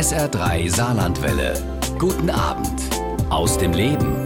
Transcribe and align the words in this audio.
SR3 0.00 0.74
Saarlandwelle. 0.74 1.52
Guten 1.98 2.30
Abend 2.30 2.80
aus 3.28 3.58
dem 3.58 3.74
Leben. 3.74 4.16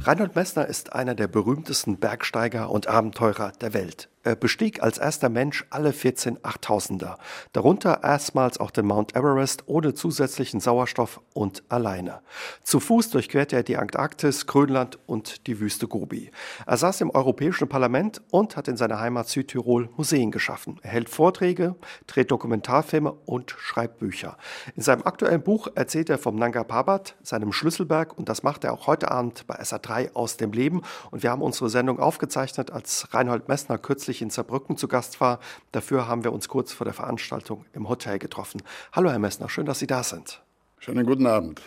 Reinhold 0.00 0.34
Messner 0.34 0.64
ist 0.64 0.94
einer 0.94 1.14
der 1.14 1.28
berühmtesten 1.28 1.98
Bergsteiger 1.98 2.70
und 2.70 2.86
Abenteurer 2.86 3.52
der 3.60 3.74
Welt. 3.74 4.08
Er 4.24 4.36
bestieg 4.36 4.82
als 4.84 4.98
erster 4.98 5.28
Mensch 5.28 5.66
alle 5.70 5.92
14 5.92 6.38
Achttausender, 6.44 7.18
darunter 7.52 8.00
erstmals 8.04 8.60
auch 8.60 8.70
den 8.70 8.86
Mount 8.86 9.16
Everest 9.16 9.64
ohne 9.66 9.94
zusätzlichen 9.94 10.60
Sauerstoff 10.60 11.20
und 11.34 11.64
alleine. 11.68 12.20
Zu 12.62 12.78
Fuß 12.78 13.10
durchquerte 13.10 13.56
er 13.56 13.64
die 13.64 13.76
Antarktis, 13.76 14.46
Grönland 14.46 15.00
und 15.06 15.48
die 15.48 15.58
Wüste 15.58 15.88
Gobi. 15.88 16.30
Er 16.66 16.76
saß 16.76 17.00
im 17.00 17.10
Europäischen 17.10 17.68
Parlament 17.68 18.22
und 18.30 18.56
hat 18.56 18.68
in 18.68 18.76
seiner 18.76 19.00
Heimat 19.00 19.28
Südtirol 19.28 19.88
Museen 19.96 20.30
geschaffen. 20.30 20.78
Er 20.82 20.90
hält 20.90 21.08
Vorträge, 21.08 21.74
dreht 22.06 22.30
Dokumentarfilme 22.30 23.10
und 23.26 23.50
schreibt 23.58 23.98
Bücher. 23.98 24.36
In 24.76 24.82
seinem 24.82 25.02
aktuellen 25.02 25.42
Buch 25.42 25.66
erzählt 25.74 26.10
er 26.10 26.18
vom 26.18 26.36
Nanga 26.36 26.62
Parbat, 26.62 27.16
seinem 27.24 27.52
Schlüsselberg, 27.52 28.16
und 28.16 28.28
das 28.28 28.44
macht 28.44 28.62
er 28.62 28.72
auch 28.72 28.86
heute 28.86 29.10
Abend 29.10 29.48
bei 29.48 29.60
SA3 29.60 30.14
aus 30.14 30.36
dem 30.36 30.52
Leben. 30.52 30.82
Und 31.10 31.24
wir 31.24 31.32
haben 31.32 31.42
unsere 31.42 31.68
Sendung 31.68 31.98
aufgezeichnet, 31.98 32.70
als 32.70 33.12
Reinhold 33.12 33.48
Messner 33.48 33.78
kürzlich 33.78 34.11
kürzlich 34.12 34.22
in 34.22 34.30
Saarbrücken 34.30 34.76
zu 34.76 34.88
Gast 34.88 35.20
war. 35.20 35.40
Dafür 35.72 36.06
haben 36.06 36.24
wir 36.24 36.32
uns 36.32 36.48
kurz 36.48 36.72
vor 36.72 36.84
der 36.84 36.92
Veranstaltung 36.92 37.64
im 37.72 37.88
Hotel 37.88 38.18
getroffen. 38.18 38.62
Hallo, 38.92 39.10
Herr 39.10 39.18
Messner, 39.18 39.48
schön, 39.48 39.64
dass 39.64 39.78
Sie 39.78 39.86
da 39.86 40.02
sind. 40.02 40.42
Schönen 40.78 41.06
guten 41.06 41.26
Abend. 41.26 41.62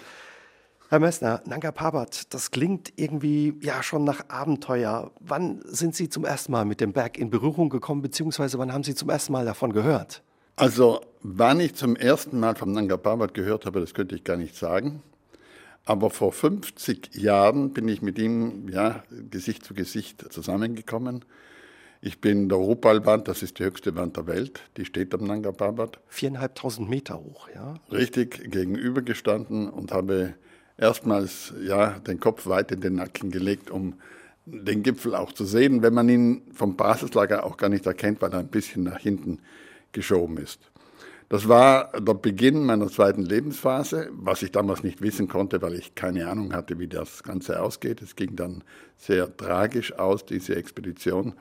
Herr 0.90 0.99
Messner, 0.99 1.41
Nanga 1.45 1.71
Parbat, 1.71 2.34
das 2.34 2.52
klingt 2.52 2.94
irgendwie 2.95 3.55
ja 3.62 3.81
schon 3.81 4.04
nach 4.04 4.30
Abenteuer. 4.30 5.12
Wann 5.20 5.62
sind 5.66 5.95
Sie 5.95 6.09
zum 6.09 6.26
ersten 6.26 6.52
Mal 6.52 6.66
mit 6.66 6.80
dem 6.80 6.94
Berg 6.94 7.18
in 7.18 7.31
Berührung 7.31 7.70
gekommen, 7.70 8.04
beziehungsweise 8.04 8.59
wann 8.59 8.71
haben 8.71 8.84
Sie 8.84 8.93
zum 8.93 9.09
ersten 9.09 9.34
Mal 9.34 9.46
davon 9.46 9.73
gehört? 9.73 10.21
Also, 10.57 11.02
wann 11.23 11.59
ich 11.59 11.73
zum 11.73 11.96
ersten 11.96 12.40
Mal 12.40 12.55
vom 12.55 12.71
Nanga 12.71 12.98
Parbat 12.98 13.34
gehört 13.34 13.66
habe, 13.66 13.80
das 13.80 13.96
könnte 13.96 14.16
ich 14.16 14.23
gar 14.23 14.38
nicht 14.38 14.55
sagen. 14.55 15.02
Aber 15.85 16.12
vor 16.12 16.32
50 16.32 17.15
Jahren 17.15 17.74
bin 17.74 17.87
ich 17.87 18.02
mit 18.04 18.20
ihm 18.20 18.70
ja, 18.70 19.04
Gesicht 19.32 19.65
zu 19.65 19.74
Gesicht 19.74 20.32
zusammengekommen. 20.32 21.26
Ich 22.01 22.21
bin 22.21 22.49
der 22.49 22.57
Rupalwand, 22.57 23.27
das 23.27 23.41
ist 23.41 23.60
die 23.60 23.63
höchste 23.63 23.96
Wand 23.96 24.18
der 24.18 24.27
Welt, 24.27 24.62
die 24.77 24.85
steht 24.85 25.13
am 25.13 25.26
Nanga 25.26 25.51
Parbat. 25.51 25.99
Viereinhalbtausend 26.07 26.90
Meter 26.90 27.20
hoch, 27.20 27.49
ja? 27.54 27.76
Richtig, 27.91 28.52
gegenübergestanden 28.52 29.70
und 29.70 29.91
habe 29.91 30.35
erstmals 30.77 31.54
ja, 31.62 31.99
den 31.99 32.20
Kopf 32.20 32.48
weit 32.48 32.71
in 32.71 32.82
den 32.82 32.96
Nacken 32.96 33.32
gelegt, 33.32 33.71
um 33.71 33.96
den 34.46 34.84
Gipfel 34.84 35.15
auch 35.15 35.32
zu 35.32 35.46
sehen, 35.46 35.82
wenn 35.82 35.93
man 35.93 36.07
ihn 36.10 36.43
vom 36.54 36.76
Basislager 36.76 37.43
auch 37.43 37.57
gar 37.57 37.70
nicht 37.70 37.85
erkennt, 37.85 38.21
weil 38.21 38.32
er 38.32 38.40
ein 38.40 38.48
bisschen 38.48 38.84
nach 38.84 38.99
hinten 38.99 39.40
geschoben 39.91 40.37
ist. 40.37 40.59
Das 41.30 41.48
war 41.49 41.91
der 41.99 42.13
Beginn 42.13 42.65
meiner 42.65 42.87
zweiten 42.87 43.24
Lebensphase, 43.24 44.09
was 44.12 44.43
ich 44.43 44.52
damals 44.52 44.84
nicht 44.84 45.02
wissen 45.02 45.27
konnte, 45.27 45.59
weil 45.63 45.74
ich 45.74 45.96
keine 45.96 46.27
Ahnung 46.27 46.54
hatte, 46.54 46.77
wie 46.77 46.87
das 46.87 47.24
Ganze 47.24 47.62
ausgeht. 47.62 48.04
Es 48.04 48.15
ging 48.15 48.35
dann 48.35 48.63
sehr 48.98 49.35
tragisch 49.35 49.93
aus, 49.93 50.24
diese 50.26 50.55
Expedition. 50.55 51.34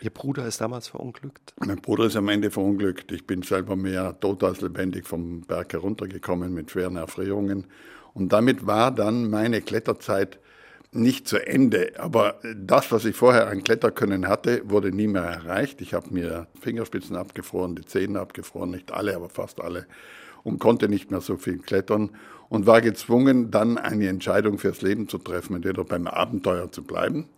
Ihr 0.00 0.10
Bruder 0.10 0.46
ist 0.46 0.60
damals 0.60 0.88
verunglückt? 0.88 1.54
Mein 1.64 1.80
Bruder 1.80 2.04
ist 2.04 2.16
am 2.16 2.28
Ende 2.28 2.50
verunglückt. 2.50 3.12
Ich 3.12 3.26
bin 3.26 3.42
selber 3.42 3.76
mehr 3.76 4.18
tot 4.20 4.44
als 4.44 4.60
lebendig 4.60 5.06
vom 5.06 5.40
Berg 5.42 5.72
heruntergekommen 5.72 6.52
mit 6.52 6.70
schweren 6.70 6.96
Erfrierungen. 6.96 7.66
Und 8.12 8.32
damit 8.32 8.66
war 8.66 8.90
dann 8.90 9.30
meine 9.30 9.62
Kletterzeit 9.62 10.38
nicht 10.92 11.28
zu 11.28 11.44
Ende. 11.44 11.92
Aber 11.98 12.36
das, 12.54 12.92
was 12.92 13.04
ich 13.04 13.16
vorher 13.16 13.48
an 13.48 13.64
Kletterkönnen 13.64 14.28
hatte, 14.28 14.62
wurde 14.68 14.92
nie 14.92 15.06
mehr 15.06 15.22
erreicht. 15.22 15.80
Ich 15.80 15.94
habe 15.94 16.12
mir 16.12 16.46
Fingerspitzen 16.60 17.16
abgefroren, 17.16 17.74
die 17.74 17.84
Zähne 17.84 18.20
abgefroren, 18.20 18.70
nicht 18.70 18.92
alle, 18.92 19.16
aber 19.16 19.28
fast 19.28 19.60
alle. 19.60 19.86
Und 20.44 20.58
konnte 20.58 20.88
nicht 20.88 21.10
mehr 21.10 21.20
so 21.20 21.36
viel 21.36 21.58
klettern 21.58 22.10
und 22.48 22.66
war 22.66 22.80
gezwungen, 22.80 23.50
dann 23.50 23.78
eine 23.78 24.08
Entscheidung 24.08 24.58
fürs 24.58 24.80
Leben 24.80 25.08
zu 25.08 25.18
treffen, 25.18 25.56
entweder 25.56 25.84
beim 25.84 26.06
Abenteuer 26.06 26.70
zu 26.70 26.84
bleiben 26.84 27.28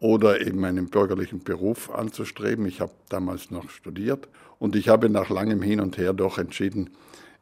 oder 0.00 0.40
eben 0.40 0.64
einen 0.64 0.88
bürgerlichen 0.88 1.40
Beruf 1.42 1.90
anzustreben. 1.90 2.66
Ich 2.66 2.80
habe 2.80 2.92
damals 3.08 3.50
noch 3.50 3.70
studiert 3.70 4.28
und 4.58 4.76
ich 4.76 4.88
habe 4.88 5.08
nach 5.08 5.30
langem 5.30 5.62
Hin 5.62 5.80
und 5.80 5.98
Her 5.98 6.12
doch 6.12 6.38
entschieden, 6.38 6.90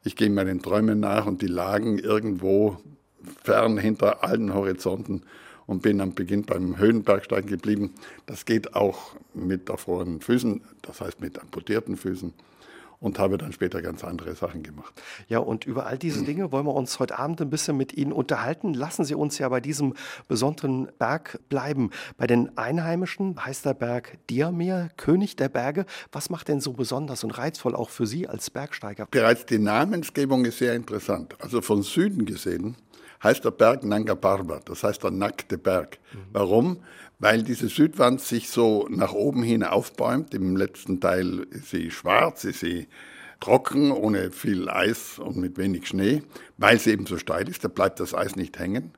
ich 0.04 0.14
gehe 0.14 0.30
meinen 0.30 0.62
Träumen 0.62 1.00
nach 1.00 1.26
und 1.26 1.42
die 1.42 1.48
lagen 1.48 1.98
irgendwo 1.98 2.76
fern 3.42 3.76
hinter 3.76 4.22
allen 4.22 4.54
Horizonten 4.54 5.22
und 5.66 5.82
bin 5.82 6.00
am 6.00 6.14
Beginn 6.14 6.44
beim 6.44 6.78
Höhenbergsteigen 6.78 7.50
geblieben. 7.50 7.92
Das 8.26 8.44
geht 8.44 8.74
auch 8.76 9.16
mit 9.34 9.68
erfrorenen 9.68 10.20
Füßen, 10.20 10.62
das 10.82 11.00
heißt 11.00 11.20
mit 11.20 11.40
amputierten 11.40 11.96
Füßen 11.96 12.32
und 13.06 13.20
habe 13.20 13.38
dann 13.38 13.52
später 13.52 13.82
ganz 13.82 14.02
andere 14.02 14.34
Sachen 14.34 14.64
gemacht. 14.64 14.92
Ja, 15.28 15.38
und 15.38 15.64
über 15.64 15.86
all 15.86 15.96
diese 15.96 16.24
Dinge 16.24 16.50
wollen 16.50 16.66
wir 16.66 16.74
uns 16.74 16.98
heute 16.98 17.20
Abend 17.20 17.40
ein 17.40 17.50
bisschen 17.50 17.76
mit 17.76 17.92
Ihnen 17.92 18.10
unterhalten. 18.10 18.74
Lassen 18.74 19.04
Sie 19.04 19.14
uns 19.14 19.38
ja 19.38 19.48
bei 19.48 19.60
diesem 19.60 19.94
besonderen 20.26 20.88
Berg 20.98 21.38
bleiben. 21.48 21.90
Bei 22.16 22.26
den 22.26 22.58
Einheimischen 22.58 23.44
heißt 23.44 23.64
der 23.64 23.74
Berg 23.74 24.18
Diamir, 24.28 24.90
König 24.96 25.36
der 25.36 25.48
Berge. 25.48 25.86
Was 26.10 26.30
macht 26.30 26.48
denn 26.48 26.60
so 26.60 26.72
besonders 26.72 27.22
und 27.22 27.38
reizvoll 27.38 27.76
auch 27.76 27.90
für 27.90 28.08
Sie 28.08 28.26
als 28.26 28.50
Bergsteiger? 28.50 29.06
Bereits 29.08 29.46
die 29.46 29.60
Namensgebung 29.60 30.44
ist 30.44 30.58
sehr 30.58 30.74
interessant. 30.74 31.36
Also 31.40 31.62
von 31.62 31.82
Süden 31.82 32.26
gesehen 32.26 32.74
heißt 33.22 33.44
der 33.44 33.52
Berg 33.52 33.84
Nanga 33.84 34.16
Parbat, 34.16 34.68
das 34.68 34.82
heißt 34.82 35.04
der 35.04 35.12
nackte 35.12 35.58
Berg. 35.58 35.98
Mhm. 36.12 36.18
Warum? 36.32 36.78
Weil 37.18 37.42
diese 37.42 37.68
Südwand 37.68 38.20
sich 38.20 38.50
so 38.50 38.86
nach 38.90 39.12
oben 39.12 39.42
hin 39.42 39.62
aufbäumt. 39.62 40.34
Im 40.34 40.56
letzten 40.56 41.00
Teil 41.00 41.46
ist 41.50 41.70
sie 41.70 41.90
schwarz, 41.90 42.44
ist 42.44 42.60
sie 42.60 42.88
trocken, 43.40 43.90
ohne 43.90 44.30
viel 44.30 44.68
Eis 44.68 45.18
und 45.18 45.36
mit 45.36 45.58
wenig 45.58 45.86
Schnee, 45.86 46.22
weil 46.56 46.78
sie 46.78 46.90
eben 46.92 47.06
so 47.06 47.18
steil 47.18 47.48
ist, 47.48 47.64
da 47.64 47.68
bleibt 47.68 48.00
das 48.00 48.14
Eis 48.14 48.36
nicht 48.36 48.58
hängen. 48.58 48.92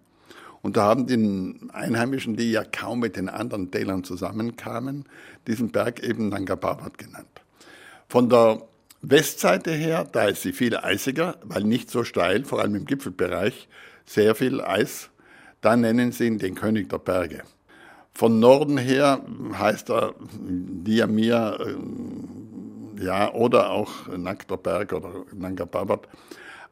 Und 0.61 0.77
da 0.77 0.85
haben 0.85 1.07
die 1.07 1.71
Einheimischen, 1.73 2.37
die 2.37 2.51
ja 2.51 2.65
kaum 2.65 3.01
mit 3.01 3.17
den 3.17 3.29
anderen 3.29 3.71
Tälern 3.71 4.05
zusammenkamen, 4.05 5.05
diesen 5.47 5.71
Berg 5.71 6.03
eben 6.03 6.29
Nanga 6.29 6.57
genannt. 6.97 7.43
Von 8.09 8.29
der 8.29 8.63
Westseite 9.01 9.71
her, 9.71 10.05
da 10.11 10.25
ist 10.25 10.43
sie 10.43 10.53
viel 10.53 10.77
eisiger, 10.77 11.37
weil 11.45 11.63
nicht 11.63 11.91
so 11.91 12.03
steil, 12.03 12.45
vor 12.45 12.61
allem 12.61 12.75
im 12.75 12.85
Gipfelbereich, 12.85 13.69
sehr 14.05 14.35
viel 14.35 14.61
Eis. 14.61 15.11
Da 15.61 15.77
nennen 15.77 16.11
sie 16.11 16.27
ihn 16.27 16.39
den 16.39 16.57
König 16.57 16.89
der 16.89 16.99
Berge. 16.99 17.43
Von 18.19 18.41
Norden 18.41 18.79
her 18.79 19.23
heißt 19.53 19.91
er 19.91 20.13
Diamir, 20.41 21.57
äh, 22.99 23.05
ja, 23.05 23.33
oder 23.33 23.71
auch 23.71 24.09
Nackter 24.09 24.57
Berg 24.57 24.93
oder 24.93 25.25
Nanga 25.33 25.65
Parbat. 25.65 26.09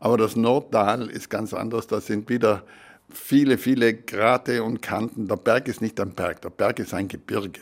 Aber 0.01 0.19
das 0.19 0.35
Nordtal 0.35 1.09
ist 1.09 1.31
ganz 1.31 1.55
anders. 1.55 1.87
Da 1.87 2.01
sind 2.01 2.29
wieder 2.29 2.65
viele, 3.09 3.59
viele 3.59 3.95
Grate 3.95 4.65
und 4.65 4.83
Kanten. 4.83 5.29
Der 5.29 5.37
Berg 5.37 5.69
ist 5.69 5.81
nicht 5.81 6.01
ein 6.01 6.15
Berg, 6.15 6.43
der 6.43 6.51
Berg 6.51 6.81
ist 6.81 6.93
ein 6.93 7.07
Gebirge. 7.07 7.61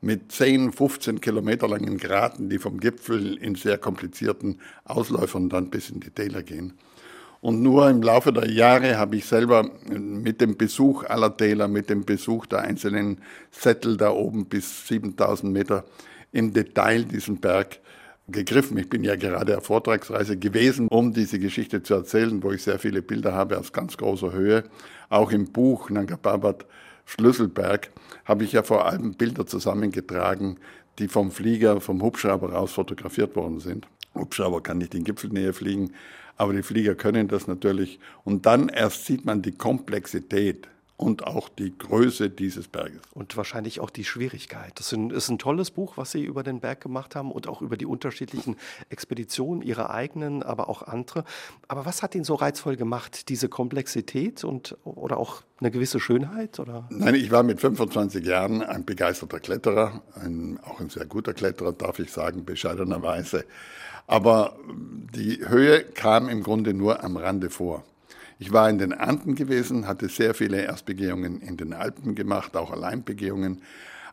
Mit 0.00 0.32
10, 0.32 0.72
15 0.72 1.20
Kilometer 1.20 1.68
langen 1.68 1.96
Graten, 1.96 2.50
die 2.50 2.58
vom 2.58 2.80
Gipfel 2.80 3.36
in 3.36 3.54
sehr 3.54 3.78
komplizierten 3.78 4.58
Ausläufern 4.84 5.48
dann 5.48 5.70
bis 5.70 5.90
in 5.90 6.00
die 6.00 6.10
Täler 6.10 6.42
gehen. 6.42 6.72
Und 7.40 7.62
nur 7.62 7.88
im 7.88 8.02
Laufe 8.02 8.32
der 8.32 8.50
Jahre 8.50 8.98
habe 8.98 9.16
ich 9.16 9.24
selber 9.24 9.70
mit 9.88 10.40
dem 10.42 10.58
Besuch 10.58 11.04
aller 11.04 11.34
Täler, 11.36 11.68
mit 11.68 11.88
dem 11.88 12.04
Besuch 12.04 12.46
der 12.46 12.60
einzelnen 12.60 13.22
Sättel 13.50 13.96
da 13.96 14.10
oben 14.10 14.46
bis 14.46 14.86
7000 14.88 15.50
Meter 15.50 15.84
im 16.32 16.52
Detail 16.52 17.04
diesen 17.04 17.40
Berg 17.40 17.80
gegriffen. 18.28 18.76
Ich 18.76 18.90
bin 18.90 19.04
ja 19.04 19.16
gerade 19.16 19.56
auf 19.56 19.64
Vortragsreise 19.64 20.36
gewesen, 20.36 20.88
um 20.88 21.14
diese 21.14 21.38
Geschichte 21.38 21.82
zu 21.82 21.94
erzählen, 21.94 22.42
wo 22.42 22.52
ich 22.52 22.62
sehr 22.62 22.78
viele 22.78 23.00
Bilder 23.00 23.32
habe 23.32 23.58
aus 23.58 23.72
ganz 23.72 23.96
großer 23.96 24.32
Höhe. 24.32 24.64
Auch 25.08 25.32
im 25.32 25.46
Buch 25.50 25.88
Nanga 25.88 26.16
Parbat 26.16 26.66
Schlüsselberg 27.06 27.90
habe 28.24 28.44
ich 28.44 28.52
ja 28.52 28.62
vor 28.62 28.86
allem 28.86 29.14
Bilder 29.14 29.46
zusammengetragen, 29.46 30.58
die 30.98 31.08
vom 31.08 31.30
Flieger, 31.30 31.80
vom 31.80 32.02
Hubschrauber 32.02 32.52
raus 32.52 32.72
fotografiert 32.72 33.34
worden 33.34 33.60
sind. 33.60 33.88
Hubschrauber 34.14 34.62
kann 34.62 34.78
nicht 34.78 34.94
in 34.94 35.04
Gipfelnähe 35.04 35.52
fliegen, 35.52 35.92
aber 36.40 36.54
die 36.54 36.62
Flieger 36.62 36.94
können 36.94 37.28
das 37.28 37.46
natürlich. 37.46 38.00
Und 38.24 38.46
dann 38.46 38.70
erst 38.70 39.04
sieht 39.04 39.26
man 39.26 39.42
die 39.42 39.52
Komplexität 39.52 40.68
und 40.96 41.26
auch 41.26 41.50
die 41.50 41.76
Größe 41.76 42.30
dieses 42.30 42.66
Berges. 42.66 43.02
Und 43.12 43.36
wahrscheinlich 43.36 43.78
auch 43.80 43.90
die 43.90 44.04
Schwierigkeit. 44.04 44.72
Das 44.76 44.94
ist 44.94 45.28
ein 45.28 45.38
tolles 45.38 45.70
Buch, 45.70 45.98
was 45.98 46.12
Sie 46.12 46.24
über 46.24 46.42
den 46.42 46.60
Berg 46.60 46.80
gemacht 46.80 47.14
haben 47.14 47.30
und 47.30 47.46
auch 47.46 47.60
über 47.60 47.76
die 47.76 47.84
unterschiedlichen 47.84 48.56
Expeditionen, 48.88 49.60
Ihre 49.60 49.90
eigenen, 49.90 50.42
aber 50.42 50.70
auch 50.70 50.82
andere. 50.82 51.24
Aber 51.68 51.84
was 51.84 52.02
hat 52.02 52.14
ihn 52.14 52.24
so 52.24 52.36
reizvoll 52.36 52.76
gemacht? 52.76 53.28
Diese 53.28 53.50
Komplexität 53.50 54.42
und 54.42 54.78
oder 54.84 55.18
auch 55.18 55.42
eine 55.58 55.70
gewisse 55.70 56.00
Schönheit? 56.00 56.58
Oder? 56.58 56.86
Nein, 56.88 57.16
ich 57.16 57.30
war 57.30 57.42
mit 57.42 57.60
25 57.60 58.24
Jahren 58.24 58.62
ein 58.62 58.86
begeisterter 58.86 59.40
Kletterer, 59.40 60.02
ein, 60.14 60.58
auch 60.64 60.80
ein 60.80 60.88
sehr 60.88 61.04
guter 61.04 61.34
Kletterer, 61.34 61.72
darf 61.72 61.98
ich 61.98 62.10
sagen, 62.10 62.46
bescheidenerweise. 62.46 63.44
Aber 64.06 64.56
die 65.14 65.46
Höhe 65.46 65.82
kam 65.82 66.28
im 66.28 66.42
Grunde 66.42 66.74
nur 66.74 67.02
am 67.04 67.16
Rande 67.16 67.50
vor. 67.50 67.84
Ich 68.38 68.52
war 68.52 68.70
in 68.70 68.78
den 68.78 68.92
Anden 68.92 69.34
gewesen, 69.34 69.86
hatte 69.86 70.08
sehr 70.08 70.34
viele 70.34 70.62
Erstbegehungen 70.62 71.40
in 71.42 71.56
den 71.56 71.74
Alpen 71.74 72.14
gemacht, 72.14 72.56
auch 72.56 72.70
Alleinbegehungen. 72.70 73.62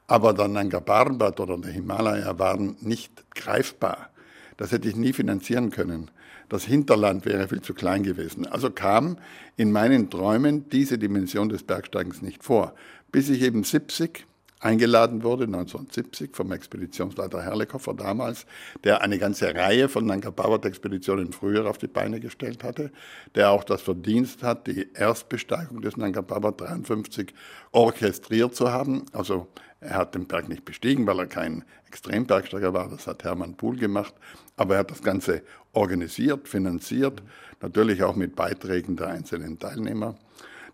Aber 0.07 0.33
der 0.33 0.47
Nanga 0.47 0.79
Parbat 0.79 1.39
oder 1.39 1.57
der 1.57 1.71
Himalaya 1.71 2.37
waren 2.37 2.75
nicht 2.81 3.11
greifbar. 3.33 4.09
Das 4.57 4.71
hätte 4.71 4.89
ich 4.89 4.95
nie 4.95 5.13
finanzieren 5.13 5.69
können. 5.69 6.11
Das 6.49 6.63
Hinterland 6.63 7.25
wäre 7.25 7.47
viel 7.47 7.61
zu 7.61 7.73
klein 7.73 8.03
gewesen. 8.03 8.45
Also 8.47 8.69
kam 8.69 9.17
in 9.55 9.71
meinen 9.71 10.09
Träumen 10.09 10.69
diese 10.69 10.97
Dimension 10.97 11.49
des 11.49 11.63
Bergsteigens 11.63 12.21
nicht 12.21 12.43
vor, 12.43 12.73
bis 13.11 13.29
ich 13.29 13.41
eben 13.41 13.63
70 13.63 14.25
eingeladen 14.59 15.24
wurde, 15.24 15.44
1970 15.44 16.36
vom 16.36 16.51
Expeditionsleiter 16.51 17.44
Herrlichhofer 17.44 17.94
damals, 17.94 18.45
der 18.83 19.01
eine 19.01 19.19
ganze 19.19 19.54
Reihe 19.54 19.88
von 19.88 20.06
Nanga 20.06 20.31
Parbat-Expeditionen 20.31 21.31
früher 21.31 21.69
auf 21.69 21.77
die 21.77 21.88
Beine 21.88 22.19
gestellt 22.19 22.63
hatte, 22.63 22.92
der 23.36 23.51
auch 23.51 23.63
das 23.63 23.81
Verdienst 23.81 24.44
hat, 24.44 24.68
die 24.68 24.88
Erstbesteigung 24.94 25.81
des 25.81 25.98
Nanga 25.98 26.21
Parbat 26.21 26.62
53 26.62 27.33
orchestriert 27.71 28.56
zu 28.56 28.71
haben. 28.71 29.06
Also 29.12 29.48
er 29.80 29.95
hat 29.95 30.15
den 30.15 30.25
Berg 30.25 30.50
nicht 30.50 30.65
bestiegen, 30.65 31.06
weil 31.06 31.19
er 31.19 31.27
kein 31.27 31.63
Extrembergsteiger 31.88 32.74
war, 32.74 32.89
das 32.89 33.06
hat 33.07 33.24
Hermann 33.24 33.56
Pohl 33.56 33.77
gemacht, 33.77 34.13
aber 34.56 34.75
er 34.75 34.80
hat 34.80 34.92
das 34.92 35.04
Ganze 35.04 35.44
organisiert, 35.74 36.48
finanziert, 36.48 37.21
natürlich 37.62 38.04
auch 38.04 38.15
mit 38.15 38.36
Beiträgen 38.36 38.95
der 38.95 39.07
einzelnen 39.07 39.59
Teilnehmer. 39.59 40.15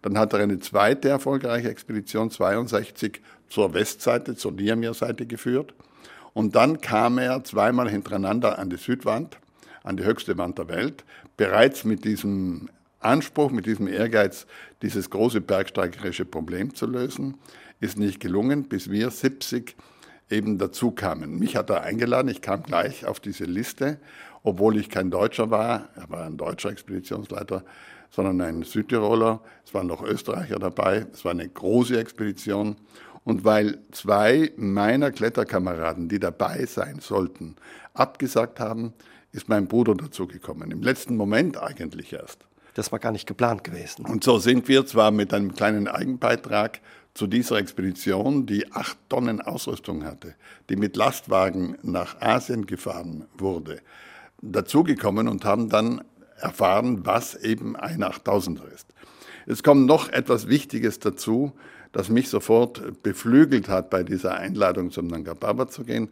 Dann 0.01 0.17
hat 0.17 0.33
er 0.33 0.39
eine 0.39 0.59
zweite 0.59 1.09
erfolgreiche 1.09 1.69
Expedition 1.69 2.29
62 2.29 3.21
zur 3.53 3.75
Westseite, 3.75 4.35
zur 4.35 4.51
Niamir-Seite 4.53 5.27
geführt. 5.27 5.75
Und 6.33 6.55
dann 6.55 6.81
kam 6.81 7.19
er 7.19 7.43
zweimal 7.43 7.87
hintereinander 7.87 8.57
an 8.57 8.71
die 8.71 8.77
Südwand, 8.77 9.37
an 9.83 9.95
die 9.95 10.03
höchste 10.03 10.39
Wand 10.39 10.57
der 10.57 10.69
Welt, 10.69 11.05
bereits 11.37 11.83
mit 11.83 12.03
diesem 12.03 12.69
Anspruch, 12.99 13.51
mit 13.51 13.67
diesem 13.67 13.87
Ehrgeiz, 13.87 14.47
dieses 14.81 15.11
große 15.11 15.39
bergsteigerische 15.39 16.25
Problem 16.25 16.73
zu 16.73 16.87
lösen. 16.87 17.37
Ist 17.79 17.99
nicht 17.99 18.19
gelungen, 18.19 18.63
bis 18.63 18.89
wir 18.89 19.11
70 19.11 19.75
eben 20.31 20.57
dazu 20.57 20.89
kamen. 20.89 21.37
Mich 21.37 21.55
hat 21.55 21.69
er 21.69 21.83
eingeladen, 21.83 22.29
ich 22.29 22.41
kam 22.41 22.63
gleich 22.63 23.05
auf 23.05 23.19
diese 23.19 23.43
Liste, 23.43 23.99
obwohl 24.41 24.77
ich 24.77 24.89
kein 24.89 25.11
Deutscher 25.11 25.51
war, 25.51 25.89
er 25.95 26.09
war 26.09 26.25
ein 26.25 26.37
deutscher 26.37 26.71
Expeditionsleiter, 26.71 27.63
sondern 28.09 28.41
ein 28.41 28.63
Südtiroler. 28.63 29.41
Es 29.63 29.73
waren 29.75 29.87
noch 29.87 30.03
Österreicher 30.03 30.57
dabei. 30.57 31.05
Es 31.13 31.23
war 31.23 31.31
eine 31.31 31.47
große 31.47 31.99
Expedition. 31.99 32.77
Und 33.23 33.45
weil 33.45 33.79
zwei 33.91 34.51
meiner 34.57 35.11
Kletterkameraden, 35.11 36.09
die 36.09 36.19
dabei 36.19 36.65
sein 36.65 36.99
sollten, 36.99 37.55
abgesagt 37.93 38.59
haben, 38.59 38.93
ist 39.31 39.49
mein 39.49 39.67
Bruder 39.67 39.95
dazugekommen. 39.95 40.71
Im 40.71 40.81
letzten 40.81 41.15
Moment 41.15 41.61
eigentlich 41.61 42.13
erst. 42.13 42.45
Das 42.73 42.91
war 42.91 42.99
gar 42.99 43.11
nicht 43.11 43.27
geplant 43.27 43.63
gewesen. 43.63 44.05
Und 44.05 44.23
so 44.23 44.39
sind 44.39 44.67
wir 44.67 44.85
zwar 44.85 45.11
mit 45.11 45.33
einem 45.33 45.53
kleinen 45.53 45.87
Eigenbeitrag 45.87 46.81
zu 47.13 47.27
dieser 47.27 47.57
Expedition, 47.57 48.45
die 48.45 48.71
acht 48.71 48.97
Tonnen 49.09 49.41
Ausrüstung 49.41 50.03
hatte, 50.03 50.35
die 50.69 50.75
mit 50.75 50.95
Lastwagen 50.95 51.77
nach 51.83 52.19
Asien 52.21 52.65
gefahren 52.65 53.25
wurde, 53.37 53.81
dazugekommen 54.41 55.27
und 55.27 55.45
haben 55.45 55.69
dann 55.69 56.03
erfahren, 56.37 57.05
was 57.05 57.35
eben 57.35 57.75
ein 57.75 58.03
Achttausender 58.03 58.65
ist. 58.73 58.87
Es 59.45 59.61
kommt 59.61 59.85
noch 59.85 60.09
etwas 60.09 60.47
Wichtiges 60.47 60.99
dazu, 60.99 61.53
das 61.93 62.09
mich 62.09 62.27
sofort 62.27 63.03
beflügelt 63.03 63.69
hat, 63.69 63.89
bei 63.89 64.03
dieser 64.03 64.35
Einladung 64.35 64.91
zum 64.91 65.07
Nanga 65.07 65.35
Parbat 65.35 65.71
zu 65.71 65.85
gehen. 65.85 66.09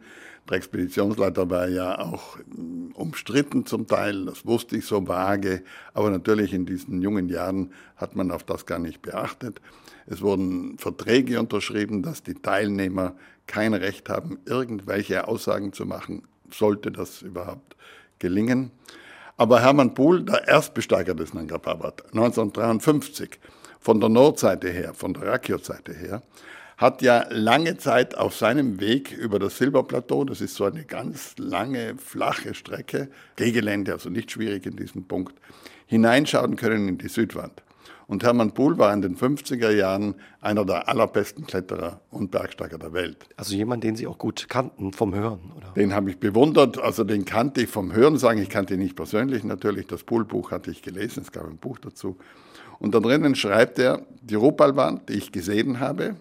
Der 0.48 0.56
Expeditionsleiter 0.56 1.50
war 1.50 1.68
ja 1.68 1.98
auch 1.98 2.38
mm, 2.38 2.92
umstritten 2.94 3.66
zum 3.66 3.86
Teil, 3.86 4.24
das 4.24 4.46
wusste 4.46 4.76
ich 4.76 4.86
so 4.86 5.06
vage, 5.06 5.62
aber 5.92 6.10
natürlich 6.10 6.52
in 6.52 6.66
diesen 6.66 7.02
jungen 7.02 7.28
Jahren 7.28 7.72
hat 7.96 8.16
man 8.16 8.30
auf 8.30 8.44
das 8.44 8.64
gar 8.64 8.78
nicht 8.78 9.02
beachtet. 9.02 9.60
Es 10.06 10.22
wurden 10.22 10.78
Verträge 10.78 11.38
unterschrieben, 11.38 12.02
dass 12.02 12.22
die 12.22 12.34
Teilnehmer 12.34 13.14
kein 13.46 13.74
Recht 13.74 14.08
haben, 14.08 14.38
irgendwelche 14.46 15.28
Aussagen 15.28 15.72
zu 15.72 15.84
machen, 15.84 16.22
sollte 16.50 16.90
das 16.90 17.22
überhaupt 17.22 17.76
gelingen. 18.18 18.70
Aber 19.36 19.60
Hermann 19.60 19.94
Pohl, 19.94 20.22
der 20.22 20.46
Erstbesteiger 20.46 21.14
des 21.14 21.34
Nanga 21.34 21.58
Parbat, 21.58 22.04
1953, 22.12 23.40
von 23.82 24.00
der 24.00 24.08
Nordseite 24.08 24.70
her, 24.70 24.94
von 24.94 25.12
der 25.12 25.26
Rakiot-Seite 25.26 25.92
her, 25.92 26.22
hat 26.78 27.02
ja 27.02 27.26
lange 27.30 27.76
Zeit 27.76 28.16
auf 28.16 28.34
seinem 28.34 28.80
Weg 28.80 29.12
über 29.12 29.38
das 29.38 29.58
Silberplateau, 29.58 30.24
das 30.24 30.40
ist 30.40 30.54
so 30.54 30.64
eine 30.64 30.84
ganz 30.84 31.34
lange, 31.38 31.96
flache 31.96 32.54
Strecke, 32.54 33.08
Gegelände, 33.36 33.92
also 33.92 34.08
nicht 34.08 34.30
schwierig 34.30 34.66
in 34.66 34.76
diesem 34.76 35.04
Punkt, 35.04 35.34
hineinschauen 35.86 36.56
können 36.56 36.88
in 36.88 36.98
die 36.98 37.08
Südwand. 37.08 37.62
Und 38.06 38.24
Hermann 38.24 38.52
Pohl 38.52 38.78
war 38.78 38.92
in 38.92 39.00
den 39.00 39.16
50er 39.16 39.70
Jahren 39.70 40.14
einer 40.40 40.64
der 40.64 40.88
allerbesten 40.88 41.46
Kletterer 41.46 42.00
und 42.10 42.30
Bergsteiger 42.30 42.78
der 42.78 42.92
Welt. 42.92 43.26
Also 43.36 43.54
jemand, 43.54 43.84
den 43.84 43.96
Sie 43.96 44.06
auch 44.06 44.18
gut 44.18 44.48
kannten 44.48 44.92
vom 44.92 45.14
Hören, 45.14 45.52
oder? 45.56 45.72
Den 45.74 45.94
habe 45.94 46.10
ich 46.10 46.18
bewundert, 46.18 46.78
also 46.78 47.04
den 47.04 47.24
kannte 47.24 47.62
ich 47.62 47.68
vom 47.68 47.92
Hören 47.94 48.18
sagen. 48.18 48.42
Ich 48.42 48.50
kannte 48.50 48.74
ihn 48.74 48.80
nicht 48.80 48.96
persönlich 48.96 49.44
natürlich. 49.44 49.86
Das 49.86 50.02
Pohl-Buch 50.02 50.50
hatte 50.50 50.70
ich 50.70 50.82
gelesen, 50.82 51.22
es 51.22 51.32
gab 51.32 51.46
ein 51.46 51.56
Buch 51.56 51.78
dazu. 51.78 52.18
Und 52.82 52.96
da 52.96 52.98
drinnen 52.98 53.36
schreibt 53.36 53.78
er, 53.78 54.04
die 54.22 54.34
Rupalwand, 54.34 55.08
die 55.08 55.12
ich 55.12 55.30
gesehen 55.30 55.78
habe, 55.78 56.16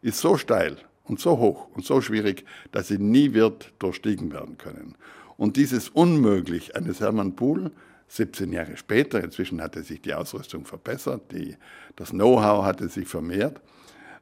ist 0.00 0.18
so 0.18 0.38
steil 0.38 0.78
und 1.04 1.20
so 1.20 1.36
hoch 1.36 1.68
und 1.74 1.84
so 1.84 2.00
schwierig, 2.00 2.46
dass 2.72 2.88
sie 2.88 2.96
nie 2.96 3.34
wird 3.34 3.74
durchstiegen 3.78 4.32
werden 4.32 4.56
können. 4.56 4.94
Und 5.36 5.58
dieses 5.58 5.90
Unmöglich 5.90 6.74
eines 6.74 7.00
Hermann 7.00 7.36
Pohl 7.36 7.70
17 8.08 8.50
Jahre 8.50 8.78
später, 8.78 9.22
inzwischen 9.22 9.60
hatte 9.60 9.82
sich 9.82 10.00
die 10.00 10.14
Ausrüstung 10.14 10.64
verbessert, 10.64 11.20
die, 11.32 11.58
das 11.96 12.12
Know-how 12.12 12.64
hatte 12.64 12.88
sich 12.88 13.06
vermehrt, 13.06 13.60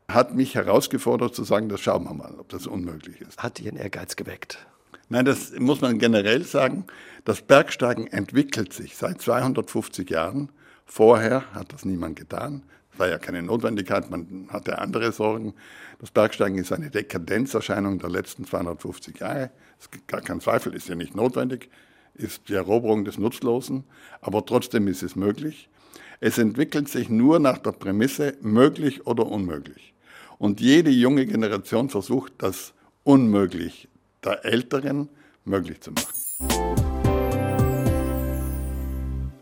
hat 0.09 0.35
mich 0.35 0.57
herausgefordert 0.57 1.33
zu 1.33 1.45
sagen, 1.45 1.69
das 1.69 1.81
schauen 1.81 2.03
wir 2.03 2.15
mal, 2.15 2.35
ob 2.41 2.49
das 2.49 2.67
unmöglich 2.67 3.21
ist. 3.21 3.41
Hat 3.41 3.61
Ihren 3.61 3.77
Ehrgeiz 3.77 4.17
geweckt? 4.17 4.67
Nein, 5.11 5.27
das 5.27 5.53
muss 5.61 5.81
man 5.81 6.01
generell 6.01 6.43
sagen. 6.43 6.87
Das 7.25 7.41
Bergsteigen 7.41 8.09
entwickelt 8.09 8.73
sich 8.73 8.97
seit 8.97 9.21
250 9.21 10.11
Jahren. 10.11 10.51
Vorher 10.87 11.53
hat 11.53 11.73
das 11.73 11.85
niemand 11.85 12.17
getan. 12.17 12.63
Es 12.93 12.99
war 12.99 13.09
ja 13.09 13.19
keine 13.19 13.43
Notwendigkeit, 13.43 14.11
man 14.11 14.49
hatte 14.51 14.79
andere 14.79 15.11
Sorgen. 15.13 15.55
Das 15.99 16.11
Bergsteigen 16.11 16.59
ist 16.59 16.73
eine 16.73 16.91
Dekadenzerscheinung 16.91 17.99
der 17.99 18.11
letzten 18.11 18.45
250 18.45 19.19
Jahre. 19.19 19.51
Es 19.79 19.87
ist 19.87 20.07
gar 20.07 20.21
kein 20.21 20.41
Zweifel, 20.41 20.75
ist 20.75 20.89
ja 20.89 20.95
nicht 20.95 21.15
notwendig 21.15 21.71
ist 22.15 22.49
die 22.49 22.55
Eroberung 22.55 23.05
des 23.05 23.19
Nutzlosen, 23.19 23.85
aber 24.21 24.47
trotzdem 24.47 24.89
ist 24.89 25.03
es 25.03 25.17
möglich. 25.17 25.69
Es 26.21 26.39
entwickelt 26.39 26.89
sich 26.89 27.09
nur 27.09 27.39
nach 27.39 27.59
der 27.59 27.73
Prämisse 27.73 28.37
möglich 28.41 29.07
oder 29.07 29.27
unmöglich. 29.27 29.95
Und 30.39 30.61
jede 30.61 30.91
junge 30.91 31.27
Generation 31.27 31.91
versucht, 31.91 32.33
das 32.39 32.73
Unmöglich 33.07 33.89
der 34.25 34.47
Älteren 34.47 35.11
möglich 35.45 35.79
zu 35.83 35.93
machen. 35.93 36.84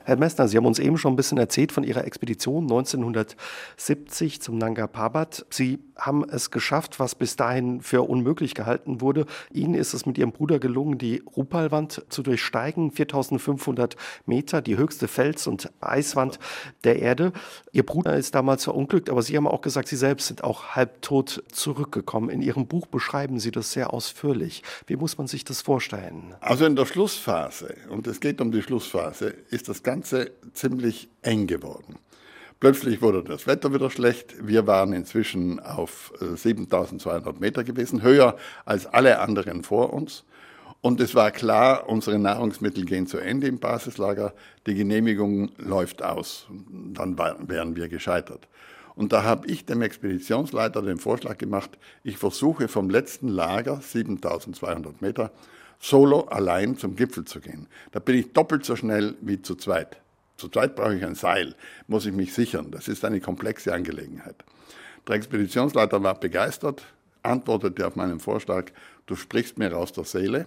Herr 0.04 0.16
Messner, 0.16 0.48
Sie 0.48 0.56
haben 0.56 0.66
uns 0.66 0.78
eben 0.78 0.98
schon 0.98 1.12
ein 1.12 1.16
bisschen 1.16 1.38
erzählt 1.38 1.72
von 1.72 1.84
Ihrer 1.84 2.04
Expedition 2.04 2.64
1970 2.64 4.42
zum 4.42 4.58
Nanga 4.58 4.86
Parbat. 4.86 5.46
Sie 5.50 5.78
haben 5.96 6.24
es 6.28 6.50
geschafft, 6.50 6.98
was 6.98 7.14
bis 7.14 7.36
dahin 7.36 7.80
für 7.80 8.02
unmöglich 8.02 8.54
gehalten 8.54 9.00
wurde. 9.00 9.26
Ihnen 9.52 9.74
ist 9.74 9.94
es 9.94 10.04
mit 10.04 10.18
Ihrem 10.18 10.32
Bruder 10.32 10.58
gelungen, 10.58 10.98
die 10.98 11.22
Rupalwand 11.36 12.04
zu 12.08 12.22
durchsteigen, 12.22 12.90
4500 12.90 13.96
Meter, 14.26 14.60
die 14.60 14.76
höchste 14.76 15.06
Fels- 15.06 15.46
und 15.46 15.70
Eiswand 15.80 16.40
der 16.82 16.98
Erde. 17.00 17.32
Ihr 17.70 17.86
Bruder 17.86 18.16
ist 18.16 18.34
damals 18.34 18.64
verunglückt, 18.64 19.10
aber 19.10 19.22
Sie 19.22 19.36
haben 19.36 19.46
auch 19.46 19.60
gesagt, 19.60 19.88
Sie 19.88 19.96
selbst 19.96 20.26
sind 20.26 20.42
auch 20.42 20.74
halbtot 20.74 21.44
zurückgekommen. 21.52 22.30
In 22.30 22.42
Ihrem 22.42 22.66
Buch 22.66 22.86
beschreiben 22.86 23.38
Sie 23.38 23.52
das 23.52 23.72
sehr 23.72 23.92
ausführlich. 23.92 24.64
Wie 24.86 24.96
muss 24.96 25.18
man 25.18 25.28
sich 25.28 25.44
das 25.44 25.62
vorstellen? 25.62 26.34
Also 26.40 26.66
in 26.66 26.74
der 26.74 26.86
Schlussphase, 26.86 27.76
und 27.88 28.06
es 28.08 28.18
geht 28.18 28.40
um 28.40 28.50
die 28.50 28.62
Schlussphase, 28.62 29.34
ist 29.50 29.68
das 29.68 29.82
Ganze 29.92 30.30
ziemlich 30.54 31.10
eng 31.20 31.46
geworden. 31.46 31.96
Plötzlich 32.60 33.02
wurde 33.02 33.22
das 33.22 33.46
Wetter 33.46 33.74
wieder 33.74 33.90
schlecht. 33.90 34.34
Wir 34.40 34.66
waren 34.66 34.94
inzwischen 34.94 35.60
auf 35.60 36.14
7200 36.18 37.36
äh, 37.36 37.38
Meter 37.38 37.62
gewesen, 37.62 38.00
höher 38.00 38.38
als 38.64 38.86
alle 38.86 39.20
anderen 39.20 39.62
vor 39.62 39.92
uns. 39.92 40.24
Und 40.80 40.98
es 41.02 41.14
war 41.14 41.30
klar, 41.30 41.90
unsere 41.90 42.18
Nahrungsmittel 42.18 42.86
gehen 42.86 43.06
zu 43.06 43.18
Ende 43.18 43.48
im 43.48 43.58
Basislager, 43.58 44.32
die 44.66 44.74
Genehmigung 44.74 45.50
läuft 45.58 46.02
aus. 46.02 46.46
Dann 46.70 47.18
wären 47.18 47.76
wir 47.76 47.88
gescheitert. 47.88 48.48
Und 48.94 49.12
da 49.12 49.24
habe 49.24 49.46
ich 49.46 49.66
dem 49.66 49.82
Expeditionsleiter 49.82 50.80
den 50.80 50.96
Vorschlag 50.96 51.36
gemacht, 51.36 51.72
ich 52.02 52.16
versuche 52.16 52.68
vom 52.68 52.88
letzten 52.88 53.28
Lager, 53.28 53.82
7200 53.82 55.02
Meter, 55.02 55.32
solo 55.82 56.20
allein 56.22 56.76
zum 56.78 56.94
Gipfel 56.94 57.24
zu 57.24 57.40
gehen. 57.40 57.66
Da 57.90 57.98
bin 57.98 58.16
ich 58.16 58.32
doppelt 58.32 58.64
so 58.64 58.76
schnell 58.76 59.16
wie 59.20 59.42
zu 59.42 59.56
zweit. 59.56 60.00
Zu 60.36 60.48
zweit 60.48 60.76
brauche 60.76 60.94
ich 60.94 61.04
ein 61.04 61.16
Seil, 61.16 61.54
muss 61.88 62.06
ich 62.06 62.12
mich 62.12 62.32
sichern. 62.32 62.70
Das 62.70 62.88
ist 62.88 63.04
eine 63.04 63.20
komplexe 63.20 63.74
Angelegenheit. 63.74 64.36
Der 65.08 65.16
Expeditionsleiter 65.16 66.02
war 66.02 66.18
begeistert, 66.18 66.84
antwortete 67.24 67.86
auf 67.86 67.96
meinen 67.96 68.20
Vorschlag, 68.20 68.70
du 69.06 69.16
sprichst 69.16 69.58
mir 69.58 69.76
aus 69.76 69.92
der 69.92 70.04
Seele. 70.04 70.46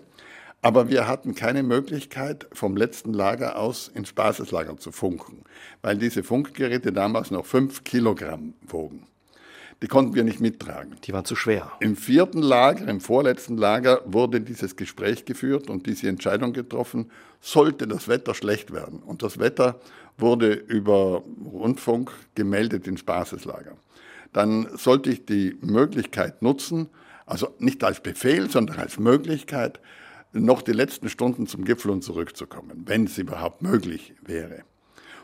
Aber 0.61 0.89
wir 0.89 1.07
hatten 1.07 1.35
keine 1.35 1.61
Möglichkeit, 1.61 2.47
vom 2.53 2.75
letzten 2.75 3.13
Lager 3.13 3.59
aus 3.59 3.89
ins 3.89 4.13
Basislager 4.13 4.77
zu 4.77 4.91
funken, 4.91 5.43
weil 5.81 5.97
diese 5.97 6.23
Funkgeräte 6.23 6.91
damals 6.91 7.29
noch 7.29 7.45
fünf 7.45 7.83
Kilogramm 7.83 8.53
wogen. 8.61 9.05
Die 9.81 9.87
konnten 9.87 10.15
wir 10.15 10.23
nicht 10.23 10.39
mittragen. 10.39 10.95
Die 11.03 11.13
waren 11.13 11.25
zu 11.25 11.35
schwer. 11.35 11.71
Im 11.79 11.95
vierten 11.95 12.41
Lager, 12.41 12.87
im 12.87 13.01
vorletzten 13.01 13.57
Lager, 13.57 14.01
wurde 14.05 14.41
dieses 14.41 14.75
Gespräch 14.75 15.25
geführt 15.25 15.69
und 15.69 15.85
diese 15.85 16.07
Entscheidung 16.07 16.53
getroffen, 16.53 17.11
sollte 17.41 17.87
das 17.87 18.07
Wetter 18.07 18.33
schlecht 18.33 18.71
werden. 18.71 18.99
Und 18.99 19.21
das 19.21 19.37
Wetter 19.37 19.79
wurde 20.17 20.53
über 20.53 21.23
Rundfunk 21.43 22.11
gemeldet 22.35 22.87
ins 22.87 23.03
Basislager. 23.03 23.77
Dann 24.33 24.67
sollte 24.77 25.09
ich 25.09 25.25
die 25.25 25.57
Möglichkeit 25.61 26.41
nutzen, 26.41 26.89
also 27.25 27.53
nicht 27.59 27.83
als 27.83 28.01
Befehl, 28.01 28.49
sondern 28.49 28.79
als 28.79 28.99
Möglichkeit, 28.99 29.79
noch 30.31 30.61
die 30.61 30.73
letzten 30.73 31.09
Stunden 31.09 31.47
zum 31.47 31.63
Gipfel 31.63 31.91
und 31.91 32.03
zurückzukommen, 32.03 32.83
wenn 32.85 33.05
es 33.05 33.17
überhaupt 33.17 33.61
möglich 33.61 34.13
wäre. 34.21 34.63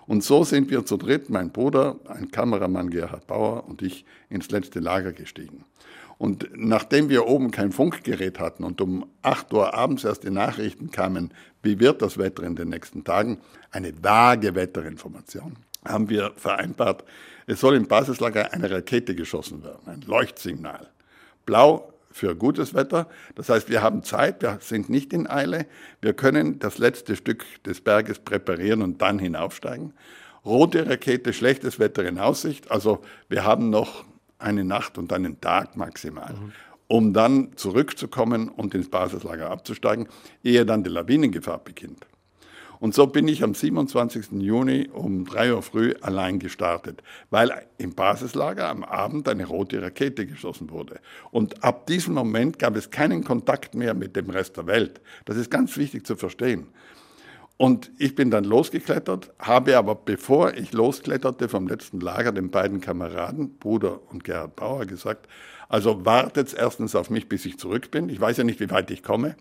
Und 0.08 0.24
so 0.24 0.44
sind 0.44 0.70
wir 0.70 0.86
zu 0.86 0.98
dritt, 0.98 1.30
mein 1.30 1.52
Bruder, 1.52 1.98
ein 2.08 2.32
Kameramann 2.32 2.90
Gerhard 2.90 3.28
Bauer 3.28 3.68
und 3.68 3.82
ich, 3.82 4.06
ins 4.30 4.50
letzte 4.52 4.80
Lager 4.80 5.14
gestiegen. 5.14 5.64
Und 6.18 6.50
nachdem 6.54 7.10
wir 7.10 7.28
oben 7.28 7.50
kein 7.50 7.72
Funkgerät 7.72 8.40
hatten 8.40 8.64
und 8.64 8.80
um 8.80 9.08
8 9.24 9.52
Uhr 9.54 9.74
abends 9.74 10.04
erst 10.04 10.24
die 10.24 10.30
Nachrichten 10.30 10.92
kamen, 10.92 11.34
wie 11.64 11.80
wird 11.80 12.02
das 12.02 12.18
Wetter 12.20 12.44
in 12.44 12.56
den 12.56 12.70
nächsten 12.70 13.04
Tagen, 13.04 13.40
eine 13.72 13.92
vage 14.04 14.54
Wetterinformation, 14.54 15.56
haben 15.84 16.10
wir 16.10 16.32
vereinbart, 16.36 17.04
es 17.48 17.60
soll 17.60 17.76
im 17.76 17.88
Basislager 17.88 18.54
eine 18.54 18.70
Rakete 18.70 19.16
geschossen 19.16 19.64
werden, 19.64 19.88
ein 19.88 20.02
Leuchtsignal. 20.02 20.90
Blau 21.46 21.91
für 22.12 22.36
gutes 22.36 22.74
Wetter. 22.74 23.08
Das 23.36 23.50
heißt, 23.50 23.70
wir 23.70 23.82
haben 23.82 24.04
Zeit, 24.04 24.42
wir 24.42 24.58
sind 24.62 24.90
nicht 24.90 25.14
in 25.14 25.28
Eile. 25.28 25.66
Wir 26.02 26.14
können 26.14 26.60
das 26.60 26.78
letzte 26.78 27.16
Stück 27.16 27.46
des 27.64 27.82
Berges 27.82 28.20
präparieren 28.20 28.82
und 28.82 29.02
dann 29.02 29.20
hinaufsteigen. 29.20 29.94
Rote 30.46 30.90
Rakete, 30.90 31.34
schlechtes 31.34 31.80
Wetter 31.80 32.06
in 32.06 32.18
Aussicht. 32.18 32.72
Also 32.72 33.02
wir 33.30 33.44
haben 33.46 33.70
noch 33.70 34.06
eine 34.40 34.64
Nacht 34.64 34.98
und 34.98 35.14
einen 35.14 35.40
Tag 35.40 35.78
maximal, 35.78 36.34
mhm. 36.34 36.52
um 36.88 37.14
dann 37.14 37.56
zurückzukommen 37.56 38.50
und 38.50 38.74
ins 38.74 38.90
Basislager 38.90 39.50
abzusteigen, 39.52 40.08
ehe 40.44 40.66
dann 40.66 40.84
die 40.84 40.90
Lawinengefahr 40.90 41.60
beginnt. 41.60 42.08
Und 42.82 42.96
so 42.96 43.06
bin 43.06 43.28
ich 43.28 43.44
am 43.44 43.54
27. 43.54 44.42
Juni 44.42 44.90
um 44.92 45.24
drei 45.24 45.54
Uhr 45.54 45.62
früh 45.62 45.94
allein 46.02 46.40
gestartet, 46.40 47.04
weil 47.30 47.52
im 47.78 47.94
Basislager 47.94 48.70
am 48.70 48.84
Abend 48.84 49.30
eine 49.30 49.46
rote 49.46 49.80
Rakete 49.80 50.26
geschossen 50.26 50.72
wurde. 50.72 51.00
Und 51.30 51.64
ab 51.64 51.86
diesem 51.86 52.16
Moment 52.16 52.58
gab 52.58 52.76
es 52.76 52.90
keinen 52.90 53.24
Kontakt 53.24 53.76
mehr 53.76 53.94
mit 53.94 54.16
dem 54.16 54.32
Rest 54.32 54.58
der 54.58 54.66
Welt. 54.66 55.00
Das 55.26 55.38
ist 55.38 55.52
ganz 55.52 55.78
wichtig 55.78 56.08
zu 56.08 56.16
verstehen. 56.16 56.70
Und 57.56 57.92
ich 58.00 58.16
bin 58.16 58.32
dann 58.32 58.46
losgeklettert, 58.46 59.32
habe 59.38 59.78
aber, 59.78 59.94
bevor 59.94 60.56
ich 60.56 60.74
loskletterte 60.74 61.50
vom 61.50 61.68
letzten 61.68 62.00
Lager, 62.00 62.32
den 62.32 62.50
beiden 62.50 62.82
Kameraden, 62.82 63.60
Bruder 63.60 64.00
und 64.10 64.24
Gerhard 64.24 64.56
Bauer, 64.56 64.88
gesagt, 64.88 65.28
also 65.70 66.04
wartet 66.04 66.56
erstens 66.56 66.96
auf 66.96 67.12
mich, 67.12 67.30
bis 67.30 67.46
ich 67.46 67.60
zurück 67.60 67.92
bin. 67.92 68.10
Ich 68.10 68.20
weiß 68.20 68.38
ja 68.38 68.44
nicht, 68.44 68.60
wie 68.60 68.72
weit 68.72 68.90
ich 68.90 69.04
komme. 69.04 69.36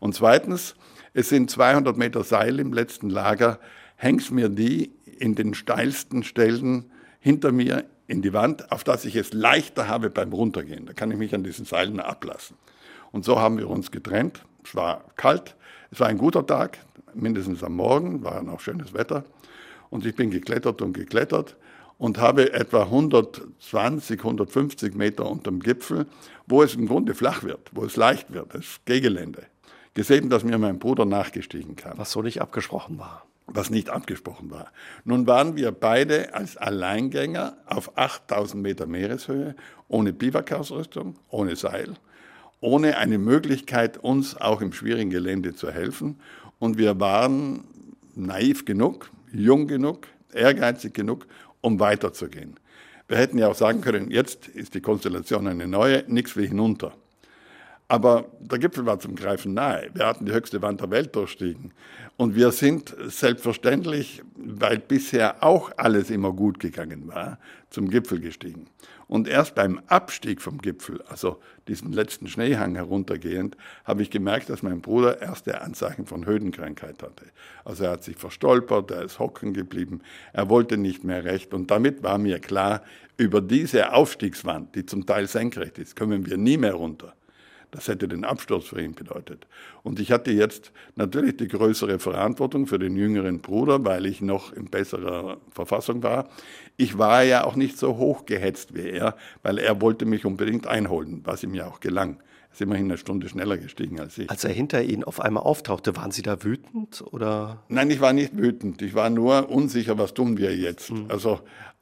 Und 0.00 0.16
zweitens, 0.16 0.74
es 1.12 1.28
sind 1.28 1.50
200 1.50 1.96
Meter 1.96 2.22
Seil 2.22 2.60
im 2.60 2.72
letzten 2.72 3.10
Lager. 3.10 3.58
Hängst 3.96 4.30
mir 4.30 4.48
die 4.48 4.92
in 5.18 5.34
den 5.34 5.54
steilsten 5.54 6.22
Stellen 6.22 6.90
hinter 7.18 7.52
mir 7.52 7.84
in 8.06 8.22
die 8.22 8.32
Wand, 8.32 8.70
auf 8.72 8.84
dass 8.84 9.04
ich 9.04 9.16
es 9.16 9.32
leichter 9.32 9.88
habe 9.88 10.10
beim 10.10 10.32
Runtergehen. 10.32 10.86
Da 10.86 10.92
kann 10.92 11.10
ich 11.10 11.18
mich 11.18 11.34
an 11.34 11.44
diesen 11.44 11.64
Seilen 11.64 12.00
ablassen. 12.00 12.56
Und 13.12 13.24
so 13.24 13.40
haben 13.40 13.58
wir 13.58 13.68
uns 13.68 13.90
getrennt. 13.90 14.42
Es 14.64 14.74
war 14.74 15.04
kalt, 15.16 15.56
es 15.90 16.00
war 16.00 16.08
ein 16.08 16.18
guter 16.18 16.46
Tag, 16.46 16.78
mindestens 17.14 17.62
am 17.64 17.74
Morgen, 17.74 18.22
war 18.22 18.42
noch 18.42 18.60
schönes 18.60 18.94
Wetter. 18.94 19.24
Und 19.90 20.06
ich 20.06 20.14
bin 20.14 20.30
geklettert 20.30 20.80
und 20.80 20.92
geklettert 20.92 21.56
und 21.98 22.18
habe 22.18 22.52
etwa 22.52 22.84
120, 22.84 24.20
150 24.20 24.94
Meter 24.94 25.28
unterm 25.28 25.60
Gipfel, 25.60 26.06
wo 26.46 26.62
es 26.62 26.74
im 26.74 26.86
Grunde 26.86 27.14
flach 27.14 27.42
wird, 27.42 27.70
wo 27.72 27.84
es 27.84 27.96
leicht 27.96 28.32
wird, 28.32 28.54
das 28.54 28.80
Gehgelände 28.84 29.42
gesehen, 29.94 30.30
dass 30.30 30.44
mir 30.44 30.58
mein 30.58 30.78
Bruder 30.78 31.04
nachgestiegen 31.04 31.76
kam. 31.76 31.98
Was 31.98 32.12
so 32.12 32.22
nicht 32.22 32.40
abgesprochen 32.40 32.98
war. 32.98 33.26
Was 33.46 33.70
nicht 33.70 33.90
abgesprochen 33.90 34.50
war. 34.50 34.70
Nun 35.04 35.26
waren 35.26 35.56
wir 35.56 35.72
beide 35.72 36.34
als 36.34 36.56
Alleingänger 36.56 37.56
auf 37.66 37.98
8000 37.98 38.62
Meter 38.62 38.86
Meereshöhe, 38.86 39.56
ohne 39.88 40.12
Biwakausrüstung, 40.12 41.16
ohne 41.28 41.56
Seil, 41.56 41.94
ohne 42.60 42.96
eine 42.96 43.18
Möglichkeit, 43.18 43.98
uns 43.98 44.36
auch 44.36 44.60
im 44.60 44.72
schwierigen 44.72 45.10
Gelände 45.10 45.54
zu 45.54 45.70
helfen. 45.72 46.20
Und 46.60 46.78
wir 46.78 47.00
waren 47.00 47.64
naiv 48.14 48.64
genug, 48.64 49.10
jung 49.32 49.66
genug, 49.66 50.06
ehrgeizig 50.32 50.94
genug, 50.94 51.26
um 51.60 51.80
weiterzugehen. 51.80 52.54
Wir 53.08 53.18
hätten 53.18 53.38
ja 53.38 53.48
auch 53.48 53.56
sagen 53.56 53.80
können, 53.80 54.12
jetzt 54.12 54.46
ist 54.46 54.74
die 54.74 54.80
Konstellation 54.80 55.48
eine 55.48 55.66
neue, 55.66 56.04
nichts 56.06 56.36
wie 56.36 56.46
hinunter. 56.46 56.94
Aber 57.90 58.26
der 58.38 58.60
Gipfel 58.60 58.86
war 58.86 59.00
zum 59.00 59.16
Greifen 59.16 59.52
nahe. 59.52 59.90
Wir 59.94 60.06
hatten 60.06 60.24
die 60.24 60.30
höchste 60.30 60.62
Wand 60.62 60.80
der 60.80 60.92
Welt 60.92 61.16
durchstiegen. 61.16 61.72
Und 62.16 62.36
wir 62.36 62.52
sind 62.52 62.94
selbstverständlich, 63.08 64.22
weil 64.36 64.78
bisher 64.78 65.42
auch 65.42 65.72
alles 65.76 66.08
immer 66.08 66.32
gut 66.32 66.60
gegangen 66.60 67.08
war, 67.08 67.40
zum 67.68 67.90
Gipfel 67.90 68.20
gestiegen. 68.20 68.68
Und 69.08 69.26
erst 69.26 69.56
beim 69.56 69.80
Abstieg 69.88 70.40
vom 70.40 70.58
Gipfel, 70.58 71.02
also 71.08 71.40
diesen 71.66 71.92
letzten 71.92 72.28
Schneehang 72.28 72.76
heruntergehend, 72.76 73.56
habe 73.84 74.02
ich 74.02 74.10
gemerkt, 74.10 74.50
dass 74.50 74.62
mein 74.62 74.82
Bruder 74.82 75.20
erste 75.20 75.60
Anzeichen 75.60 76.06
von 76.06 76.26
Höhenkrankheit 76.26 77.02
hatte. 77.02 77.24
Also 77.64 77.82
er 77.82 77.90
hat 77.90 78.04
sich 78.04 78.18
verstolpert, 78.18 78.92
er 78.92 79.02
ist 79.02 79.18
hocken 79.18 79.52
geblieben, 79.52 80.00
er 80.32 80.48
wollte 80.48 80.76
nicht 80.76 81.02
mehr 81.02 81.24
recht. 81.24 81.52
Und 81.52 81.72
damit 81.72 82.04
war 82.04 82.18
mir 82.18 82.38
klar, 82.38 82.84
über 83.16 83.40
diese 83.40 83.92
Aufstiegswand, 83.92 84.76
die 84.76 84.86
zum 84.86 85.06
Teil 85.06 85.26
senkrecht 85.26 85.78
ist, 85.78 85.96
kommen 85.96 86.24
wir 86.26 86.36
nie 86.36 86.56
mehr 86.56 86.74
runter. 86.74 87.14
Das 87.70 87.88
hätte 87.88 88.08
den 88.08 88.24
Absturz 88.24 88.66
für 88.66 88.82
ihn 88.82 88.94
bedeutet. 88.94 89.46
Und 89.82 90.00
ich 90.00 90.10
hatte 90.10 90.32
jetzt 90.32 90.72
natürlich 90.96 91.36
die 91.36 91.48
größere 91.48 91.98
Verantwortung 91.98 92.66
für 92.66 92.78
den 92.78 92.96
jüngeren 92.96 93.40
Bruder, 93.40 93.84
weil 93.84 94.06
ich 94.06 94.20
noch 94.20 94.52
in 94.52 94.66
besserer 94.66 95.38
Verfassung 95.50 96.02
war. 96.02 96.28
Ich 96.76 96.98
war 96.98 97.22
ja 97.22 97.44
auch 97.44 97.56
nicht 97.56 97.78
so 97.78 97.96
hochgehetzt 97.96 98.74
wie 98.74 98.88
er, 98.88 99.16
weil 99.42 99.58
er 99.58 99.80
wollte 99.80 100.04
mich 100.04 100.24
unbedingt 100.24 100.66
einholen, 100.66 101.20
was 101.24 101.42
ihm 101.42 101.54
ja 101.54 101.68
auch 101.68 101.80
gelang. 101.80 102.20
Er 102.50 102.54
ist 102.54 102.60
immerhin 102.62 102.86
eine 102.86 102.98
Stunde 102.98 103.28
schneller 103.28 103.56
gestiegen 103.58 104.00
als 104.00 104.18
ich. 104.18 104.28
Als 104.28 104.42
er 104.42 104.52
hinter 104.52 104.82
Ihnen 104.82 105.04
auf 105.04 105.20
einmal 105.20 105.44
auftauchte, 105.44 105.96
waren 105.96 106.10
Sie 106.10 106.22
da 106.22 106.42
wütend 106.42 107.04
oder? 107.12 107.62
Nein, 107.68 107.90
ich 107.90 108.00
war 108.00 108.12
nicht 108.12 108.36
wütend. 108.36 108.82
Ich 108.82 108.94
war 108.94 109.08
nur 109.08 109.48
unsicher, 109.50 109.98
was 109.98 110.14
tun 110.14 110.36
wir 110.36 110.56
jetzt. 110.56 110.90
Mhm. 110.90 111.06
Also 111.08 111.40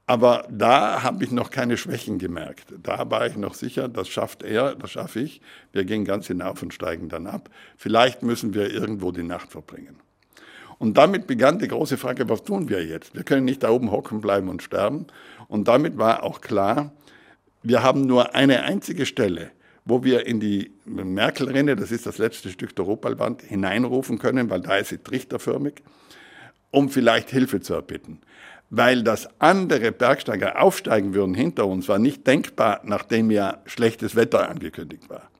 aber 0.08 0.46
da 0.50 1.02
habe 1.02 1.22
ich 1.22 1.30
noch 1.32 1.50
keine 1.50 1.76
Schwächen 1.76 2.18
gemerkt. 2.18 2.72
Da 2.82 3.10
war 3.10 3.26
ich 3.26 3.36
noch 3.36 3.52
sicher, 3.52 3.88
das 3.88 4.08
schafft 4.08 4.42
er, 4.42 4.74
das 4.74 4.90
schaffe 4.90 5.20
ich. 5.20 5.42
Wir 5.72 5.84
gehen 5.84 6.06
ganz 6.06 6.26
hinauf 6.26 6.62
und 6.62 6.72
steigen 6.72 7.10
dann 7.10 7.26
ab. 7.26 7.50
Vielleicht 7.76 8.22
müssen 8.22 8.54
wir 8.54 8.72
irgendwo 8.72 9.12
die 9.12 9.22
Nacht 9.22 9.52
verbringen. 9.52 9.96
Und 10.78 10.96
damit 10.96 11.26
begann 11.26 11.58
die 11.58 11.68
große 11.68 11.98
Frage, 11.98 12.26
was 12.30 12.42
tun 12.42 12.70
wir 12.70 12.86
jetzt? 12.86 13.14
Wir 13.14 13.22
können 13.22 13.44
nicht 13.44 13.62
da 13.62 13.68
oben 13.68 13.90
hocken 13.90 14.22
bleiben 14.22 14.48
und 14.48 14.62
sterben. 14.62 15.08
Und 15.46 15.68
damit 15.68 15.98
war 15.98 16.22
auch 16.22 16.40
klar, 16.40 16.90
wir 17.62 17.82
haben 17.82 18.06
nur 18.06 18.34
eine 18.34 18.62
einzige 18.62 19.04
Stelle, 19.04 19.50
wo 19.84 20.04
wir 20.04 20.26
in 20.26 20.40
die 20.40 20.72
Merkelrinne, 20.86 21.76
das 21.76 21.90
ist 21.90 22.06
das 22.06 22.16
letzte 22.16 22.48
Stück 22.48 22.74
der 22.74 22.88
Opalwand, 22.88 23.42
hineinrufen 23.42 24.18
können, 24.18 24.48
weil 24.48 24.62
da 24.62 24.76
ist 24.78 24.88
sie 24.88 24.98
trichterförmig, 24.98 25.82
um 26.70 26.88
vielleicht 26.88 27.28
Hilfe 27.28 27.60
zu 27.60 27.74
erbitten 27.74 28.22
weil 28.70 29.02
das 29.02 29.28
andere 29.40 29.92
Bergsteiger 29.92 30.60
aufsteigen 30.60 31.14
würden 31.14 31.34
hinter 31.34 31.66
uns, 31.66 31.88
war 31.88 31.98
nicht 31.98 32.26
denkbar, 32.26 32.80
nachdem 32.84 33.30
ja 33.30 33.58
schlechtes 33.64 34.14
Wetter 34.14 34.48
angekündigt 34.48 35.08
war. 35.08 35.30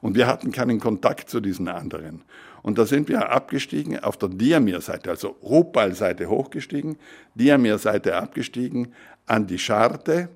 Und 0.00 0.16
wir 0.16 0.26
hatten 0.26 0.50
keinen 0.50 0.80
Kontakt 0.80 1.30
zu 1.30 1.40
diesen 1.40 1.68
anderen. 1.68 2.22
Und 2.62 2.78
da 2.78 2.86
sind 2.86 3.08
wir 3.08 3.30
abgestiegen 3.30 3.98
auf 4.00 4.16
der 4.16 4.28
Diamir-Seite, 4.28 5.10
also 5.10 5.36
Rupal-Seite 5.42 6.28
hochgestiegen, 6.28 6.96
Diamir-Seite 7.34 8.16
abgestiegen, 8.16 8.94
an 9.26 9.46
die 9.46 9.58
Scharte 9.58 10.28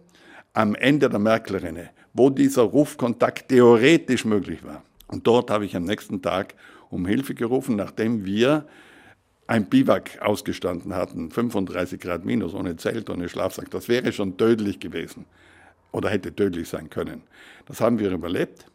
am 0.53 0.75
Ende 0.75 1.09
der 1.09 1.19
Merkelrinne, 1.19 1.91
wo 2.15 2.31
dieser 2.31 2.63
Rufkontakt 2.63 3.49
theoretisch 3.49 4.25
möglich 4.25 4.65
war. 4.65 4.83
Und 5.09 5.27
dort 5.27 5.51
habe 5.51 5.65
ich 5.65 5.77
am 5.77 5.85
nächsten 5.85 6.23
Tag 6.23 6.55
um 6.89 7.07
Hilfe 7.07 7.35
gerufen, 7.35 7.77
nachdem 7.77 8.25
wir 8.25 8.67
ein 9.47 9.67
Biwak 9.67 10.21
ausgestanden 10.23 10.95
hatten, 10.95 11.31
35 11.31 12.01
Grad 12.01 12.25
minus, 12.25 12.55
ohne 12.55 12.77
Zelt, 12.77 13.11
ohne 13.11 13.29
Schlafsack, 13.29 13.71
das 13.71 13.89
wäre 13.89 14.13
schon 14.13 14.37
tödlich 14.37 14.81
gewesen 14.81 15.25
oder 15.93 16.11
hätte 16.11 16.35
tödlich 16.35 16.69
sein 16.69 16.91
können. 16.91 17.23
Das 17.67 17.81
haben 17.81 17.99
wir 17.99 18.11
überlebt. 18.11 18.67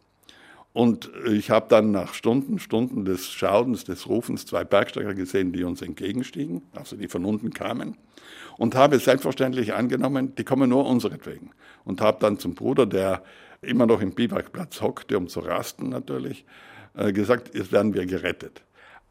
Und 0.72 1.10
ich 1.30 1.50
habe 1.50 1.66
dann 1.68 1.90
nach 1.90 2.14
Stunden, 2.14 2.58
Stunden 2.58 3.04
des 3.04 3.30
Schaudens, 3.30 3.84
des 3.84 4.08
Rufens 4.08 4.46
zwei 4.46 4.64
Bergsteiger 4.64 5.14
gesehen, 5.14 5.52
die 5.52 5.64
uns 5.64 5.82
entgegenstiegen, 5.82 6.62
also 6.74 6.96
die 6.96 7.08
von 7.08 7.26
unten 7.26 7.52
kamen. 7.52 7.98
Und 8.56 8.74
habe 8.74 8.98
selbstverständlich 8.98 9.74
angenommen, 9.74 10.34
die 10.34 10.44
kommen 10.44 10.70
nur 10.70 10.86
unseretwegen. 10.86 11.50
Und 11.84 12.00
habe 12.00 12.18
dann 12.20 12.38
zum 12.38 12.54
Bruder, 12.54 12.86
der 12.86 13.22
immer 13.60 13.86
noch 13.86 14.00
im 14.00 14.12
Biwakplatz 14.12 14.80
hockte, 14.80 15.18
um 15.18 15.28
zu 15.28 15.40
rasten 15.40 15.90
natürlich, 15.90 16.46
äh, 16.94 17.12
gesagt, 17.12 17.54
jetzt 17.54 17.70
werden 17.72 17.92
wir 17.92 18.06
gerettet. 18.06 18.62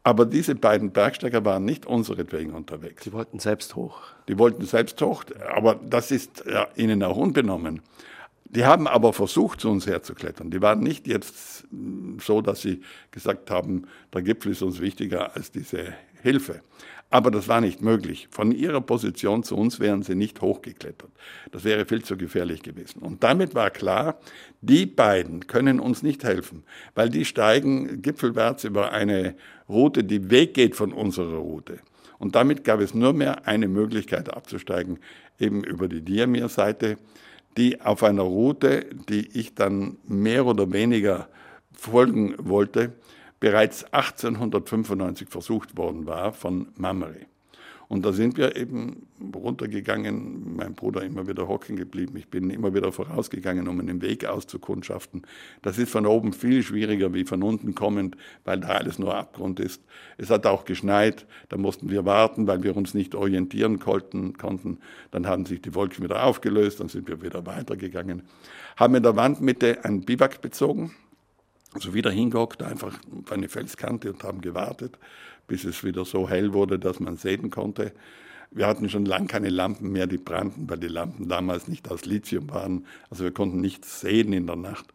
Aber 0.04 0.26
diese 0.26 0.54
beiden 0.54 0.90
Bergsteiger 0.90 1.44
waren 1.44 1.64
nicht 1.64 1.86
unseretwegen 1.86 2.54
unterwegs. 2.54 3.04
Sie 3.04 3.12
wollten 3.12 3.38
selbst 3.38 3.76
hoch. 3.76 4.02
Die 4.28 4.38
wollten 4.38 4.64
selbst 4.64 5.00
hoch, 5.00 5.24
aber 5.54 5.76
das 5.76 6.10
ist 6.10 6.44
ja, 6.46 6.66
ihnen 6.74 7.02
auch 7.02 7.16
unbenommen. 7.16 7.82
Die 8.44 8.64
haben 8.66 8.86
aber 8.86 9.12
versucht, 9.12 9.60
zu 9.60 9.70
uns 9.70 9.86
herzuklettern. 9.86 10.50
Die 10.50 10.60
waren 10.60 10.80
nicht 10.80 11.06
jetzt 11.06 11.66
so, 12.20 12.42
dass 12.42 12.60
sie 12.60 12.82
gesagt 13.10 13.50
haben, 13.50 13.86
der 14.12 14.22
Gipfel 14.22 14.52
ist 14.52 14.62
uns 14.62 14.80
wichtiger 14.80 15.34
als 15.34 15.52
diese 15.52 15.94
Hilfe. 16.22 16.60
Aber 17.12 17.30
das 17.30 17.46
war 17.46 17.60
nicht 17.60 17.82
möglich. 17.82 18.26
Von 18.30 18.52
ihrer 18.52 18.80
Position 18.80 19.42
zu 19.42 19.54
uns 19.54 19.78
wären 19.78 20.02
sie 20.02 20.14
nicht 20.14 20.40
hochgeklettert. 20.40 21.10
Das 21.50 21.62
wäre 21.62 21.84
viel 21.84 22.02
zu 22.02 22.16
gefährlich 22.16 22.62
gewesen. 22.62 23.02
Und 23.02 23.22
damit 23.22 23.54
war 23.54 23.68
klar, 23.68 24.18
die 24.62 24.86
beiden 24.86 25.46
können 25.46 25.78
uns 25.78 26.02
nicht 26.02 26.24
helfen, 26.24 26.64
weil 26.94 27.10
die 27.10 27.26
steigen 27.26 28.00
gipfelwärts 28.00 28.64
über 28.64 28.92
eine 28.92 29.34
Route, 29.68 30.04
die 30.04 30.30
weggeht 30.30 30.74
von 30.74 30.94
unserer 30.94 31.36
Route. 31.36 31.80
Und 32.18 32.34
damit 32.34 32.64
gab 32.64 32.80
es 32.80 32.94
nur 32.94 33.12
mehr 33.12 33.46
eine 33.46 33.68
Möglichkeit 33.68 34.32
abzusteigen, 34.32 34.98
eben 35.38 35.62
über 35.64 35.88
die 35.88 36.00
Diamir-Seite, 36.00 36.96
die 37.58 37.82
auf 37.82 38.02
einer 38.04 38.22
Route, 38.22 38.86
die 39.10 39.38
ich 39.38 39.54
dann 39.54 39.98
mehr 40.08 40.46
oder 40.46 40.72
weniger 40.72 41.28
folgen 41.74 42.36
wollte, 42.38 42.94
bereits 43.42 43.82
1895 43.92 45.28
versucht 45.28 45.76
worden 45.76 46.06
war 46.06 46.32
von 46.32 46.68
Mamre. 46.76 47.26
Und 47.88 48.06
da 48.06 48.12
sind 48.12 48.36
wir 48.36 48.54
eben 48.54 49.08
runtergegangen, 49.34 50.54
mein 50.54 50.74
Bruder 50.74 51.02
immer 51.02 51.26
wieder 51.26 51.48
hocken 51.48 51.74
geblieben, 51.74 52.16
ich 52.16 52.28
bin 52.28 52.50
immer 52.50 52.72
wieder 52.72 52.92
vorausgegangen, 52.92 53.66
um 53.66 53.80
einen 53.80 54.00
Weg 54.00 54.26
auszukundschaften. 54.26 55.26
Das 55.60 55.76
ist 55.76 55.90
von 55.90 56.06
oben 56.06 56.32
viel 56.32 56.62
schwieriger 56.62 57.12
wie 57.14 57.24
von 57.24 57.42
unten 57.42 57.74
kommend, 57.74 58.16
weil 58.44 58.60
da 58.60 58.68
alles 58.68 59.00
nur 59.00 59.12
Abgrund 59.12 59.58
ist. 59.58 59.82
Es 60.18 60.30
hat 60.30 60.46
auch 60.46 60.64
geschneit, 60.64 61.26
da 61.48 61.56
mussten 61.56 61.90
wir 61.90 62.04
warten, 62.04 62.46
weil 62.46 62.62
wir 62.62 62.76
uns 62.76 62.94
nicht 62.94 63.16
orientieren 63.16 63.80
konnten. 63.80 64.38
konnten. 64.38 64.78
Dann 65.10 65.26
haben 65.26 65.46
sich 65.46 65.60
die 65.60 65.74
Wolken 65.74 66.04
wieder 66.04 66.24
aufgelöst, 66.24 66.78
dann 66.78 66.88
sind 66.88 67.08
wir 67.08 67.20
wieder 67.20 67.44
weitergegangen. 67.44 68.22
Haben 68.76 68.94
in 68.94 69.02
der 69.02 69.16
Wandmitte 69.16 69.84
ein 69.84 70.02
Biwak 70.02 70.40
bezogen, 70.42 70.94
also 71.74 71.94
wieder 71.94 72.10
hingehockt, 72.10 72.62
einfach 72.62 72.98
auf 73.22 73.32
eine 73.32 73.48
Felskante 73.48 74.12
und 74.12 74.22
haben 74.24 74.40
gewartet, 74.40 74.98
bis 75.46 75.64
es 75.64 75.84
wieder 75.84 76.04
so 76.04 76.28
hell 76.28 76.52
wurde, 76.52 76.78
dass 76.78 77.00
man 77.00 77.16
sehen 77.16 77.50
konnte. 77.50 77.92
Wir 78.50 78.66
hatten 78.66 78.88
schon 78.90 79.06
lange 79.06 79.28
keine 79.28 79.48
Lampen 79.48 79.92
mehr, 79.92 80.06
die 80.06 80.18
brannten, 80.18 80.68
weil 80.68 80.78
die 80.78 80.88
Lampen 80.88 81.28
damals 81.28 81.68
nicht 81.68 81.90
aus 81.90 82.04
Lithium 82.04 82.50
waren. 82.50 82.86
Also 83.08 83.24
wir 83.24 83.32
konnten 83.32 83.60
nichts 83.60 84.00
sehen 84.00 84.32
in 84.32 84.46
der 84.46 84.56
Nacht. 84.56 84.92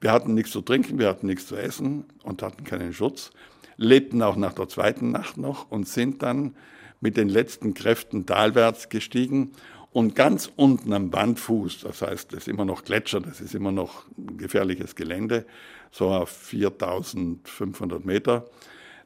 Wir 0.00 0.12
hatten 0.12 0.34
nichts 0.34 0.52
zu 0.52 0.60
trinken, 0.60 0.98
wir 0.98 1.08
hatten 1.08 1.26
nichts 1.26 1.46
zu 1.46 1.56
essen 1.56 2.04
und 2.22 2.42
hatten 2.42 2.64
keinen 2.64 2.92
Schutz. 2.92 3.30
Lebten 3.76 4.22
auch 4.22 4.36
nach 4.36 4.52
der 4.52 4.68
zweiten 4.68 5.10
Nacht 5.10 5.38
noch 5.38 5.70
und 5.70 5.88
sind 5.88 6.22
dann 6.22 6.54
mit 7.00 7.16
den 7.16 7.30
letzten 7.30 7.72
Kräften 7.72 8.26
talwärts 8.26 8.90
gestiegen 8.90 9.52
und 9.92 10.14
ganz 10.14 10.50
unten 10.54 10.92
am 10.92 11.10
Bandfuß, 11.10 11.80
das 11.80 12.02
heißt, 12.02 12.32
das 12.32 12.40
ist 12.40 12.48
immer 12.48 12.64
noch 12.64 12.84
Gletscher, 12.84 13.20
das 13.20 13.40
ist 13.40 13.54
immer 13.54 13.72
noch 13.72 14.04
gefährliches 14.16 14.94
Gelände, 14.94 15.46
so 15.90 16.08
auf 16.08 16.30
4500 16.30 18.04
Meter, 18.04 18.46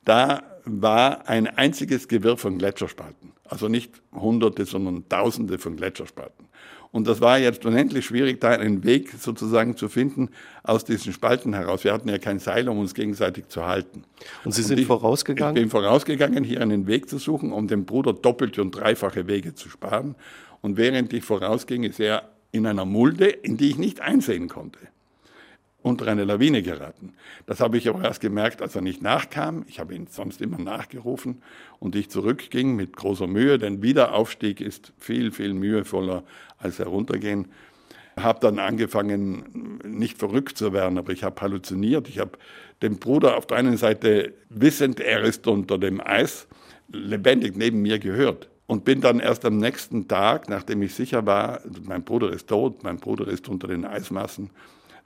da 0.05 0.43
war 0.65 1.29
ein 1.29 1.47
einziges 1.47 2.09
Gewirr 2.09 2.37
von 2.37 2.59
Gletscherspalten. 2.59 3.33
Also 3.45 3.69
nicht 3.69 3.93
Hunderte, 4.15 4.65
sondern 4.65 5.09
Tausende 5.09 5.59
von 5.59 5.77
Gletscherspalten. 5.77 6.49
Und 6.91 7.09
das 7.09 7.21
war 7.21 7.39
jetzt 7.39 7.67
unendlich 7.67 8.07
schwierig, 8.07 8.41
da 8.41 8.51
einen 8.51 8.85
Weg 8.85 9.11
sozusagen 9.19 9.77
zu 9.77 9.89
finden 9.89 10.31
aus 10.63 10.85
diesen 10.85 11.13
Spalten 11.13 11.53
heraus. 11.53 11.83
Wir 11.83 11.93
hatten 11.93 12.09
ja 12.09 12.19
kein 12.19 12.39
Seil, 12.39 12.69
um 12.69 12.79
uns 12.79 12.95
gegenseitig 12.95 13.49
zu 13.49 13.67
halten. 13.67 14.05
Und 14.45 14.53
Sie 14.53 14.63
sind 14.63 14.77
und 14.77 14.83
ich, 14.83 14.87
vorausgegangen? 14.87 15.57
Ich 15.57 15.63
bin 15.63 15.71
vorausgegangen, 15.71 16.45
hier 16.45 16.61
einen 16.61 16.87
Weg 16.87 17.09
zu 17.09 17.19
suchen, 17.19 17.53
um 17.53 17.67
dem 17.67 17.85
Bruder 17.85 18.13
doppelte 18.13 18.63
und 18.63 18.71
dreifache 18.71 19.27
Wege 19.27 19.55
zu 19.55 19.69
sparen. 19.69 20.15
Und 20.63 20.77
während 20.77 21.13
ich 21.13 21.25
vorausging, 21.25 21.83
ist 21.83 21.99
er 21.99 22.31
in 22.53 22.65
einer 22.65 22.85
Mulde, 22.85 23.27
in 23.27 23.57
die 23.57 23.71
ich 23.71 23.79
nicht 23.79 24.01
einsehen 24.01 24.49
konnte 24.49 24.79
unter 25.85 26.07
eine 26.07 26.25
Lawine 26.25 26.63
geraten. 26.63 27.13
Das 27.45 27.61
habe 27.61 27.77
ich 27.77 27.91
aber 27.91 28.03
erst 28.03 28.23
gemerkt, 28.23 28.63
als 28.63 28.75
er 28.75 28.81
nicht 28.81 29.03
nachkam. 29.03 29.67
Ich 29.69 29.79
habe 29.79 29.95
ihn 29.95 30.07
sonst 30.07 30.41
immer 30.41 30.59
nachgerufen 30.59 31.43
und 31.79 31.95
ich 31.95 32.09
zurückging 32.09 32.75
mit 32.75 32.97
großer 32.97 33.27
Mühe, 33.27 33.59
denn 33.59 33.83
Wiederaufstieg 33.83 34.63
ist 34.63 34.95
viel, 34.99 35.31
viel 35.31 35.53
mühevoller 35.53 36.25
als 36.57 36.79
heruntergehen. 36.79 37.49
Habe 38.19 38.41
dann 38.41 38.59
angefangen, 38.59 39.79
nicht 39.85 40.17
verrückt 40.17 40.57
zu 40.57 40.73
werden, 40.73 40.97
aber 40.97 41.13
ich 41.13 41.23
habe 41.23 41.39
halluziniert. 41.43 42.09
Ich 42.09 42.19
habe 42.19 42.39
den 42.81 42.99
Bruder 42.99 43.37
auf 43.37 43.47
der 43.47 43.59
einen 43.59 43.77
Seite 43.77 44.33
wissend, 44.49 45.01
er 45.01 45.21
ist 45.21 45.47
unter 45.47 45.77
dem 45.77 46.01
Eis, 46.01 46.49
lebendig 46.91 47.57
neben 47.59 47.83
mir 47.83 47.99
gehört. 47.99 48.49
Und 48.67 48.87
bin 48.87 49.03
dann 49.03 49.21
erst 49.21 49.45
am 49.45 49.59
nächsten 49.59 50.09
Tag, 50.09 50.49
nachdem 50.49 50.81
ich 50.81 50.95
sicher 50.95 51.27
war, 51.27 51.61
mein 51.83 52.05
Bruder 52.05 52.33
ist 52.33 52.49
tot, 52.49 52.83
mein 52.83 52.97
Bruder 52.97 53.29
ist 53.29 53.51
unter 53.51 53.69
den 53.69 53.85
Eismassen, 53.85 54.49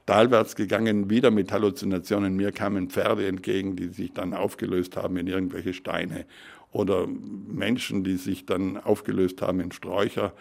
talwärts 0.08 0.56
gegangen, 0.56 1.10
wieder 1.10 1.30
mit 1.30 1.52
Halluzinationen. 1.52 2.34
Mir 2.34 2.50
kamen 2.50 2.88
Pferde 2.88 3.26
entgegen, 3.26 3.76
die 3.76 3.88
sich 3.88 4.14
dann 4.14 4.32
aufgelöst 4.32 4.96
haben 4.96 5.18
in 5.18 5.26
irgendwelche 5.26 5.74
Steine 5.74 6.24
oder 6.72 7.06
Menschen, 7.06 8.04
die 8.04 8.16
sich 8.16 8.46
dann 8.46 8.78
aufgelöst 8.78 9.42
haben 9.42 9.60
in 9.60 9.70
Sträucher. 9.70 10.32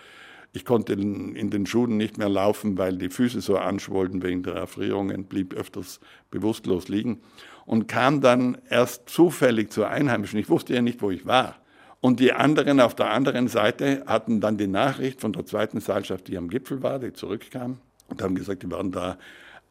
Ich 0.54 0.64
konnte 0.64 0.94
in 0.94 1.50
den 1.50 1.66
Schuhen 1.66 1.98
nicht 1.98 2.18
mehr 2.18 2.30
laufen, 2.30 2.78
weil 2.78 2.98
die 2.98 3.10
Füße 3.10 3.42
so 3.42 3.58
anschwollten 3.58 4.24
wegen 4.24 4.42
der 4.42 4.54
Erfrierungen, 4.54 5.26
blieb 5.26 5.54
öfters 5.54 6.00
bewusstlos 6.32 6.88
liegen 6.88 7.20
und 7.66 7.90
kam 7.90 8.22
dann 8.22 8.58
erst 8.70 9.10
zufällig 9.10 9.70
zur 9.70 9.90
Einheimischen. 9.90 10.40
Ich 10.40 10.50
wusste 10.50 10.76
ja 10.76 10.82
nicht, 10.82 11.02
wo 11.02 11.12
ich 11.12 11.26
war. 11.26 11.58
Und 12.00 12.22
die 12.22 12.32
anderen 12.32 12.80
auf 12.80 12.96
der 12.96 13.12
anderen 13.12 13.50
Seite 13.50 14.04
hatten 14.08 14.40
dann 14.40 14.58
die 14.58 14.68
Nachricht 14.68 15.20
von 15.20 15.34
der 15.34 15.46
zweiten 15.46 15.82
Seilschaft, 15.82 16.30
die 16.30 16.38
am 16.38 16.48
Gipfel 16.48 16.82
war, 16.82 17.00
die 17.00 17.12
zurückkam, 17.12 17.80
und 18.08 18.22
haben 18.22 18.36
gesagt, 18.36 18.64
die 18.64 18.72
waren 18.72 18.94
da 18.94 19.18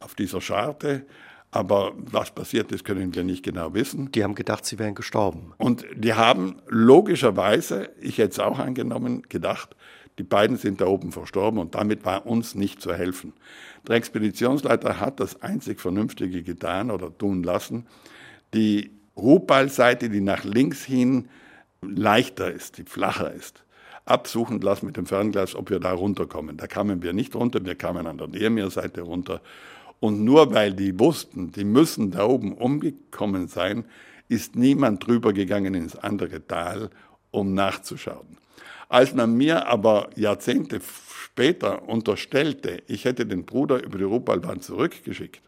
auf 0.00 0.14
dieser 0.14 0.40
Scharte. 0.40 1.06
Aber 1.50 1.92
was 1.96 2.32
passiert 2.32 2.72
ist, 2.72 2.84
können 2.84 3.14
wir 3.14 3.24
nicht 3.24 3.42
genau 3.42 3.72
wissen. 3.72 4.12
Die 4.12 4.24
haben 4.24 4.34
gedacht, 4.34 4.66
sie 4.66 4.78
wären 4.78 4.94
gestorben. 4.94 5.52
Und 5.58 5.86
die 5.94 6.14
haben 6.14 6.56
logischerweise, 6.68 7.90
ich 8.00 8.18
hätte 8.18 8.32
es 8.32 8.38
auch 8.40 8.58
angenommen, 8.58 9.22
gedacht, 9.28 9.74
die 10.18 10.22
beiden 10.22 10.56
sind 10.56 10.80
da 10.80 10.86
oben 10.86 11.12
verstorben 11.12 11.58
und 11.58 11.74
damit 11.74 12.04
war 12.04 12.26
uns 12.26 12.54
nicht 12.54 12.80
zu 12.80 12.94
helfen. 12.94 13.34
Der 13.86 13.96
Expeditionsleiter 13.96 14.98
hat 14.98 15.20
das 15.20 15.42
einzig 15.42 15.80
Vernünftige 15.80 16.42
getan 16.42 16.90
oder 16.90 17.16
tun 17.16 17.42
lassen. 17.42 17.86
Die 18.54 18.90
Rupal-Seite, 19.16 20.08
die 20.08 20.20
nach 20.20 20.44
links 20.44 20.84
hin 20.84 21.28
leichter 21.82 22.50
ist, 22.50 22.78
die 22.78 22.84
flacher 22.84 23.32
ist, 23.32 23.64
absuchen 24.04 24.60
lassen 24.60 24.86
mit 24.86 24.96
dem 24.96 25.06
Fernglas, 25.06 25.54
ob 25.54 25.70
wir 25.70 25.80
da 25.80 25.92
runterkommen. 25.92 26.56
Da 26.56 26.66
kamen 26.66 27.02
wir 27.02 27.12
nicht 27.12 27.34
runter, 27.34 27.64
wir 27.64 27.74
kamen 27.74 28.06
an 28.06 28.18
der 28.18 28.28
Nährmeerseite 28.28 29.02
runter 29.02 29.40
und 30.00 30.24
nur 30.24 30.52
weil 30.54 30.74
die 30.74 30.98
wussten, 30.98 31.52
die 31.52 31.64
müssen 31.64 32.10
da 32.10 32.26
oben 32.26 32.52
umgekommen 32.52 33.48
sein, 33.48 33.84
ist 34.28 34.56
niemand 34.56 35.06
drüber 35.06 35.32
gegangen 35.32 35.74
ins 35.74 35.96
andere 35.96 36.46
Tal, 36.46 36.90
um 37.30 37.54
nachzuschauen. 37.54 38.38
Als 38.88 39.14
man 39.14 39.36
mir 39.36 39.66
aber 39.66 40.10
Jahrzehnte 40.16 40.80
später 41.24 41.88
unterstellte, 41.88 42.82
ich 42.86 43.04
hätte 43.04 43.26
den 43.26 43.44
Bruder 43.44 43.82
über 43.82 43.98
die 43.98 44.04
Rupalbahn 44.04 44.60
zurückgeschickt, 44.60 45.42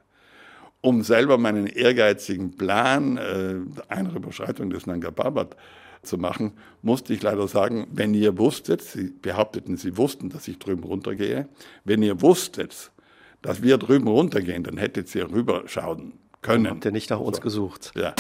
um 0.81 1.03
selber 1.03 1.39
meinen 1.39 1.67
ehrgeizigen 1.67 2.57
Plan 2.57 3.17
äh, 3.17 3.57
einer 3.89 4.15
Überschreitung 4.15 4.71
des 4.71 4.87
Nanga 4.87 5.11
Parbat 5.11 5.57
zu 6.03 6.19
machen, 6.19 6.53
musste 6.83 7.13
ich 7.13 7.23
leider 7.23 7.49
sagen, 7.49 7.89
wenn 7.93 8.15
ihr 8.15 8.39
wusstet, 8.39 8.83
Sie 8.83 9.11
behaupteten, 9.11 9.77
Sie 9.77 9.97
wussten, 9.97 10.31
dass 10.31 10.47
ich 10.49 10.59
drüben 10.59 10.85
runtergehe, 10.85 11.49
wenn 11.85 12.03
ihr 12.03 12.21
wusstet, 12.21 12.93
dass 13.43 13.63
wir 13.63 13.79
drüben 13.79 14.09
runtergehen, 14.09 14.65
dann 14.65 14.77
hättet 14.77 15.15
ihr 15.15 15.31
rüberschauen 15.31 16.15
können. 16.43 16.69
Habt 16.69 16.85
ihr 16.85 16.93
nicht 16.93 17.11
nach 17.11 17.21
uns 17.21 17.41
gesucht? 17.41 17.93
Ja. 17.95 18.15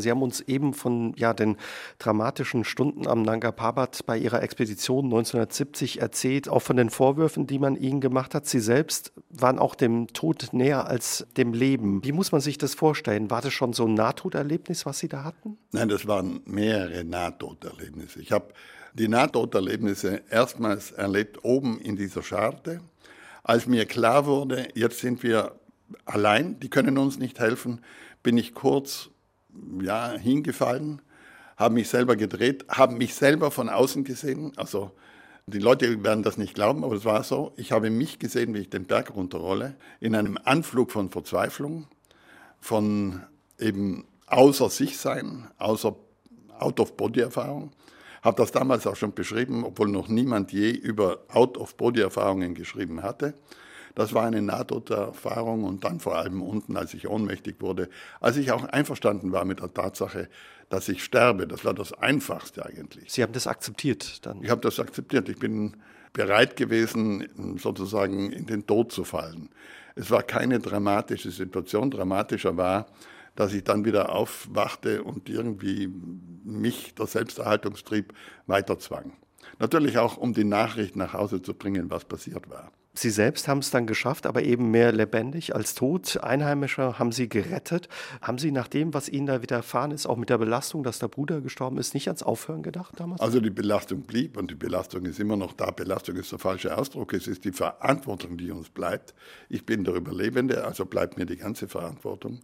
Sie 0.00 0.10
haben 0.10 0.22
uns 0.22 0.40
eben 0.40 0.74
von 0.74 1.12
ja, 1.16 1.34
den 1.34 1.56
dramatischen 1.98 2.64
Stunden 2.64 3.06
am 3.06 3.22
Nanga 3.22 3.50
Parbat 3.50 4.06
bei 4.06 4.16
Ihrer 4.16 4.42
Expedition 4.42 5.06
1970 5.06 6.00
erzählt, 6.00 6.48
auch 6.48 6.62
von 6.62 6.76
den 6.76 6.88
Vorwürfen, 6.88 7.46
die 7.46 7.58
man 7.58 7.74
Ihnen 7.74 8.00
gemacht 8.00 8.34
hat. 8.34 8.46
Sie 8.46 8.60
selbst 8.60 9.12
waren 9.28 9.58
auch 9.58 9.74
dem 9.74 10.06
Tod 10.08 10.50
näher 10.52 10.86
als 10.86 11.26
dem 11.36 11.52
Leben. 11.52 12.04
Wie 12.04 12.12
muss 12.12 12.30
man 12.30 12.40
sich 12.40 12.58
das 12.58 12.74
vorstellen? 12.74 13.30
War 13.30 13.42
das 13.42 13.52
schon 13.52 13.72
so 13.72 13.86
ein 13.86 13.94
Nahtoderlebnis, 13.94 14.86
was 14.86 15.00
Sie 15.00 15.08
da 15.08 15.24
hatten? 15.24 15.58
Nein, 15.72 15.88
das 15.88 16.06
waren 16.06 16.42
mehrere 16.46 17.04
Nahtoderlebnisse. 17.04 18.20
Ich 18.20 18.30
habe 18.30 18.52
die 18.94 19.08
Nahtoderlebnisse 19.08 20.22
erstmals 20.30 20.90
erlebt 20.90 21.44
oben 21.44 21.80
in 21.80 21.96
dieser 21.96 22.22
Scharte. 22.22 22.80
Als 23.42 23.66
mir 23.66 23.86
klar 23.86 24.26
wurde, 24.26 24.68
jetzt 24.74 25.00
sind 25.00 25.22
wir 25.22 25.52
allein, 26.04 26.58
die 26.60 26.68
können 26.68 26.98
uns 26.98 27.18
nicht 27.18 27.38
helfen, 27.38 27.80
bin 28.22 28.36
ich 28.36 28.54
kurz 28.54 29.10
ja, 29.80 30.12
hingefallen, 30.12 31.00
habe 31.56 31.74
mich 31.74 31.88
selber 31.88 32.16
gedreht, 32.16 32.64
habe 32.68 32.94
mich 32.94 33.14
selber 33.14 33.50
von 33.50 33.68
außen 33.68 34.04
gesehen. 34.04 34.52
Also 34.56 34.92
die 35.46 35.58
Leute 35.58 36.04
werden 36.04 36.22
das 36.22 36.36
nicht 36.36 36.54
glauben, 36.54 36.84
aber 36.84 36.94
es 36.94 37.04
war 37.04 37.24
so. 37.24 37.52
Ich 37.56 37.72
habe 37.72 37.90
mich 37.90 38.18
gesehen, 38.18 38.54
wie 38.54 38.58
ich 38.58 38.70
den 38.70 38.84
Berg 38.84 39.14
runterrolle, 39.14 39.76
in 39.98 40.14
einem 40.14 40.38
Anflug 40.44 40.92
von 40.92 41.10
Verzweiflung, 41.10 41.86
von 42.60 43.22
eben 43.58 44.06
außer 44.26 44.68
sich 44.68 44.98
sein, 44.98 45.48
außer 45.58 45.96
Out-of-Body-Erfahrung 46.58 47.72
Habe 48.28 48.42
das 48.42 48.52
damals 48.52 48.86
auch 48.86 48.94
schon 48.94 49.14
beschrieben, 49.14 49.64
obwohl 49.64 49.88
noch 49.88 50.08
niemand 50.08 50.52
je 50.52 50.68
über 50.70 51.20
Out-of-Body-Erfahrungen 51.28 52.54
geschrieben 52.54 53.02
hatte. 53.02 53.32
Das 53.94 54.12
war 54.12 54.26
eine 54.26 54.42
Nahtoderfahrung 54.42 55.64
und 55.64 55.82
dann 55.82 55.98
vor 55.98 56.16
allem 56.16 56.42
unten, 56.42 56.76
als 56.76 56.92
ich 56.92 57.08
ohnmächtig 57.08 57.56
wurde, 57.60 57.88
als 58.20 58.36
ich 58.36 58.52
auch 58.52 58.64
einverstanden 58.64 59.32
war 59.32 59.46
mit 59.46 59.60
der 59.60 59.72
Tatsache, 59.72 60.28
dass 60.68 60.90
ich 60.90 61.02
sterbe. 61.02 61.46
Das 61.46 61.64
war 61.64 61.72
das 61.72 61.94
Einfachste 61.94 62.66
eigentlich. 62.66 63.10
Sie 63.10 63.22
haben 63.22 63.32
das 63.32 63.46
akzeptiert 63.46 64.26
dann? 64.26 64.42
Ich 64.42 64.50
habe 64.50 64.60
das 64.60 64.78
akzeptiert. 64.78 65.30
Ich 65.30 65.38
bin 65.38 65.78
bereit 66.12 66.54
gewesen, 66.56 67.56
sozusagen 67.58 68.30
in 68.30 68.44
den 68.44 68.66
Tod 68.66 68.92
zu 68.92 69.04
fallen. 69.04 69.48
Es 69.94 70.10
war 70.10 70.22
keine 70.22 70.58
dramatische 70.58 71.30
Situation. 71.30 71.90
Dramatischer 71.90 72.58
war, 72.58 72.88
dass 73.38 73.52
ich 73.52 73.62
dann 73.62 73.84
wieder 73.84 74.12
aufwachte 74.12 75.04
und 75.04 75.28
irgendwie 75.28 75.88
mich 76.42 76.96
der 76.96 77.06
Selbsterhaltungstrieb 77.06 78.12
weiterzwang. 78.48 79.12
Natürlich 79.60 79.98
auch, 79.98 80.16
um 80.16 80.34
die 80.34 80.42
Nachricht 80.42 80.96
nach 80.96 81.12
Hause 81.12 81.40
zu 81.40 81.54
bringen, 81.54 81.88
was 81.88 82.04
passiert 82.04 82.50
war. 82.50 82.72
Sie 82.94 83.10
selbst 83.10 83.46
haben 83.46 83.58
es 83.58 83.70
dann 83.70 83.86
geschafft, 83.86 84.26
aber 84.26 84.42
eben 84.42 84.72
mehr 84.72 84.90
lebendig 84.90 85.54
als 85.54 85.76
tot. 85.76 86.18
Einheimische 86.20 86.98
haben 86.98 87.12
Sie 87.12 87.28
gerettet. 87.28 87.88
Haben 88.20 88.38
Sie 88.38 88.50
nach 88.50 88.66
dem, 88.66 88.92
was 88.92 89.08
Ihnen 89.08 89.26
da 89.26 89.40
widerfahren 89.40 89.92
ist, 89.92 90.06
auch 90.06 90.16
mit 90.16 90.30
der 90.30 90.38
Belastung, 90.38 90.82
dass 90.82 90.98
der 90.98 91.06
Bruder 91.06 91.40
gestorben 91.40 91.78
ist, 91.78 91.94
nicht 91.94 92.08
ans 92.08 92.24
Aufhören 92.24 92.64
gedacht 92.64 92.94
damals? 92.98 93.20
Also 93.20 93.40
die 93.40 93.50
Belastung 93.50 94.00
blieb 94.00 94.36
und 94.36 94.50
die 94.50 94.56
Belastung 94.56 95.06
ist 95.06 95.20
immer 95.20 95.36
noch 95.36 95.52
da. 95.52 95.70
Belastung 95.70 96.16
ist 96.16 96.32
der 96.32 96.40
falsche 96.40 96.76
Ausdruck. 96.76 97.12
Es 97.12 97.28
ist 97.28 97.44
die 97.44 97.52
Verantwortung, 97.52 98.36
die 98.36 98.50
uns 98.50 98.68
bleibt. 98.68 99.14
Ich 99.48 99.64
bin 99.64 99.84
der 99.84 99.94
Überlebende, 99.94 100.64
also 100.64 100.84
bleibt 100.84 101.18
mir 101.18 101.26
die 101.26 101.36
ganze 101.36 101.68
Verantwortung. 101.68 102.40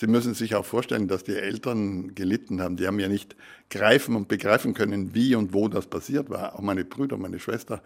Sie 0.00 0.06
müssen 0.06 0.32
sich 0.32 0.54
auch 0.54 0.64
vorstellen, 0.64 1.08
dass 1.08 1.24
die 1.24 1.36
Eltern 1.36 2.14
gelitten 2.14 2.62
haben. 2.62 2.78
Die 2.78 2.86
haben 2.86 2.98
ja 2.98 3.08
nicht 3.08 3.36
greifen 3.68 4.16
und 4.16 4.28
begreifen 4.28 4.72
können, 4.72 5.14
wie 5.14 5.34
und 5.34 5.52
wo 5.52 5.68
das 5.68 5.88
passiert 5.88 6.30
war. 6.30 6.54
Auch 6.54 6.62
meine 6.62 6.86
Brüder, 6.86 7.18
meine 7.18 7.38
Schwester 7.38 7.82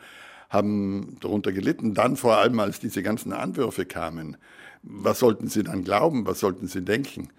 haben 0.48 1.16
darunter 1.18 1.50
gelitten. 1.50 1.92
Dann 1.92 2.14
vor 2.14 2.36
allem, 2.36 2.60
als 2.60 2.78
diese 2.78 3.02
ganzen 3.02 3.32
Anwürfe 3.32 3.84
kamen. 3.84 4.36
Was 4.84 5.18
sollten 5.18 5.48
sie 5.48 5.64
dann 5.64 5.82
glauben? 5.82 6.24
Was 6.24 6.38
sollten 6.38 6.68
sie 6.68 6.82
denken? 6.82 7.30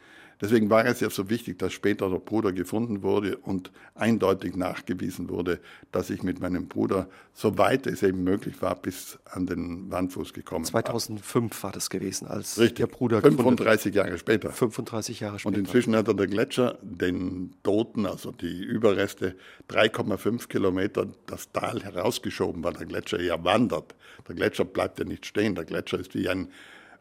Deswegen 0.41 0.69
war 0.69 0.85
es 0.85 0.99
ja 0.99 1.09
so 1.09 1.29
wichtig, 1.29 1.59
dass 1.59 1.73
später 1.73 2.09
der 2.09 2.19
Bruder 2.19 2.51
gefunden 2.51 3.03
wurde 3.03 3.37
und 3.37 3.71
eindeutig 3.95 4.55
nachgewiesen 4.55 5.29
wurde, 5.29 5.59
dass 5.91 6.09
ich 6.09 6.23
mit 6.23 6.39
meinem 6.39 6.67
Bruder, 6.67 7.07
soweit 7.33 7.87
es 7.87 8.03
eben 8.03 8.23
möglich 8.23 8.61
war, 8.61 8.75
bis 8.75 9.17
an 9.25 9.45
den 9.45 9.89
Wandfuß 9.91 10.33
gekommen 10.33 10.65
2005 10.65 11.63
war 11.63 11.71
das 11.71 11.89
gewesen, 11.89 12.27
als 12.27 12.59
Richtig. 12.59 12.77
der 12.77 12.87
Bruder 12.87 13.21
35 13.21 13.95
Jahre 13.95 14.17
später. 14.17 14.51
35 14.51 15.19
Jahre 15.21 15.39
später. 15.39 15.55
Und 15.55 15.57
inzwischen 15.57 15.95
hat 15.95 16.07
er 16.07 16.13
der 16.13 16.27
Gletscher 16.27 16.77
den 16.81 17.53
Toten, 17.63 18.05
also 18.05 18.31
die 18.31 18.63
Überreste, 18.63 19.35
3,5 19.69 20.47
Kilometer 20.47 21.07
das 21.25 21.51
Tal 21.51 21.81
herausgeschoben, 21.83 22.63
weil 22.63 22.73
der 22.73 22.85
Gletscher 22.85 23.21
ja 23.21 23.43
wandert. 23.43 23.95
Der 24.27 24.35
Gletscher 24.35 24.65
bleibt 24.65 24.99
ja 24.99 25.05
nicht 25.05 25.25
stehen. 25.25 25.55
Der 25.55 25.65
Gletscher 25.65 25.99
ist 25.99 26.13
wie 26.13 26.27
ein 26.27 26.49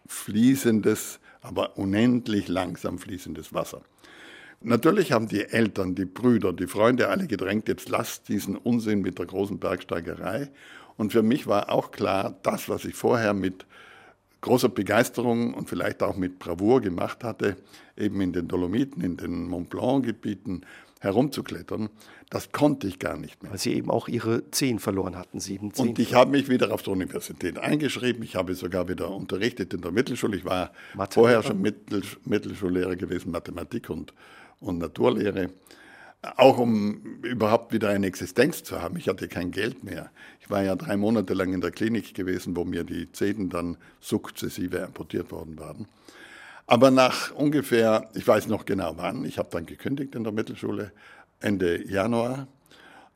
fließendes 0.06 1.20
aber 1.44 1.76
unendlich 1.78 2.48
langsam 2.48 2.98
fließendes 2.98 3.52
Wasser. 3.52 3.82
Natürlich 4.60 5.12
haben 5.12 5.28
die 5.28 5.44
Eltern, 5.44 5.94
die 5.94 6.06
Brüder, 6.06 6.54
die 6.54 6.66
Freunde 6.66 7.08
alle 7.08 7.26
gedrängt, 7.26 7.68
jetzt 7.68 7.90
lasst 7.90 8.28
diesen 8.28 8.56
Unsinn 8.56 9.02
mit 9.02 9.18
der 9.18 9.26
großen 9.26 9.58
Bergsteigerei. 9.58 10.50
Und 10.96 11.12
für 11.12 11.22
mich 11.22 11.46
war 11.46 11.70
auch 11.70 11.90
klar, 11.90 12.38
das, 12.42 12.68
was 12.68 12.86
ich 12.86 12.94
vorher 12.94 13.34
mit 13.34 13.66
großer 14.40 14.70
Begeisterung 14.70 15.52
und 15.52 15.68
vielleicht 15.68 16.02
auch 16.02 16.16
mit 16.16 16.38
Bravour 16.38 16.80
gemacht 16.80 17.24
hatte, 17.24 17.56
eben 17.96 18.20
in 18.22 18.32
den 18.32 18.48
Dolomiten, 18.48 19.02
in 19.02 19.16
den 19.16 19.48
Mont 19.48 19.70
Blanc-Gebieten, 19.70 20.62
herumzuklettern, 21.04 21.90
das 22.30 22.50
konnte 22.50 22.88
ich 22.88 22.98
gar 22.98 23.16
nicht 23.16 23.42
mehr. 23.42 23.52
Weil 23.52 23.58
Sie 23.58 23.74
eben 23.74 23.90
auch 23.90 24.08
Ihre 24.08 24.50
Zehen 24.50 24.78
verloren 24.78 25.16
hatten, 25.16 25.38
sieben 25.38 25.72
Zehen. 25.72 25.90
Und 25.90 25.98
ich 25.98 26.14
habe 26.14 26.30
mich 26.30 26.48
wieder 26.48 26.72
auf 26.72 26.82
die 26.82 26.90
Universität 26.90 27.58
eingeschrieben. 27.58 28.22
Ich 28.22 28.34
habe 28.34 28.54
sogar 28.54 28.88
wieder 28.88 29.10
unterrichtet 29.10 29.74
in 29.74 29.82
der 29.82 29.92
Mittelschule. 29.92 30.36
Ich 30.36 30.44
war 30.44 30.72
Mathe 30.94 31.14
vorher 31.14 31.42
schon 31.42 31.60
Mittel, 31.60 32.02
Mittelschullehrer 32.24 32.96
gewesen, 32.96 33.30
Mathematik 33.30 33.90
und, 33.90 34.14
und 34.60 34.78
Naturlehre. 34.78 35.50
Auch 36.36 36.56
um 36.56 37.20
überhaupt 37.22 37.74
wieder 37.74 37.90
eine 37.90 38.06
Existenz 38.06 38.64
zu 38.64 38.80
haben. 38.80 38.96
Ich 38.96 39.08
hatte 39.08 39.28
kein 39.28 39.50
Geld 39.50 39.84
mehr. 39.84 40.10
Ich 40.40 40.48
war 40.48 40.62
ja 40.62 40.74
drei 40.74 40.96
Monate 40.96 41.34
lang 41.34 41.52
in 41.52 41.60
der 41.60 41.70
Klinik 41.70 42.14
gewesen, 42.14 42.56
wo 42.56 42.64
mir 42.64 42.82
die 42.82 43.12
Zähne 43.12 43.48
dann 43.48 43.76
sukzessive 44.00 44.82
amputiert 44.84 45.30
worden 45.30 45.58
waren. 45.58 45.86
Aber 46.66 46.90
nach 46.90 47.32
ungefähr, 47.32 48.08
ich 48.14 48.26
weiß 48.26 48.48
noch 48.48 48.64
genau 48.64 48.94
wann, 48.96 49.24
ich 49.24 49.38
habe 49.38 49.48
dann 49.50 49.66
gekündigt 49.66 50.14
in 50.14 50.24
der 50.24 50.32
Mittelschule, 50.32 50.92
Ende 51.40 51.86
Januar, 51.86 52.48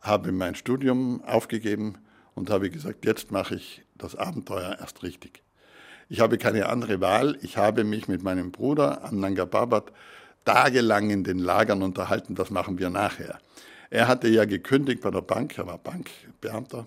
habe 0.01 0.33
mein 0.33 0.55
Studium 0.55 1.23
aufgegeben 1.25 1.97
und 2.35 2.51
habe 2.51 2.71
gesagt, 2.71 3.05
jetzt 3.05 3.33
mache 3.33 3.55
ich 3.55 3.83
das 3.97 4.15
Abenteuer 4.15 4.77
erst 4.79 5.03
richtig. 5.03 5.43
Ich 6.11 6.21
habe 6.21 6.39
keine 6.39 6.69
andere 6.69 7.01
Wahl. 7.01 7.37
Ich 7.43 7.57
habe 7.57 7.85
mich 7.85 8.09
mit 8.09 8.23
meinem 8.23 8.51
Bruder 8.51 9.05
am 9.05 9.21
Nanga 9.21 9.45
Parbat 9.45 9.93
tagelang 10.45 11.11
in 11.11 11.25
den 11.25 11.39
Lagern 11.39 11.83
unterhalten, 11.83 12.35
das 12.35 12.51
machen 12.51 12.79
wir 12.79 12.89
nachher. 12.89 13.39
Er 13.91 14.09
hatte 14.09 14.29
ja 14.29 14.47
gekündigt 14.47 15.03
bei 15.03 15.11
der 15.11 15.21
Bank, 15.21 15.59
er 15.59 15.67
war 15.67 15.77
Bankbeamter, 15.77 16.87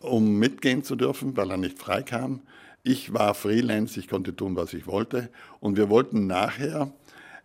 um 0.00 0.38
mitgehen 0.38 0.82
zu 0.82 0.96
dürfen, 0.96 1.36
weil 1.36 1.50
er 1.50 1.56
nicht 1.56 1.78
freikam. 1.78 2.42
Ich 2.88 3.12
war 3.12 3.34
Freelance, 3.34 4.00
ich 4.00 4.08
konnte 4.08 4.34
tun, 4.34 4.56
was 4.56 4.72
ich 4.72 4.86
wollte. 4.86 5.28
Und 5.60 5.76
wir 5.76 5.90
wollten 5.90 6.26
nachher 6.26 6.90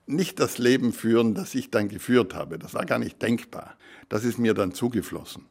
nicht 0.06 0.40
das 0.40 0.58
Leben 0.58 0.94
führen, 0.94 1.36
das 1.36 1.54
ich 1.54 1.70
dann 1.70 1.90
geführt 1.90 2.34
habe. 2.34 2.58
Das 2.58 2.74
war 2.74 2.86
gar 2.86 2.98
nicht 2.98 3.22
denkbar. 3.22 3.76
Das 4.08 4.24
ist 4.24 4.40
mir 4.40 4.54
dann 4.54 4.72
zugeflossen. 4.72 5.48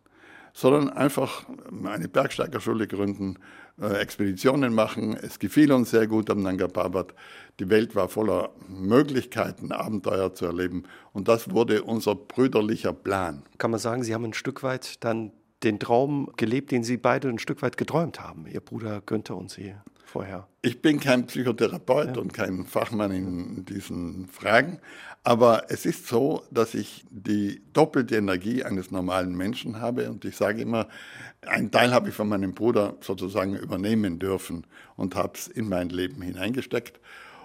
Sondern 0.55 0.89
einfach 0.89 1.45
eine 1.85 2.09
Bergsteigerschule 2.09 2.87
gründen, 2.87 3.39
äh, 3.79 3.99
Expeditionen 3.99 4.75
machen. 4.75 5.15
Es 5.15 5.39
gefiel 5.39 5.71
uns 5.73 5.91
sehr 5.91 6.07
gut 6.07 6.31
am 6.31 6.43
Nanga 6.43 6.69
Parbat. 6.69 7.13
Die 7.61 7.69
Welt 7.69 7.95
war 7.95 8.09
voller 8.09 8.49
Möglichkeiten, 8.71 9.73
Abenteuer 9.73 10.33
zu 10.33 10.47
erleben. 10.47 10.85
Und 11.13 11.29
das 11.29 11.51
wurde 11.51 11.83
unser 11.83 12.15
brüderlicher 12.15 12.95
Plan. 12.95 13.43
Kann 13.59 13.71
man 13.71 13.81
sagen, 13.81 14.05
Sie 14.05 14.15
haben 14.15 14.25
ein 14.25 14.33
Stück 14.33 14.63
weit 14.63 15.05
dann 15.05 15.33
den 15.65 15.79
Traum 15.79 16.31
gelebt, 16.37 16.71
den 16.73 16.85
Sie 16.85 16.97
beide 16.97 17.29
ein 17.29 17.39
Stück 17.39 17.63
weit 17.63 17.77
geträumt 17.77 18.21
haben, 18.21 18.47
Ihr 18.47 18.61
Bruder 18.61 19.01
Günther 19.05 19.37
und 19.37 19.51
Sie 19.51 19.75
vorher? 20.05 20.47
Ich 20.61 20.83
bin 20.83 21.01
kein 21.01 21.27
Psychotherapeut 21.27 22.17
ja. 22.17 22.23
und 22.23 22.33
kein 22.33 22.65
Fachmann 22.65 23.11
in 23.11 23.65
diesen 23.65 24.27
Fragen, 24.29 24.79
aber 25.25 25.65
es 25.69 25.87
ist 25.87 26.07
so, 26.07 26.43
dass 26.51 26.75
ich 26.75 27.05
die 27.11 27.63
doppelte 27.73 28.17
Energie 28.17 28.65
eines 28.65 28.91
normalen 28.91 29.37
Menschen 29.37 29.81
habe 29.81 30.11
und 30.11 30.25
ich 30.25 30.37
sage 30.37 30.63
immer, 30.63 30.89
einen 31.47 31.71
Teil 31.71 31.93
habe 31.93 32.09
ich 32.09 32.15
von 32.15 32.29
meinem 32.29 32.55
Bruder 32.55 32.97
sozusagen 33.01 33.57
übernehmen 33.57 34.19
dürfen 34.19 34.67
und 34.97 35.17
habe 35.17 35.33
es 35.35 35.49
in 35.49 35.69
mein 35.69 35.89
Leben 35.89 36.23
hineingesteckt. 36.23 37.01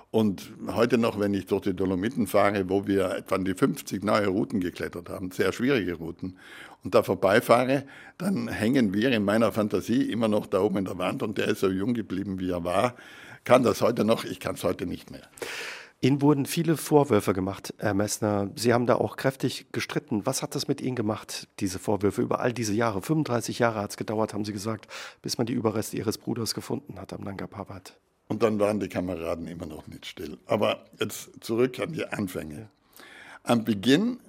Und 0.10 0.54
heute 0.68 0.98
noch, 0.98 1.20
wenn 1.20 1.34
ich 1.34 1.48
durch 1.48 1.64
die 1.64 1.74
Dolomiten 1.74 2.28
fahre, 2.28 2.70
wo 2.70 2.88
wir 2.88 3.12
etwa 3.12 3.38
die 3.38 3.54
50 3.54 4.04
neue 4.04 4.28
Routen 4.28 4.62
geklettert 4.62 5.10
haben, 5.10 5.32
sehr 5.32 5.52
schwierige 5.52 5.96
Routen, 5.96 6.38
und 6.84 6.96
da 6.96 7.04
vorbeifahre, 7.04 7.84
dann 8.18 8.48
hängen 8.48 8.94
wir 8.94 9.12
in 9.12 9.26
meiner 9.26 9.52
Fantasie 9.52 10.04
immer 10.04 10.28
noch 10.28 10.46
da 10.46 10.62
oben 10.62 10.78
in 10.78 10.86
der 10.86 10.98
Wand 10.98 11.24
und 11.24 11.38
der 11.38 11.50
ist 11.50 11.60
so 11.60 11.70
jung 11.70 11.94
geblieben, 11.94 12.40
wie 12.40 12.52
er 12.52 12.64
war. 12.64 12.96
Kann 13.44 13.64
das 13.64 13.82
heute 13.82 14.06
noch, 14.06 14.24
ich 14.24 14.40
kann 14.40 14.56
es 14.56 14.64
heute 14.64 14.86
nicht 14.86 15.12
mehr. 15.12 15.24
Ihnen 16.00 16.22
wurden 16.22 16.46
viele 16.46 16.78
Vorwürfe 16.78 17.34
gemacht, 17.34 17.74
Herr 17.80 17.96
Messner. 17.96 18.52
Sie 18.56 18.74
haben 18.74 18.86
da 18.86 18.96
auch 18.96 19.18
kräftig 19.18 19.66
gestritten. 19.72 20.26
Was 20.26 20.44
hat 20.44 20.54
das 20.54 20.68
mit 20.68 20.80
Ihnen 20.80 20.96
gemacht, 20.96 21.48
diese 21.60 21.80
Vorwürfe 21.80 22.22
über 22.22 22.40
all 22.40 22.54
diese 22.54 22.74
Jahre? 22.74 23.02
35 23.02 23.60
Jahre 23.60 23.82
hat 23.82 23.92
es 23.92 23.98
gedauert, 23.98 24.34
haben 24.34 24.46
Sie 24.46 24.54
gesagt, 24.54 24.88
bis 25.24 25.40
man 25.40 25.48
die 25.48 25.54
Überreste 25.54 25.98
Ihres 25.98 26.20
Bruders 26.20 26.54
gefunden 26.54 27.00
hat 27.00 27.14
am 27.14 27.22
Nanga 27.24 27.48
Parbat. 27.48 27.98
Und 28.28 28.44
dann 28.44 28.60
waren 28.60 28.80
die 28.80 28.90
Kameraden 28.90 29.48
immer 29.48 29.66
noch 29.66 29.88
nicht 29.88 30.06
still. 30.06 30.38
Aber 30.46 30.86
jetzt 31.00 31.30
zurück 31.42 31.80
an 31.80 31.94
die 31.94 32.06
Anfänge. 32.06 32.70
Am 33.44 33.64
Beginn 33.64 34.20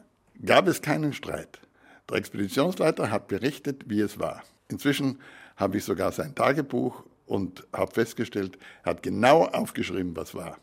gab 0.44 0.68
es 0.68 0.82
keinen 0.82 1.12
Streit. 1.12 1.60
Der 2.08 2.16
Expeditionsleiter 2.16 3.10
hat 3.10 3.28
berichtet, 3.28 3.84
wie 3.88 4.00
es 4.00 4.18
war. 4.18 4.44
Inzwischen 4.68 5.18
habe 5.56 5.78
ich 5.78 5.84
sogar 5.84 6.12
sein 6.12 6.34
Tagebuch 6.34 7.02
und 7.26 7.66
habe 7.72 7.92
festgestellt, 7.92 8.58
er 8.84 8.90
hat 8.90 9.02
genau 9.02 9.44
aufgeschrieben, 9.44 10.16
was 10.16 10.34
war. 10.34 10.58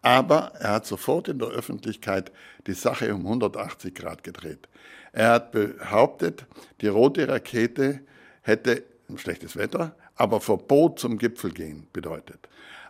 Aber 0.00 0.52
er 0.58 0.72
hat 0.74 0.86
sofort 0.86 1.28
in 1.28 1.38
der 1.38 1.48
Öffentlichkeit 1.48 2.32
die 2.66 2.72
Sache 2.72 3.14
um 3.14 3.26
180 3.26 3.94
Grad 3.94 4.24
gedreht. 4.24 4.68
Er 5.12 5.32
hat 5.32 5.52
behauptet, 5.52 6.46
die 6.80 6.88
rote 6.88 7.28
Rakete 7.28 8.00
hätte 8.42 8.84
schlechtes 9.16 9.56
Wetter, 9.56 9.94
aber 10.16 10.40
Verbot 10.40 10.98
zum 10.98 11.18
Gipfel 11.18 11.52
gehen 11.52 11.86
bedeutet. 11.92 12.48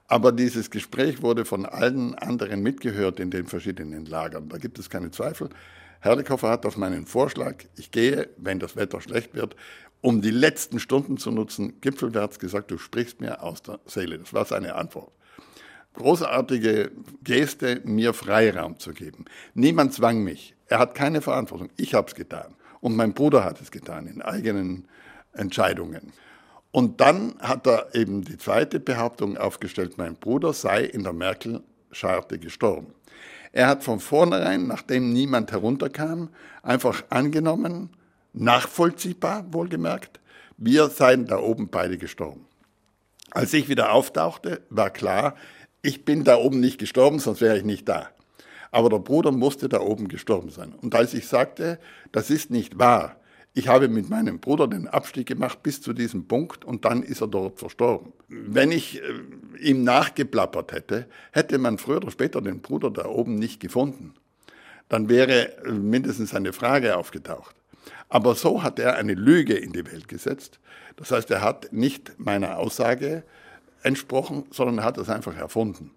Aber 0.08 0.32
dieses 0.32 0.70
Gespräch 0.70 1.22
wurde 1.22 1.44
von 1.44 1.66
allen 1.66 2.14
anderen 2.14 2.62
mitgehört 2.62 3.20
in 3.20 3.30
den 3.30 3.46
verschiedenen 3.46 4.06
Lagern. 4.06 4.48
Da 4.48 4.56
gibt 4.56 4.78
es 4.78 4.88
keine 4.88 5.10
Zweifel. 5.10 5.50
Herrlichhofer 6.00 6.48
hat 6.48 6.64
auf 6.64 6.78
meinen 6.78 7.06
Vorschlag, 7.06 7.56
ich 7.76 7.90
gehe, 7.90 8.30
wenn 8.38 8.58
das 8.58 8.74
Wetter 8.74 9.02
schlecht 9.02 9.34
wird, 9.34 9.54
um 10.00 10.22
die 10.22 10.30
letzten 10.30 10.80
Stunden 10.80 11.18
zu 11.18 11.30
nutzen, 11.30 11.80
gipfelwärts 11.82 12.38
gesagt, 12.38 12.70
du 12.70 12.78
sprichst 12.78 13.20
mir 13.20 13.42
aus 13.42 13.62
der 13.62 13.80
Seele. 13.84 14.18
Das 14.18 14.32
war 14.32 14.46
seine 14.46 14.76
Antwort. 14.76 15.12
Großartige 15.94 16.90
Geste, 17.22 17.82
mir 17.84 18.14
Freiraum 18.14 18.78
zu 18.78 18.92
geben. 18.92 19.26
Niemand 19.54 19.92
zwang 19.92 20.22
mich. 20.22 20.54
Er 20.68 20.78
hat 20.78 20.94
keine 20.94 21.20
Verantwortung. 21.20 21.68
Ich 21.76 21.94
habe 21.94 22.06
es 22.06 22.14
getan. 22.14 22.54
Und 22.80 22.96
mein 22.96 23.12
Bruder 23.12 23.44
hat 23.44 23.60
es 23.60 23.70
getan, 23.70 24.06
in 24.06 24.22
eigenen 24.22 24.86
Entscheidungen. 25.32 26.12
Und 26.70 27.00
dann 27.00 27.34
hat 27.40 27.66
er 27.66 27.94
eben 27.94 28.22
die 28.22 28.36
zweite 28.36 28.78
Behauptung 28.78 29.36
aufgestellt, 29.36 29.96
mein 29.96 30.16
Bruder 30.16 30.52
sei 30.52 30.84
in 30.84 31.02
der 31.02 31.12
Merkel-Scharte 31.12 32.38
gestorben. 32.38 32.94
Er 33.52 33.68
hat 33.68 33.82
von 33.82 34.00
vornherein, 34.00 34.66
nachdem 34.66 35.12
niemand 35.12 35.50
herunterkam, 35.50 36.28
einfach 36.62 37.04
angenommen, 37.08 37.90
nachvollziehbar 38.34 39.46
wohlgemerkt, 39.52 40.20
wir 40.58 40.88
seien 40.88 41.26
da 41.26 41.38
oben 41.38 41.68
beide 41.68 41.96
gestorben. 41.96 42.44
Als 43.30 43.52
ich 43.54 43.68
wieder 43.68 43.92
auftauchte, 43.92 44.62
war 44.70 44.90
klar, 44.90 45.34
ich 45.82 46.04
bin 46.04 46.24
da 46.24 46.36
oben 46.36 46.60
nicht 46.60 46.78
gestorben, 46.78 47.18
sonst 47.18 47.40
wäre 47.40 47.56
ich 47.56 47.64
nicht 47.64 47.88
da. 47.88 48.08
Aber 48.70 48.90
der 48.90 48.98
Bruder 48.98 49.32
musste 49.32 49.68
da 49.68 49.80
oben 49.80 50.08
gestorben 50.08 50.50
sein. 50.50 50.74
Und 50.74 50.94
als 50.94 51.14
ich 51.14 51.26
sagte, 51.26 51.78
das 52.12 52.30
ist 52.30 52.50
nicht 52.50 52.78
wahr, 52.78 53.16
ich 53.58 53.66
habe 53.66 53.88
mit 53.88 54.08
meinem 54.08 54.38
Bruder 54.38 54.68
den 54.68 54.86
Abstieg 54.86 55.26
gemacht 55.26 55.64
bis 55.64 55.82
zu 55.82 55.92
diesem 55.92 56.28
Punkt 56.28 56.64
und 56.64 56.84
dann 56.84 57.02
ist 57.02 57.20
er 57.20 57.26
dort 57.26 57.58
verstorben. 57.58 58.12
Wenn 58.28 58.70
ich 58.70 59.02
äh, 59.02 59.58
ihm 59.60 59.82
nachgeplappert 59.82 60.70
hätte, 60.70 61.06
hätte 61.32 61.58
man 61.58 61.76
früher 61.76 61.96
oder 61.96 62.12
später 62.12 62.40
den 62.40 62.60
Bruder 62.60 62.90
da 62.92 63.06
oben 63.06 63.34
nicht 63.34 63.58
gefunden. 63.58 64.14
Dann 64.88 65.08
wäre 65.08 65.64
äh, 65.64 65.72
mindestens 65.72 66.34
eine 66.34 66.52
Frage 66.52 66.96
aufgetaucht. 66.96 67.56
Aber 68.08 68.36
so 68.36 68.62
hat 68.62 68.78
er 68.78 68.94
eine 68.94 69.14
Lüge 69.14 69.54
in 69.54 69.72
die 69.72 69.84
Welt 69.84 70.06
gesetzt. 70.06 70.60
Das 70.94 71.10
heißt, 71.10 71.28
er 71.32 71.42
hat 71.42 71.72
nicht 71.72 72.12
meiner 72.18 72.58
Aussage 72.58 73.24
entsprochen, 73.82 74.44
sondern 74.52 74.78
er 74.78 74.84
hat 74.84 74.98
es 74.98 75.08
einfach 75.08 75.36
erfunden. 75.36 75.90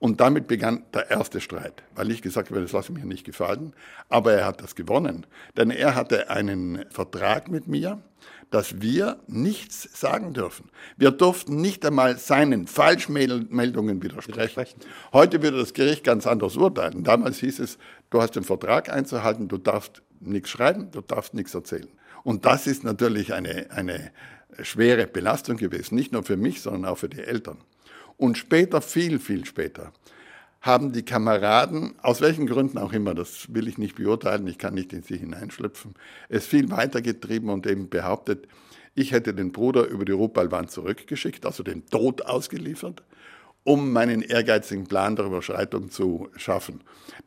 Und 0.00 0.18
damit 0.22 0.48
begann 0.48 0.82
der 0.94 1.10
erste 1.10 1.42
Streit, 1.42 1.82
weil 1.94 2.10
ich 2.10 2.22
gesagt 2.22 2.48
habe, 2.50 2.62
das 2.62 2.72
lasse 2.72 2.90
ich 2.90 2.98
mir 2.98 3.04
nicht 3.04 3.24
gefallen. 3.24 3.74
Aber 4.08 4.32
er 4.32 4.46
hat 4.46 4.62
das 4.62 4.74
gewonnen, 4.74 5.26
denn 5.58 5.70
er 5.70 5.94
hatte 5.94 6.30
einen 6.30 6.86
Vertrag 6.90 7.50
mit 7.50 7.68
mir, 7.68 8.02
dass 8.50 8.80
wir 8.80 9.18
nichts 9.26 10.00
sagen 10.00 10.32
dürfen. 10.32 10.70
Wir 10.96 11.10
durften 11.10 11.60
nicht 11.60 11.84
einmal 11.84 12.16
seinen 12.16 12.66
Falschmeldungen 12.66 14.02
widersprechen. 14.02 14.80
Heute 15.12 15.42
würde 15.42 15.58
das 15.58 15.74
Gericht 15.74 16.02
ganz 16.02 16.26
anders 16.26 16.56
urteilen. 16.56 17.04
Damals 17.04 17.38
hieß 17.38 17.58
es, 17.58 17.76
du 18.08 18.22
hast 18.22 18.36
den 18.36 18.44
Vertrag 18.44 18.88
einzuhalten, 18.88 19.48
du 19.48 19.58
darfst 19.58 20.02
nichts 20.18 20.48
schreiben, 20.48 20.90
du 20.92 21.02
darfst 21.02 21.34
nichts 21.34 21.54
erzählen. 21.54 21.88
Und 22.24 22.46
das 22.46 22.66
ist 22.66 22.84
natürlich 22.84 23.34
eine, 23.34 23.66
eine 23.70 24.12
schwere 24.62 25.06
Belastung 25.06 25.58
gewesen, 25.58 25.94
nicht 25.94 26.12
nur 26.12 26.22
für 26.22 26.38
mich, 26.38 26.62
sondern 26.62 26.86
auch 26.86 26.98
für 26.98 27.08
die 27.10 27.20
Eltern. 27.20 27.58
Und 28.20 28.36
später, 28.36 28.82
viel, 28.82 29.18
viel 29.18 29.46
später, 29.46 29.94
haben 30.60 30.92
die 30.92 31.06
Kameraden, 31.06 31.94
aus 32.02 32.20
welchen 32.20 32.46
Gründen 32.46 32.76
auch 32.76 32.92
immer, 32.92 33.14
das 33.14 33.54
will 33.54 33.66
ich 33.66 33.78
nicht 33.78 33.94
beurteilen, 33.94 34.46
ich 34.46 34.58
kann 34.58 34.74
nicht 34.74 34.92
in 34.92 35.02
sie 35.02 35.16
hineinschlüpfen, 35.16 35.94
es 36.28 36.44
viel 36.44 36.70
weitergetrieben 36.70 37.48
und 37.48 37.66
eben 37.66 37.88
behauptet, 37.88 38.46
ich 38.94 39.12
hätte 39.12 39.32
den 39.32 39.52
Bruder 39.52 39.86
über 39.86 40.04
die 40.04 40.12
Rupalwand 40.12 40.70
zurückgeschickt, 40.70 41.46
also 41.46 41.62
den 41.62 41.86
Tod 41.86 42.20
ausgeliefert, 42.20 43.02
um 43.64 43.90
meinen 43.90 44.20
ehrgeizigen 44.20 44.86
Plan 44.86 45.16
der 45.16 45.24
Überschreitung 45.24 45.90
zu 45.90 46.28
schaffen. 46.36 46.82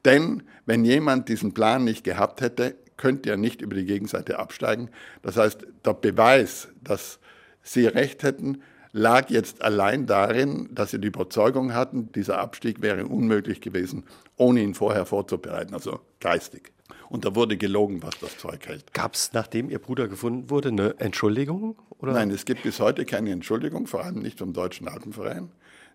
Denn 0.06 0.44
wenn 0.68 0.86
jemand 0.86 1.28
diesen 1.28 1.56
Plan 1.56 1.84
nicht 1.84 2.04
gehabt 2.04 2.40
hätte, 2.40 2.76
könnte 2.98 3.32
er 3.32 3.38
nicht 3.38 3.64
über 3.64 3.76
die 3.76 3.86
Gegenseite 3.86 4.38
absteigen. 4.38 4.92
Das 5.24 5.38
heißt, 5.38 5.66
der 5.84 5.94
Beweis, 5.96 6.68
dass 6.84 7.18
sie 7.64 7.88
recht 7.88 8.22
hätten, 8.22 8.62
lag 8.94 9.30
jetzt 9.30 9.62
allein 9.62 10.06
darin, 10.06 10.70
dass 10.72 10.92
sie 10.92 11.00
die 11.00 11.08
Überzeugung 11.08 11.74
hatten, 11.74 12.12
dieser 12.14 12.40
Abstieg 12.40 12.82
wäre 12.82 13.06
unmöglich 13.06 13.60
gewesen, 13.60 14.06
ohne 14.38 14.62
ihn 14.62 14.76
vorher 14.76 15.06
vorzubereiten, 15.06 15.74
also 15.74 16.00
geistig. 16.20 16.72
Und 17.10 17.26
da 17.26 17.36
wurde 17.36 17.58
gelogen, 17.58 18.02
was 18.02 18.18
das 18.20 18.38
Zeug 18.38 18.68
hält. 18.68 18.94
Gab 18.94 19.16
es, 19.16 19.34
nachdem 19.34 19.70
Ihr 19.70 19.80
Bruder 19.80 20.08
gefunden 20.08 20.50
wurde, 20.50 20.70
eine 20.70 21.00
Entschuldigung? 21.00 21.76
Oder? 22.00 22.14
Nein, 22.14 22.32
es 22.32 22.46
gibt 22.46 22.64
bis 22.64 22.80
heute 22.80 23.06
keine 23.06 23.32
Entschuldigung, 23.32 23.88
vor 23.88 24.04
allem 24.04 24.20
nicht 24.20 24.40
vom 24.40 24.54
Deutschen 24.54 24.88
Alpenverein. 24.88 25.52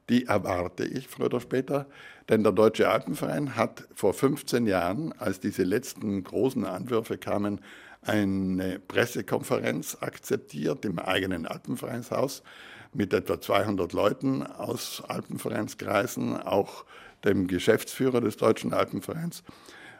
Die 0.09 0.27
erwarte 0.27 0.85
ich 0.85 1.07
früher 1.07 1.27
oder 1.27 1.41
später, 1.41 1.87
denn 2.29 2.43
der 2.43 2.53
Deutsche 2.53 2.89
Alpenverein 2.89 3.57
hat 3.57 3.87
vor 3.95 4.15
15 4.15 4.67
Jahren, 4.67 5.13
als 5.19 5.39
diese 5.39 5.65
letzten 5.65 6.25
großen 6.25 6.65
Anwürfe 6.65 7.19
kamen, 7.19 7.61
eine 8.03 8.79
Pressekonferenz 8.79 9.99
akzeptiert 10.01 10.85
im 10.85 10.99
eigenen 10.99 11.47
Alpenvereinshaus 11.47 12.43
mit 12.93 13.13
etwa 13.13 13.41
200 13.41 13.93
Leuten 13.93 14.43
aus 14.43 15.03
Alpenvereinskreisen, 15.07 16.37
auch 16.37 16.85
dem 17.25 17.47
Geschäftsführer 17.47 18.21
des 18.21 18.37
Deutschen 18.37 18.73
Alpenvereins. 18.73 19.43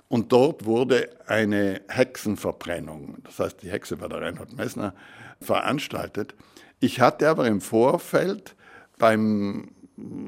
Und 0.09 0.33
dort 0.33 0.65
wurde 0.65 1.11
eine 1.27 1.83
Hexenverbrennung, 1.89 3.19
das 3.25 3.39
heißt 3.39 3.63
die 3.63 3.71
Hexe 3.71 4.01
war 4.01 4.09
der 4.09 4.23
Reinhard 4.23 4.57
Messner, 4.57 4.95
veranstaltet. 5.41 6.35
Ich 6.81 7.01
hatte 7.01 7.29
aber 7.29 7.47
im 7.47 7.61
Vorfeld 7.61 8.57
beim 8.99 9.69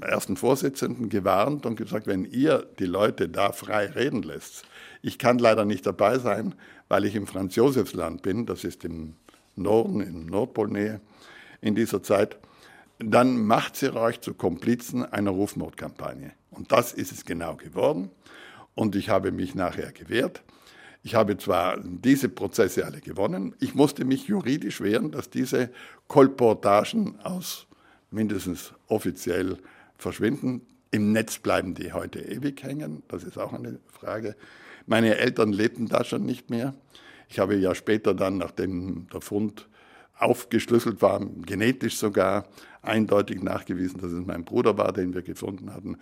ersten 0.03 0.37
Vorsitzenden 0.37 1.09
gewarnt 1.09 1.64
und 1.64 1.77
gesagt, 1.77 2.07
wenn 2.07 2.25
ihr 2.25 2.66
die 2.79 2.87
Leute 2.87 3.29
da 3.29 3.53
frei 3.53 3.87
reden 3.87 4.23
lässt, 4.23 4.64
ich 5.01 5.18
kann 5.18 5.38
leider 5.38 5.64
nicht 5.64 5.87
dabei 5.87 6.18
sein, 6.18 6.55
weil 6.88 7.05
ich 7.05 7.14
im 7.14 7.27
Franz-Josefs-Land 7.27 8.23
bin, 8.23 8.46
das 8.46 8.64
ist 8.64 8.85
im 8.85 9.14
Norden, 9.57 10.01
in 10.01 10.27
Nordpolnähe 10.27 11.01
in 11.61 11.75
dieser 11.75 12.03
Zeit, 12.03 12.37
dann 13.03 13.45
macht 13.45 13.77
sie 13.77 13.95
euch 13.95 14.21
zu 14.21 14.35
Komplizen 14.35 15.05
einer 15.05 15.31
Rufmordkampagne. 15.31 16.33
Und 16.51 16.71
das 16.73 16.93
ist 16.93 17.13
es 17.13 17.25
genau 17.25 17.57
geworden. 17.57 18.11
Und 18.75 18.95
ich 18.95 19.09
habe 19.09 19.33
mich 19.33 19.55
nachher 19.55 19.93
gewehrt. 19.93 20.43
Ich 21.03 21.15
habe 21.15 21.39
zwar 21.39 21.79
diese 21.83 22.29
Prozesse 22.29 22.85
alle 22.85 23.01
gewonnen, 23.01 23.55
ich 23.59 23.75
musste 23.75 24.05
mich 24.05 24.27
juridisch 24.27 24.83
wehren, 24.83 25.11
dass 25.11 25.31
diese 25.31 25.71
Kolportagen 26.09 27.19
aus 27.21 27.67
mindestens 28.11 28.75
offiziell 28.87 29.57
verschwinden. 29.97 30.61
Im 30.91 31.13
Netz 31.13 31.39
bleiben 31.39 31.75
die 31.75 31.95
heute 31.95 32.21
ewig 32.21 32.63
hängen, 32.63 33.03
das 33.09 33.25
ist 33.25 33.39
auch 33.39 33.55
eine 33.55 33.81
Frage. 33.87 34.37
Meine 34.87 35.17
Eltern 35.17 35.53
lebten 35.53 35.87
da 35.87 36.05
schon 36.05 36.27
nicht 36.27 36.51
mehr. 36.51 36.75
Ich 37.31 37.39
habe 37.39 37.57
ja 37.57 37.75
später 37.75 38.13
dann, 38.13 38.37
nachdem 38.37 39.07
der 39.11 39.23
Fund 39.23 39.69
aufgeschlüsselt 40.19 41.01
war, 41.01 41.21
genetisch 41.47 41.97
sogar 41.97 42.45
eindeutig 42.83 43.43
nachgewiesen, 43.43 44.01
dass 44.01 44.12
es 44.12 44.27
mein 44.27 44.45
Bruder 44.45 44.77
war, 44.79 44.93
den 44.93 45.14
wir 45.14 45.23
gefunden 45.23 45.73
hatten. 45.73 45.97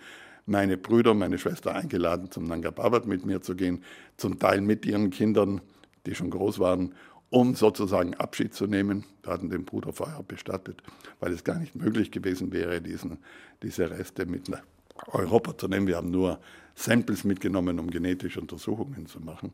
Meine 0.45 0.77
Brüder, 0.77 1.13
meine 1.13 1.37
Schwester 1.37 1.75
eingeladen, 1.75 2.31
zum 2.31 2.45
Nanga 2.45 2.71
Parbat 2.71 3.05
mit 3.05 3.25
mir 3.25 3.41
zu 3.41 3.55
gehen, 3.55 3.83
zum 4.17 4.39
Teil 4.39 4.61
mit 4.61 4.85
ihren 4.85 5.09
Kindern, 5.09 5.61
die 6.05 6.15
schon 6.15 6.29
groß 6.29 6.59
waren, 6.59 6.93
um 7.29 7.55
sozusagen 7.55 8.15
Abschied 8.15 8.53
zu 8.53 8.65
nehmen. 8.65 9.03
Wir 9.23 9.33
hatten 9.33 9.49
den 9.49 9.65
Bruder 9.65 9.93
vorher 9.93 10.23
bestattet, 10.23 10.81
weil 11.19 11.31
es 11.33 11.43
gar 11.43 11.59
nicht 11.59 11.75
möglich 11.75 12.11
gewesen 12.11 12.51
wäre, 12.51 12.81
diesen, 12.81 13.19
diese 13.61 13.91
Reste 13.91 14.25
mit 14.25 14.49
nach 14.49 14.63
Europa 15.07 15.57
zu 15.57 15.67
nehmen. 15.67 15.87
Wir 15.87 15.97
haben 15.97 16.11
nur 16.11 16.39
Samples 16.75 17.23
mitgenommen, 17.23 17.79
um 17.79 17.89
genetische 17.89 18.41
Untersuchungen 18.41 19.05
zu 19.05 19.19
machen. 19.19 19.51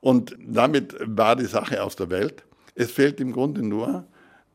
Und 0.00 0.36
damit 0.40 0.96
war 1.00 1.36
die 1.36 1.46
Sache 1.46 1.82
aus 1.82 1.96
der 1.96 2.10
Welt. 2.10 2.44
Es 2.74 2.92
fehlt 2.92 3.20
im 3.20 3.32
Grunde 3.32 3.62
nur 3.62 4.06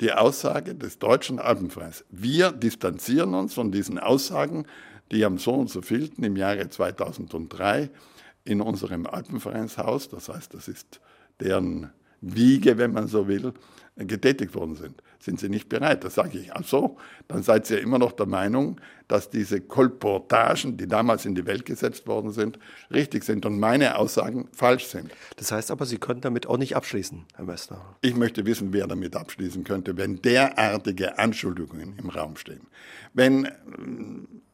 die 0.03 0.11
Aussage 0.11 0.75
des 0.75 0.99
Deutschen 0.99 1.39
Alpenvereins. 1.39 2.03
Wir 2.09 2.51
distanzieren 2.51 3.33
uns 3.33 3.53
von 3.53 3.71
diesen 3.71 3.97
Aussagen, 3.97 4.65
die 5.13 5.23
am 5.23 5.37
so 5.37 5.53
und 5.53 5.69
so 5.69 5.81
vielten 5.81 6.25
im 6.25 6.35
Jahre 6.35 6.67
2003 6.67 7.89
in 8.43 8.59
unserem 8.59 9.07
Alpenvereinshaus, 9.07 10.09
das 10.09 10.27
heißt, 10.27 10.53
das 10.53 10.67
ist 10.67 10.99
deren 11.39 11.89
Wiege, 12.23 12.77
wenn 12.77 12.93
man 12.93 13.07
so 13.07 13.27
will, 13.27 13.53
getätigt 13.95 14.55
worden 14.55 14.75
sind. 14.75 15.03
Sind 15.19 15.39
sie 15.39 15.49
nicht 15.49 15.69
bereit? 15.69 16.03
Das 16.03 16.15
sage 16.15 16.39
ich. 16.39 16.51
Ach 16.53 16.63
so, 16.65 16.97
dann 17.27 17.43
seid 17.43 17.69
ihr 17.69 17.79
immer 17.79 17.99
noch 17.99 18.11
der 18.11 18.25
Meinung, 18.25 18.81
dass 19.07 19.29
diese 19.29 19.61
Kolportagen, 19.61 20.77
die 20.77 20.87
damals 20.87 21.25
in 21.25 21.35
die 21.35 21.45
Welt 21.45 21.65
gesetzt 21.65 22.07
worden 22.07 22.31
sind, 22.31 22.57
richtig 22.91 23.23
sind 23.23 23.45
und 23.45 23.59
meine 23.59 23.97
Aussagen 23.97 24.47
falsch 24.51 24.87
sind. 24.87 25.11
Das 25.37 25.51
heißt 25.51 25.69
aber, 25.69 25.85
Sie 25.85 25.97
können 25.97 26.21
damit 26.21 26.47
auch 26.47 26.57
nicht 26.57 26.75
abschließen, 26.75 27.25
Herr 27.35 27.45
Messner. 27.45 27.95
Ich 28.01 28.15
möchte 28.15 28.45
wissen, 28.45 28.73
wer 28.73 28.87
damit 28.87 29.15
abschließen 29.15 29.63
könnte, 29.63 29.95
wenn 29.97 30.21
derartige 30.21 31.19
Anschuldigungen 31.19 31.97
im 31.97 32.09
Raum 32.09 32.35
stehen. 32.35 32.67
Wenn 33.13 33.45
äh, 33.45 33.51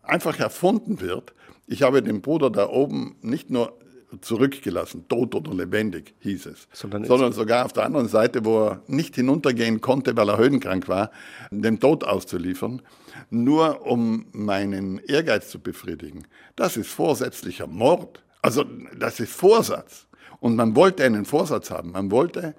einfach 0.04 0.38
erfunden 0.40 1.00
wird, 1.02 1.34
ich 1.66 1.84
habe 1.84 2.04
den 2.04 2.22
Bruder 2.22 2.50
da 2.50 2.68
oben 2.68 3.16
nicht 3.22 3.50
nur 3.50 3.78
zurückgelassen, 4.22 5.08
tot 5.08 5.36
oder 5.36 5.54
lebendig, 5.54 6.14
hieß 6.20 6.48
es. 6.48 6.68
Sondern, 6.74 7.06
Sondern 7.06 7.34
sogar 7.34 7.66
auf 7.66 7.74
der 7.74 7.86
anderen 7.86 8.08
Seite, 8.08 8.44
wo 8.46 8.68
er 8.68 8.84
nicht 8.88 9.16
hinuntergehen 9.16 9.82
konnte, 9.82 10.16
weil 10.18 10.30
er 10.30 10.38
höhenkrank 10.38 10.88
war, 10.88 11.12
dem 11.52 11.80
Tod 11.80 12.04
auszuliefern, 12.04 12.82
nur 13.30 13.86
um 13.86 14.26
meinen 14.32 15.00
Ehrgeiz 15.00 15.50
zu 15.50 15.60
befriedigen. 15.60 16.26
Das 16.56 16.78
ist 16.78 16.90
vorsätzlicher 16.90 17.68
Mord. 17.68 18.24
Also 18.42 18.66
das 18.98 19.20
ist 19.20 19.32
Vorsatz. 19.32 20.08
Und 20.40 20.56
man 20.56 20.76
wollte 20.76 21.04
einen 21.04 21.26
Vorsatz 21.26 21.70
haben. 21.70 21.92
Man 21.92 22.12
wollte 22.12 22.56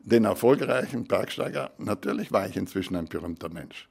den 0.00 0.24
erfolgreichen 0.24 1.04
Bergsteiger, 1.04 1.72
natürlich 1.78 2.32
war 2.32 2.48
ich 2.48 2.56
inzwischen 2.56 2.96
ein 2.96 3.06
berühmter 3.06 3.48
Mensch. 3.50 3.88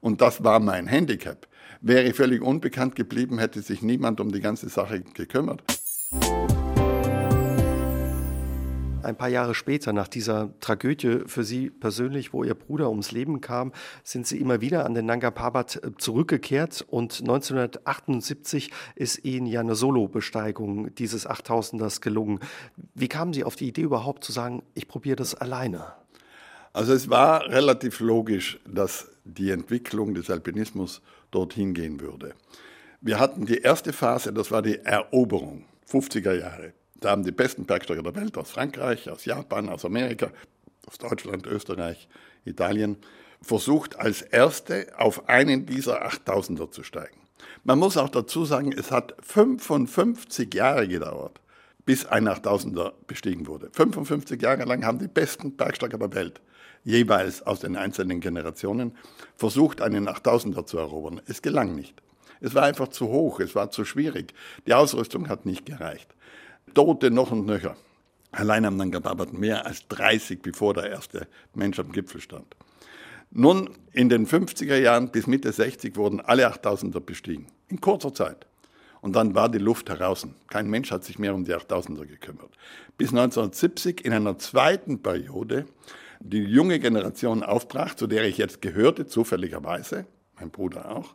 Und 0.00 0.20
das 0.20 0.44
war 0.44 0.60
mein 0.60 0.86
Handicap. 0.86 1.46
Wäre 1.80 2.04
ich 2.04 2.14
völlig 2.14 2.42
unbekannt 2.42 2.94
geblieben, 2.94 3.38
hätte 3.38 3.62
sich 3.62 3.80
niemand 3.82 4.20
um 4.20 4.30
die 4.30 4.40
ganze 4.40 4.68
Sache 4.68 5.00
gekümmert. 5.00 5.62
Ein 9.04 9.16
paar 9.16 9.28
Jahre 9.28 9.54
später, 9.54 9.92
nach 9.92 10.08
dieser 10.08 10.58
Tragödie 10.60 11.20
für 11.26 11.44
Sie 11.44 11.68
persönlich, 11.68 12.32
wo 12.32 12.42
Ihr 12.42 12.54
Bruder 12.54 12.88
ums 12.88 13.12
Leben 13.12 13.42
kam, 13.42 13.72
sind 14.02 14.26
Sie 14.26 14.38
immer 14.38 14.62
wieder 14.62 14.86
an 14.86 14.94
den 14.94 15.04
Nanga 15.04 15.30
Parbat 15.30 15.76
äh, 15.76 15.90
zurückgekehrt 15.98 16.84
und 16.88 17.20
1978 17.20 18.70
ist 18.94 19.22
Ihnen 19.24 19.46
ja 19.46 19.60
eine 19.60 19.74
Solobesteigung 19.74 20.94
dieses 20.94 21.28
8000ers 21.28 22.00
gelungen. 22.00 22.40
Wie 22.94 23.08
kamen 23.08 23.34
Sie 23.34 23.44
auf 23.44 23.56
die 23.56 23.68
Idee 23.68 23.82
überhaupt 23.82 24.24
zu 24.24 24.32
sagen, 24.32 24.62
ich 24.72 24.88
probiere 24.88 25.16
das 25.16 25.34
alleine? 25.34 25.92
Also 26.72 26.94
es 26.94 27.10
war 27.10 27.46
relativ 27.50 28.00
logisch, 28.00 28.58
dass 28.66 29.10
die 29.24 29.50
Entwicklung 29.50 30.14
des 30.14 30.30
Alpinismus 30.30 31.02
dorthin 31.30 31.74
gehen 31.74 32.00
würde. 32.00 32.34
Wir 33.02 33.20
hatten 33.20 33.44
die 33.44 33.58
erste 33.58 33.92
Phase, 33.92 34.32
das 34.32 34.50
war 34.50 34.62
die 34.62 34.78
Eroberung, 34.78 35.66
50er 35.90 36.32
Jahre. 36.32 36.72
Da 36.94 37.10
haben 37.10 37.24
die 37.24 37.32
besten 37.32 37.66
Bergsteiger 37.66 38.02
der 38.02 38.14
Welt 38.14 38.36
aus 38.38 38.50
Frankreich, 38.50 39.10
aus 39.10 39.24
Japan, 39.24 39.68
aus 39.68 39.84
Amerika, 39.84 40.30
aus 40.86 40.98
Deutschland, 40.98 41.46
Österreich, 41.46 42.08
Italien 42.44 42.96
versucht, 43.42 43.98
als 43.98 44.22
erste 44.22 44.86
auf 44.96 45.28
einen 45.28 45.66
dieser 45.66 46.06
8000er 46.06 46.70
zu 46.70 46.82
steigen. 46.82 47.20
Man 47.62 47.78
muss 47.78 47.96
auch 47.96 48.08
dazu 48.08 48.44
sagen, 48.44 48.72
es 48.72 48.90
hat 48.90 49.14
55 49.20 50.52
Jahre 50.54 50.88
gedauert, 50.88 51.40
bis 51.84 52.06
ein 52.06 52.28
8000er 52.28 52.92
bestiegen 53.06 53.46
wurde. 53.46 53.70
55 53.72 54.40
Jahre 54.40 54.64
lang 54.64 54.84
haben 54.84 54.98
die 54.98 55.08
besten 55.08 55.56
Bergsteiger 55.56 55.98
der 55.98 56.14
Welt 56.14 56.40
jeweils 56.84 57.42
aus 57.42 57.60
den 57.60 57.76
einzelnen 57.76 58.20
Generationen 58.20 58.96
versucht, 59.36 59.80
einen 59.80 60.08
8000er 60.08 60.66
zu 60.66 60.78
erobern. 60.78 61.20
Es 61.26 61.42
gelang 61.42 61.74
nicht. 61.74 62.02
Es 62.40 62.54
war 62.54 62.64
einfach 62.64 62.88
zu 62.88 63.08
hoch, 63.08 63.40
es 63.40 63.54
war 63.54 63.70
zu 63.70 63.84
schwierig. 63.84 64.34
Die 64.66 64.74
Ausrüstung 64.74 65.28
hat 65.28 65.46
nicht 65.46 65.66
gereicht. 65.66 66.14
Tote 66.74 67.10
noch 67.10 67.30
und 67.30 67.46
nöcher. 67.46 67.76
Allein 68.32 68.64
am 68.64 68.76
Nanga 68.76 69.00
Parbat 69.00 69.32
mehr 69.32 69.64
als 69.64 69.86
30, 69.88 70.42
bevor 70.42 70.74
der 70.74 70.90
erste 70.90 71.28
Mensch 71.54 71.78
am 71.78 71.92
Gipfel 71.92 72.20
stand. 72.20 72.56
Nun, 73.30 73.70
in 73.92 74.08
den 74.08 74.26
50er 74.26 74.76
Jahren 74.76 75.10
bis 75.10 75.26
Mitte 75.26 75.52
60 75.52 75.96
wurden 75.96 76.20
alle 76.20 76.48
8000er 76.48 77.00
bestiegen. 77.00 77.46
In 77.68 77.80
kurzer 77.80 78.12
Zeit. 78.12 78.46
Und 79.00 79.14
dann 79.14 79.34
war 79.34 79.48
die 79.48 79.58
Luft 79.58 79.90
heraus. 79.90 80.26
Kein 80.48 80.70
Mensch 80.70 80.90
hat 80.90 81.04
sich 81.04 81.18
mehr 81.18 81.34
um 81.34 81.44
die 81.44 81.54
8000er 81.54 82.06
gekümmert. 82.06 82.50
Bis 82.96 83.10
1970 83.10 84.04
in 84.04 84.12
einer 84.12 84.38
zweiten 84.38 85.02
Periode 85.02 85.66
die 86.20 86.42
junge 86.42 86.80
Generation 86.80 87.42
aufbrach, 87.42 87.94
zu 87.94 88.06
der 88.06 88.24
ich 88.24 88.38
jetzt 88.38 88.62
gehörte, 88.62 89.06
zufälligerweise, 89.06 90.06
mein 90.38 90.50
Bruder 90.50 90.90
auch, 90.90 91.14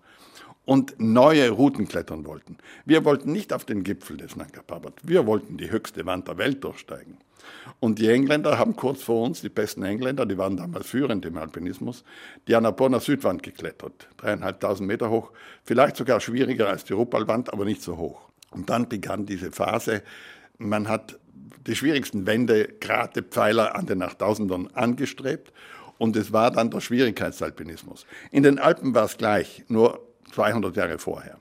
und 0.65 0.99
neue 0.99 1.49
Routen 1.49 1.87
klettern 1.87 2.25
wollten. 2.25 2.57
Wir 2.85 3.05
wollten 3.05 3.31
nicht 3.31 3.53
auf 3.53 3.65
den 3.65 3.83
Gipfel 3.83 4.17
des 4.17 4.35
Nanga 4.35 4.61
Parbat, 4.61 4.93
wir 5.03 5.25
wollten 5.25 5.57
die 5.57 5.71
höchste 5.71 6.05
Wand 6.05 6.27
der 6.27 6.37
Welt 6.37 6.63
durchsteigen. 6.63 7.17
Und 7.79 7.99
die 7.99 8.09
Engländer 8.09 8.59
haben 8.59 8.75
kurz 8.75 9.01
vor 9.01 9.23
uns, 9.23 9.41
die 9.41 9.49
besten 9.49 9.83
Engländer, 9.83 10.25
die 10.25 10.37
waren 10.37 10.57
damals 10.57 10.87
führend 10.87 11.25
im 11.25 11.37
Alpinismus, 11.37 12.03
die 12.47 12.55
Annapurna 12.55 12.99
Südwand 12.99 13.43
geklettert, 13.43 14.09
dreieinhalbtausend 14.17 14.87
Meter 14.87 15.09
hoch, 15.09 15.31
vielleicht 15.63 15.95
sogar 15.95 16.19
schwieriger 16.19 16.69
als 16.69 16.83
die 16.83 16.93
Ruppalwand, 16.93 17.53
aber 17.53 17.65
nicht 17.65 17.81
so 17.81 17.97
hoch. 17.97 18.29
Und 18.51 18.69
dann 18.69 18.89
begann 18.89 19.25
diese 19.25 19.51
Phase, 19.51 20.03
man 20.57 20.87
hat 20.87 21.17
die 21.65 21.75
schwierigsten 21.75 22.25
Wände, 22.25 22.67
Grate, 22.79 23.23
Pfeiler 23.23 23.75
an 23.75 23.85
den 23.85 24.03
8000ern 24.03 24.73
angestrebt. 24.73 25.53
Und 25.97 26.15
es 26.15 26.31
war 26.31 26.51
dann 26.51 26.71
der 26.71 26.79
Schwierigkeitsalpinismus. 26.79 28.05
In 28.31 28.43
den 28.43 28.57
Alpen 28.57 28.95
war 28.95 29.05
es 29.05 29.17
gleich, 29.17 29.65
nur 29.67 30.08
200 30.31 30.75
Jahre 30.75 30.99
vorher. 30.99 31.37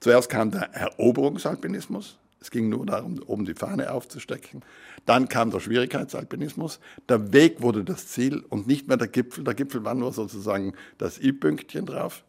Zuerst 0.00 0.30
kam 0.30 0.50
der 0.50 0.72
Eroberungsalpinismus. 0.74 2.18
Es 2.40 2.50
ging 2.50 2.70
nur 2.70 2.86
darum, 2.86 3.20
oben 3.26 3.44
die 3.44 3.54
Fahne 3.54 3.92
aufzustecken. 3.92 4.62
Dann 5.04 5.28
kam 5.28 5.50
der 5.50 5.60
Schwierigkeitsalpinismus. 5.60 6.80
Der 7.08 7.34
Weg 7.34 7.60
wurde 7.60 7.84
das 7.84 8.06
Ziel 8.08 8.42
und 8.48 8.66
nicht 8.66 8.88
mehr 8.88 8.96
der 8.96 9.08
Gipfel. 9.08 9.44
Der 9.44 9.54
Gipfel 9.54 9.84
war 9.84 9.94
nur 9.94 10.12
sozusagen 10.12 10.72
das 10.96 11.20
I-Pünktchen 11.20 11.84
drauf. 11.84 12.24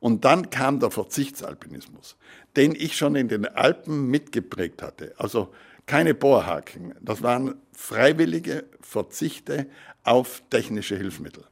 Und 0.00 0.24
dann 0.24 0.50
kam 0.50 0.80
der 0.80 0.90
Verzichtsalpinismus, 0.90 2.16
den 2.56 2.74
ich 2.74 2.96
schon 2.96 3.14
in 3.14 3.28
den 3.28 3.46
Alpen 3.46 4.08
mitgeprägt 4.08 4.82
hatte. 4.82 5.14
Also 5.18 5.48
keine 5.86 6.14
Bohrhaken. 6.14 6.94
Das 7.00 7.22
waren 7.22 7.54
freiwillige 7.72 8.64
Verzichte 8.80 9.66
auf 10.02 10.42
technische 10.50 10.96
Hilfsmittel. 10.96 11.44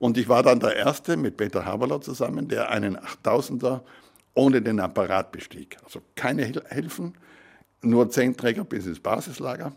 Und 0.00 0.16
ich 0.16 0.30
war 0.30 0.42
dann 0.42 0.60
der 0.60 0.74
Erste 0.76 1.18
mit 1.18 1.36
Peter 1.36 1.66
Haberler 1.66 2.00
zusammen, 2.00 2.48
der 2.48 2.70
einen 2.70 2.96
8000er 2.96 3.82
ohne 4.32 4.62
den 4.62 4.80
Apparat 4.80 5.30
bestieg. 5.30 5.76
Also 5.84 6.00
keine 6.16 6.44
Hilfen, 6.44 7.18
nur 7.82 8.08
zehn 8.08 8.34
Träger 8.34 8.64
bis 8.64 8.86
ins 8.86 8.98
Basislager. 8.98 9.72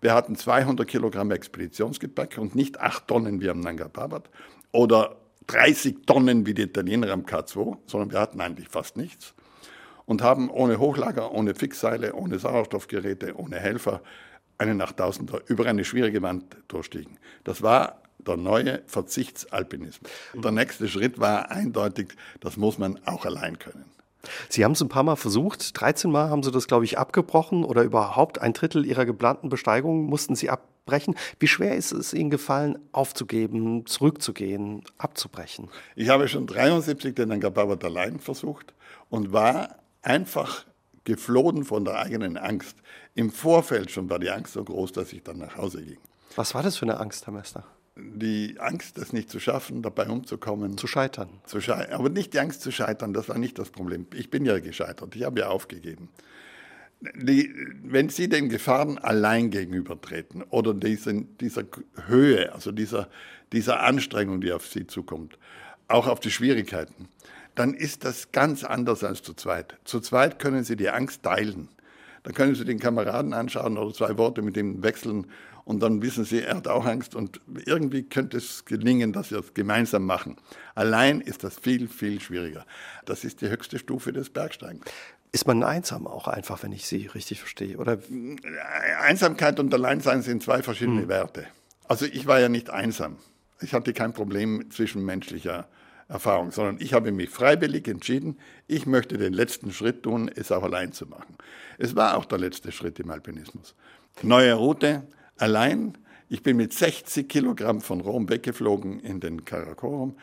Wir 0.00 0.12
hatten 0.12 0.34
200 0.34 0.88
Kilogramm 0.88 1.30
Expeditionsgepäck 1.30 2.36
und 2.38 2.56
nicht 2.56 2.80
8 2.80 3.06
Tonnen 3.06 3.40
wie 3.40 3.48
am 3.48 3.60
Nanga 3.60 3.86
Parbat 3.86 4.28
oder 4.72 5.16
30 5.46 6.04
Tonnen 6.04 6.46
wie 6.46 6.54
die 6.54 6.62
Italiener 6.62 7.12
am 7.12 7.22
K2, 7.22 7.76
sondern 7.86 8.10
wir 8.10 8.18
hatten 8.18 8.40
eigentlich 8.40 8.68
fast 8.68 8.96
nichts 8.96 9.34
und 10.04 10.20
haben 10.20 10.50
ohne 10.50 10.80
Hochlager, 10.80 11.30
ohne 11.30 11.54
Fixseile, 11.54 12.14
ohne 12.14 12.40
Sauerstoffgeräte, 12.40 13.36
ohne 13.36 13.60
Helfer 13.60 14.02
einen 14.58 14.82
8000er 14.82 15.42
über 15.46 15.66
eine 15.66 15.84
schwierige 15.84 16.22
Wand 16.22 16.56
durchstiegen. 16.66 17.18
Das 17.44 17.62
war 17.62 18.02
der 18.26 18.36
neue 18.36 18.82
Verzichtsalpinismus. 18.86 20.10
Der 20.34 20.52
nächste 20.52 20.88
Schritt 20.88 21.18
war 21.18 21.50
eindeutig, 21.50 22.14
das 22.40 22.56
muss 22.56 22.78
man 22.78 22.98
auch 23.06 23.24
allein 23.24 23.58
können. 23.58 23.84
Sie 24.48 24.64
haben 24.64 24.72
es 24.72 24.82
ein 24.82 24.88
paar 24.88 25.02
Mal 25.02 25.16
versucht. 25.16 25.80
13 25.80 26.10
Mal 26.10 26.28
haben 26.28 26.42
Sie 26.42 26.50
das, 26.50 26.66
glaube 26.66 26.84
ich, 26.84 26.98
abgebrochen 26.98 27.64
oder 27.64 27.82
überhaupt 27.82 28.40
ein 28.40 28.52
Drittel 28.52 28.84
Ihrer 28.84 29.06
geplanten 29.06 29.48
Besteigung 29.48 30.06
mussten 30.06 30.34
Sie 30.34 30.50
abbrechen. 30.50 31.14
Wie 31.38 31.46
schwer 31.46 31.76
ist 31.76 31.92
es 31.92 32.12
Ihnen 32.12 32.30
gefallen, 32.30 32.78
aufzugeben, 32.92 33.86
zurückzugehen, 33.86 34.84
abzubrechen? 34.98 35.68
Ich 35.96 36.08
habe 36.08 36.28
schon 36.28 36.46
73 36.46 37.14
den 37.14 37.32
Angababat 37.32 37.84
allein 37.84 38.20
versucht 38.20 38.74
und 39.08 39.32
war 39.32 39.76
einfach 40.02 40.66
geflohen 41.04 41.64
von 41.64 41.84
der 41.84 41.98
eigenen 41.98 42.36
Angst. 42.36 42.76
Im 43.14 43.30
Vorfeld 43.30 43.90
schon 43.90 44.10
war 44.10 44.18
die 44.18 44.30
Angst 44.30 44.52
so 44.52 44.62
groß, 44.62 44.92
dass 44.92 45.12
ich 45.12 45.22
dann 45.22 45.38
nach 45.38 45.56
Hause 45.56 45.82
ging. 45.82 45.98
Was 46.36 46.54
war 46.54 46.62
das 46.62 46.76
für 46.76 46.84
eine 46.84 47.00
Angst, 47.00 47.26
Herr 47.26 47.32
Mester? 47.32 47.64
Die 47.96 48.56
Angst, 48.58 48.98
das 48.98 49.12
nicht 49.12 49.30
zu 49.30 49.40
schaffen, 49.40 49.82
dabei 49.82 50.08
umzukommen. 50.08 50.78
Zu 50.78 50.86
scheitern. 50.86 51.28
Zu 51.44 51.60
schei 51.60 51.92
aber 51.92 52.08
nicht 52.08 52.34
die 52.34 52.40
Angst 52.40 52.62
zu 52.62 52.70
scheitern, 52.70 53.12
das 53.12 53.28
war 53.28 53.38
nicht 53.38 53.58
das 53.58 53.70
Problem. 53.70 54.06
Ich 54.14 54.30
bin 54.30 54.44
ja 54.44 54.58
gescheitert, 54.60 55.16
ich 55.16 55.24
habe 55.24 55.40
ja 55.40 55.48
aufgegeben. 55.48 56.08
Die, 57.14 57.52
wenn 57.82 58.10
Sie 58.10 58.28
den 58.28 58.48
Gefahren 58.48 58.98
allein 58.98 59.50
gegenübertreten 59.50 60.42
oder 60.42 60.74
diesen, 60.74 61.36
dieser 61.38 61.64
Höhe, 62.06 62.52
also 62.52 62.72
dieser, 62.72 63.08
dieser 63.52 63.80
Anstrengung, 63.80 64.40
die 64.40 64.52
auf 64.52 64.66
Sie 64.66 64.86
zukommt, 64.86 65.38
auch 65.88 66.06
auf 66.06 66.20
die 66.20 66.30
Schwierigkeiten, 66.30 67.08
dann 67.54 67.74
ist 67.74 68.04
das 68.04 68.32
ganz 68.32 68.64
anders 68.64 69.02
als 69.02 69.22
zu 69.22 69.34
zweit. 69.34 69.76
Zu 69.84 70.00
zweit 70.00 70.38
können 70.38 70.62
Sie 70.62 70.76
die 70.76 70.90
Angst 70.90 71.22
teilen. 71.22 71.68
Dann 72.22 72.34
können 72.34 72.54
Sie 72.54 72.64
den 72.64 72.78
Kameraden 72.78 73.32
anschauen 73.32 73.78
oder 73.78 73.94
zwei 73.94 74.16
Worte 74.18 74.42
mit 74.42 74.56
ihm 74.56 74.82
wechseln 74.82 75.26
und 75.70 75.78
dann 75.78 76.02
wissen 76.02 76.24
Sie, 76.24 76.42
er 76.42 76.56
hat 76.56 76.66
auch 76.66 76.84
Angst 76.84 77.14
und 77.14 77.40
irgendwie 77.64 78.02
könnte 78.02 78.38
es 78.38 78.64
gelingen, 78.64 79.12
dass 79.12 79.30
wir 79.30 79.38
es 79.38 79.54
gemeinsam 79.54 80.04
machen. 80.04 80.36
Allein 80.74 81.20
ist 81.20 81.44
das 81.44 81.60
viel, 81.60 81.86
viel 81.86 82.20
schwieriger. 82.20 82.66
Das 83.04 83.22
ist 83.22 83.40
die 83.40 83.48
höchste 83.48 83.78
Stufe 83.78 84.12
des 84.12 84.30
Bergsteigens. 84.30 84.84
Ist 85.30 85.46
man 85.46 85.62
einsam 85.62 86.08
auch 86.08 86.26
einfach, 86.26 86.64
wenn 86.64 86.72
ich 86.72 86.86
Sie 86.86 87.06
richtig 87.06 87.38
verstehe? 87.38 87.78
Oder? 87.78 87.98
Einsamkeit 89.00 89.60
und 89.60 89.72
Alleinsein 89.72 90.22
sind 90.22 90.42
zwei 90.42 90.60
verschiedene 90.64 91.02
hm. 91.02 91.08
Werte. 91.08 91.46
Also 91.86 92.04
ich 92.04 92.26
war 92.26 92.40
ja 92.40 92.48
nicht 92.48 92.70
einsam. 92.70 93.18
Ich 93.60 93.72
hatte 93.72 93.92
kein 93.92 94.12
Problem 94.12 94.72
zwischenmenschlicher 94.72 95.68
Erfahrung, 96.08 96.50
sondern 96.50 96.78
ich 96.80 96.94
habe 96.94 97.12
mich 97.12 97.30
freiwillig 97.30 97.86
entschieden, 97.86 98.40
ich 98.66 98.86
möchte 98.86 99.18
den 99.18 99.32
letzten 99.32 99.70
Schritt 99.72 100.02
tun, 100.02 100.28
es 100.34 100.50
auch 100.50 100.64
allein 100.64 100.90
zu 100.90 101.06
machen. 101.06 101.36
Es 101.78 101.94
war 101.94 102.16
auch 102.16 102.24
der 102.24 102.38
letzte 102.38 102.72
Schritt 102.72 102.98
im 102.98 103.12
Alpinismus. 103.12 103.76
Neue 104.22 104.54
Route, 104.54 105.04
allein. 105.40 105.96
Ich 106.28 106.42
bin 106.42 106.56
mit 106.56 106.72
60 106.72 107.28
Kilogramm 107.28 107.80
von 107.80 108.00
Rom 108.00 108.28
weggeflogen 108.28 109.00
in 109.00 109.18
den 109.18 109.44
Karakorum, 109.44 110.16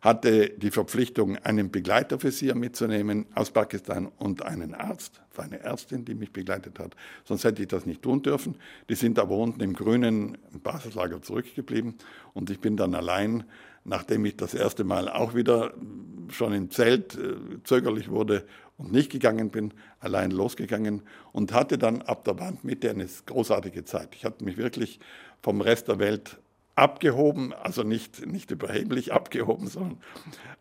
hatte 0.00 0.50
die 0.50 0.70
Verpflichtung, 0.70 1.36
einen 1.38 1.72
Begleitoffizier 1.72 2.54
mitzunehmen 2.54 3.26
aus 3.34 3.50
Pakistan 3.50 4.06
und 4.18 4.42
einen 4.42 4.74
Arzt, 4.74 5.20
eine 5.36 5.60
Ärztin, 5.60 6.04
die 6.04 6.14
mich 6.14 6.32
begleitet 6.32 6.78
hat. 6.78 6.94
Sonst 7.24 7.44
hätte 7.44 7.62
ich 7.62 7.68
das 7.68 7.86
nicht 7.86 8.02
tun 8.02 8.22
dürfen. 8.22 8.56
Die 8.88 8.94
sind 8.94 9.18
aber 9.18 9.36
unten 9.36 9.60
im 9.60 9.72
grünen 9.72 10.38
Basislager 10.62 11.22
zurückgeblieben 11.22 11.94
und 12.34 12.50
ich 12.50 12.60
bin 12.60 12.76
dann 12.76 12.94
allein 12.94 13.44
nachdem 13.84 14.24
ich 14.24 14.36
das 14.36 14.54
erste 14.54 14.84
Mal 14.84 15.08
auch 15.08 15.34
wieder 15.34 15.72
schon 16.30 16.52
im 16.52 16.70
Zelt 16.70 17.14
äh, 17.14 17.36
zögerlich 17.64 18.10
wurde 18.10 18.44
und 18.76 18.92
nicht 18.92 19.10
gegangen 19.10 19.50
bin, 19.50 19.72
allein 20.00 20.30
losgegangen 20.30 21.02
und 21.32 21.52
hatte 21.52 21.78
dann 21.78 22.02
ab 22.02 22.24
der 22.24 22.38
Wandmitte 22.38 22.90
eine 22.90 23.06
großartige 23.26 23.84
Zeit. 23.84 24.10
Ich 24.14 24.24
hatte 24.24 24.44
mich 24.44 24.56
wirklich 24.56 25.00
vom 25.42 25.60
Rest 25.60 25.88
der 25.88 25.98
Welt 25.98 26.38
abgehoben, 26.74 27.52
also 27.52 27.82
nicht, 27.82 28.26
nicht 28.26 28.50
überheblich 28.50 29.12
abgehoben, 29.12 29.66
sondern 29.66 29.98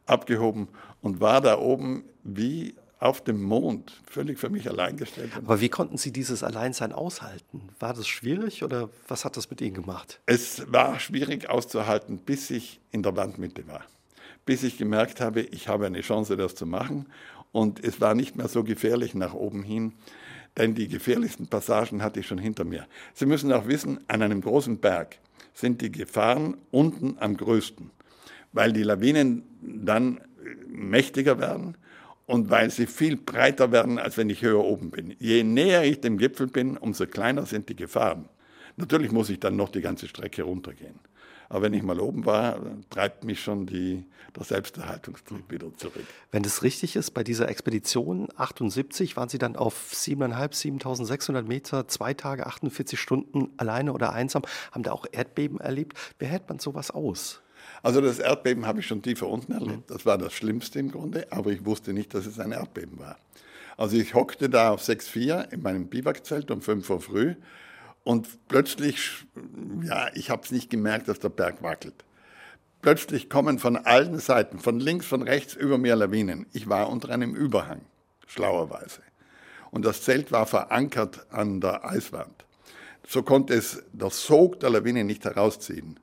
abgehoben 0.06 0.68
und 1.02 1.22
war 1.22 1.42
da 1.42 1.60
oben 1.60 2.06
wie 2.24 2.76
auf 3.00 3.24
dem 3.24 3.44
Mond, 3.44 4.02
völlig 4.06 4.40
für 4.40 4.50
mich 4.50 4.68
allein 4.70 4.98
gestellt. 4.98 5.32
Aber 5.36 5.62
wie 5.62 5.70
konnten 5.70 5.98
Sie 5.98 6.12
dieses 6.12 6.44
Alleinsein 6.44 6.92
aushalten? 6.92 7.70
War 7.80 7.94
das 7.94 8.08
schwierig 8.08 8.64
oder 8.64 8.90
was 9.08 9.24
hat 9.24 9.38
das 9.38 9.50
mit 9.50 9.62
Ihnen 9.62 9.76
gemacht? 9.76 10.20
Es 10.26 10.72
war 10.72 11.00
schwierig 11.00 11.50
auszuhalten, 11.50 12.18
bis 12.18 12.50
ich 12.50 12.80
in 12.92 13.04
der 13.04 13.16
Wandmitte 13.16 13.68
war. 13.68 13.84
Bis 14.46 14.64
ich 14.64 14.78
gemerkt 14.78 15.22
habe, 15.22 15.42
ich 15.42 15.68
habe 15.68 15.86
eine 15.86 16.02
Chance, 16.02 16.38
das 16.38 16.56
zu 16.56 16.66
machen. 16.66 17.08
Und 17.52 17.84
es 17.84 18.02
war 18.02 18.16
nicht 18.16 18.36
mehr 18.36 18.48
so 18.48 18.64
gefährlich 18.64 19.14
nach 19.14 19.34
oben 19.34 19.64
hin, 19.64 19.94
denn 20.58 20.74
die 20.74 20.88
gefährlichsten 20.88 21.48
Passagen 21.48 22.02
hatte 22.02 22.20
ich 22.20 22.28
schon 22.28 22.40
hinter 22.40 22.66
mir. 22.66 22.88
Sie 23.14 23.26
müssen 23.26 23.52
auch 23.54 23.68
wissen, 23.68 24.00
an 24.08 24.22
einem 24.22 24.42
großen 24.42 24.80
Berg 24.80 25.20
sind 25.54 25.82
die 25.82 25.92
Gefahren 25.92 26.58
unten 26.72 27.18
am 27.20 27.38
größten, 27.38 27.92
weil 28.54 28.74
die 28.74 28.84
Lawinen 28.84 29.44
dann 29.62 30.20
mächtiger 30.68 31.40
werden 31.40 31.78
und 32.28 32.50
weil 32.52 32.70
sie 32.70 32.86
viel 32.86 33.16
breiter 33.16 33.72
werden, 33.72 33.98
als 33.98 34.18
wenn 34.18 34.30
ich 34.30 34.44
höher 34.44 34.64
oben 34.64 34.92
bin. 34.92 35.16
Je 35.18 35.44
näher 35.44 35.84
ich 35.86 36.02
dem 36.02 36.18
Gipfel 36.18 36.48
bin, 36.48 36.78
umso 36.78 37.08
kleiner 37.08 37.46
sind 37.48 37.70
die 37.70 37.76
Gefahren. 37.76 38.30
Natürlich 38.76 39.12
muss 39.12 39.30
ich 39.30 39.40
dann 39.40 39.56
noch 39.56 39.70
die 39.70 39.82
ganze 39.82 40.08
Strecke 40.08 40.44
runtergehen. 40.44 41.00
Aber 41.50 41.62
wenn 41.62 41.74
ich 41.74 41.82
mal 41.82 42.02
oben 42.02 42.26
war, 42.26 42.60
treibt 42.90 43.24
mich 43.24 43.42
schon 43.42 43.66
die, 43.66 44.04
der 44.36 44.44
Selbsterhaltungstrieb 44.44 45.50
wieder 45.50 45.74
zurück. 45.78 46.06
Wenn 46.30 46.44
das 46.44 46.62
richtig 46.62 46.98
ist, 46.98 47.12
bei 47.12 47.24
dieser 47.24 47.48
Expedition 47.48 48.28
78 48.36 49.16
waren 49.16 49.30
Sie 49.30 49.38
dann 49.38 49.56
auf 49.56 49.92
7.500, 49.94 50.82
7.600 50.84 51.44
Meter, 51.44 51.88
zwei 51.88 52.14
Tage, 52.14 52.46
48 52.46 53.00
Stunden 53.00 53.52
alleine 53.56 53.94
oder 53.94 54.12
einsam, 54.12 54.44
haben 54.74 54.84
da 54.84 54.92
auch 54.92 55.06
Erdbeben 55.10 55.62
erlebt. 55.62 55.98
Wie 56.20 56.26
hält 56.26 56.50
man 56.50 56.60
sowas 56.60 56.92
aus? 56.92 57.42
Also 57.84 58.02
das 58.02 58.20
Erdbeben 58.20 58.66
habe 58.66 58.80
ich 58.80 58.88
schon 58.88 59.02
tiefer 59.02 59.28
unten 59.28 59.52
erlebt. 59.52 59.90
Das 59.90 60.06
war 60.06 60.18
das 60.18 60.34
Schlimmste 60.34 60.80
im 60.80 60.92
Grunde, 60.92 61.28
aber 61.32 61.52
ich 61.52 61.66
wusste 61.66 61.94
nicht, 61.94 62.14
dass 62.14 62.26
es 62.26 62.40
ein 62.40 62.52
Erdbeben 62.52 63.00
war. 63.00 63.18
Also 63.78 63.96
ich 63.98 64.16
hockte 64.16 64.50
da 64.50 64.72
auf 64.72 64.82
6,4 64.82 65.52
in 65.54 65.62
meinem 65.62 65.88
Biwakzelt 65.88 66.50
um 66.50 66.62
5 66.62 66.90
Uhr 66.90 67.02
früh 67.02 67.36
und 68.04 68.48
plötzlich, 68.48 69.26
ja, 69.84 70.10
ich 70.16 70.30
habe 70.30 70.42
es 70.44 70.52
nicht 70.52 70.70
gemerkt, 70.70 71.08
dass 71.08 71.20
der 71.20 71.30
Berg 71.30 71.62
wackelt. 71.62 72.06
Plötzlich 72.82 73.30
kommen 73.30 73.60
von 73.60 73.76
allen 73.76 74.20
Seiten, 74.20 74.60
von 74.60 74.80
links, 74.80 75.06
von 75.06 75.22
rechts 75.22 75.54
über 75.56 75.78
mir 75.78 75.96
Lawinen. 75.96 76.46
Ich 76.54 76.70
war 76.70 76.90
unter 76.90 77.10
einem 77.10 77.36
Überhang, 77.36 77.82
schlauerweise. 78.28 79.02
Und 79.72 79.86
das 79.86 80.04
Zelt 80.04 80.32
war 80.32 80.46
verankert 80.46 81.28
an 81.32 81.60
der 81.60 81.86
Eiswand. 81.86 82.46
So 83.08 83.24
konnte 83.24 83.54
es 83.54 83.84
der 83.94 84.10
Sog 84.10 84.60
der 84.60 84.70
Lawine 84.70 85.04
nicht 85.04 85.26
herausziehen. 85.26 86.00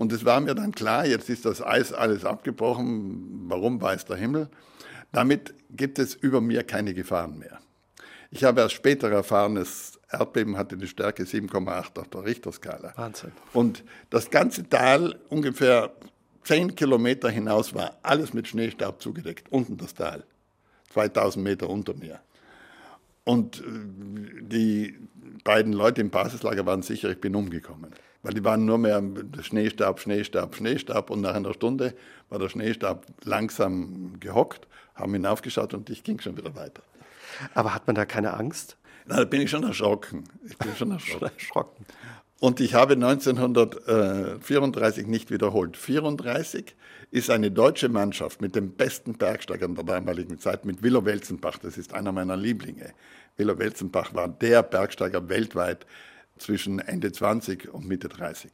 Und 0.00 0.12
es 0.12 0.24
war 0.24 0.40
mir 0.40 0.54
dann 0.54 0.72
klar, 0.72 1.04
jetzt 1.04 1.28
ist 1.28 1.44
das 1.44 1.60
Eis 1.60 1.92
alles 1.92 2.24
abgebrochen, 2.24 3.42
warum 3.48 3.82
weiß 3.82 4.06
der 4.06 4.16
Himmel. 4.16 4.48
Damit 5.12 5.52
gibt 5.68 5.98
es 5.98 6.14
über 6.14 6.40
mir 6.40 6.62
keine 6.62 6.94
Gefahren 6.94 7.38
mehr. 7.38 7.58
Ich 8.30 8.42
habe 8.44 8.62
erst 8.62 8.76
später 8.76 9.10
erfahren, 9.10 9.56
das 9.56 10.00
Erdbeben 10.10 10.56
hatte 10.56 10.78
die 10.78 10.86
Stärke 10.86 11.24
7,8 11.24 12.00
auf 12.00 12.08
der 12.08 12.24
Richterskala. 12.24 12.94
Wahnsinn. 12.96 13.32
Und 13.52 13.84
das 14.08 14.30
ganze 14.30 14.66
Tal, 14.66 15.20
ungefähr 15.28 15.90
10 16.44 16.74
Kilometer 16.76 17.28
hinaus, 17.28 17.74
war 17.74 17.98
alles 18.02 18.32
mit 18.32 18.48
Schneestaub 18.48 19.02
zugedeckt, 19.02 19.52
unten 19.52 19.76
das 19.76 19.92
Tal, 19.92 20.24
2000 20.94 21.44
Meter 21.44 21.68
unter 21.68 21.92
mir. 21.92 22.20
Und 23.24 23.60
äh, 23.60 23.62
die 24.42 24.98
beiden 25.44 25.72
Leute 25.72 26.00
im 26.00 26.10
Basislager 26.10 26.66
waren 26.66 26.82
sicher, 26.82 27.10
ich 27.10 27.20
bin 27.20 27.34
umgekommen. 27.34 27.94
Weil 28.22 28.34
die 28.34 28.44
waren 28.44 28.66
nur 28.66 28.78
mehr 28.78 29.02
Schneestab, 29.40 30.00
Schneestab, 30.00 30.54
Schneestab. 30.54 31.10
Und 31.10 31.22
nach 31.22 31.34
einer 31.34 31.54
Stunde 31.54 31.94
war 32.28 32.38
der 32.38 32.48
Schneestab 32.48 33.06
langsam 33.24 34.20
gehockt, 34.20 34.66
haben 34.94 35.12
hinaufgeschaut 35.14 35.72
und 35.72 35.88
ich 35.88 36.04
ging 36.04 36.20
schon 36.20 36.36
wieder 36.36 36.54
weiter. 36.54 36.82
Aber 37.54 37.74
hat 37.74 37.86
man 37.86 37.96
da 37.96 38.04
keine 38.04 38.34
Angst? 38.34 38.76
Na, 39.06 39.16
da 39.16 39.24
bin 39.24 39.40
ich 39.40 39.50
schon 39.50 39.64
erschrocken. 39.64 40.24
Ich 40.44 40.58
bin 40.58 40.74
schon 40.76 40.90
erschrocken. 40.90 41.86
Und 42.40 42.60
ich 42.60 42.74
habe 42.74 42.94
1934 42.94 45.06
nicht 45.06 45.30
wiederholt. 45.30 45.76
1934 45.76 46.74
ist 47.10 47.30
eine 47.30 47.50
deutsche 47.50 47.88
Mannschaft 47.88 48.40
mit 48.40 48.56
dem 48.56 48.72
besten 48.72 49.14
Bergsteigern 49.14 49.74
der 49.74 49.84
damaligen 49.84 50.38
Zeit, 50.38 50.64
mit 50.64 50.82
Willow 50.82 51.04
Welzenbach. 51.04 51.58
Das 51.58 51.76
ist 51.76 51.92
einer 51.92 52.12
meiner 52.12 52.36
Lieblinge. 52.36 52.94
Willow 53.36 53.58
Welzenbach 53.58 54.14
war 54.14 54.28
der 54.28 54.62
Bergsteiger 54.62 55.28
weltweit, 55.28 55.84
zwischen 56.40 56.80
Ende 56.80 57.12
20 57.12 57.72
und 57.72 57.86
Mitte 57.86 58.08
30. 58.08 58.50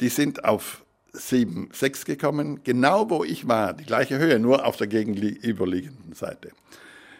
Die 0.00 0.08
sind 0.08 0.44
auf 0.44 0.84
7, 1.12 1.70
6 1.72 2.04
gekommen, 2.04 2.60
genau 2.62 3.10
wo 3.10 3.24
ich 3.24 3.48
war, 3.48 3.74
die 3.74 3.84
gleiche 3.84 4.18
Höhe, 4.18 4.38
nur 4.38 4.64
auf 4.64 4.76
der 4.76 4.86
gegenüberliegenden 4.86 6.12
Seite. 6.12 6.52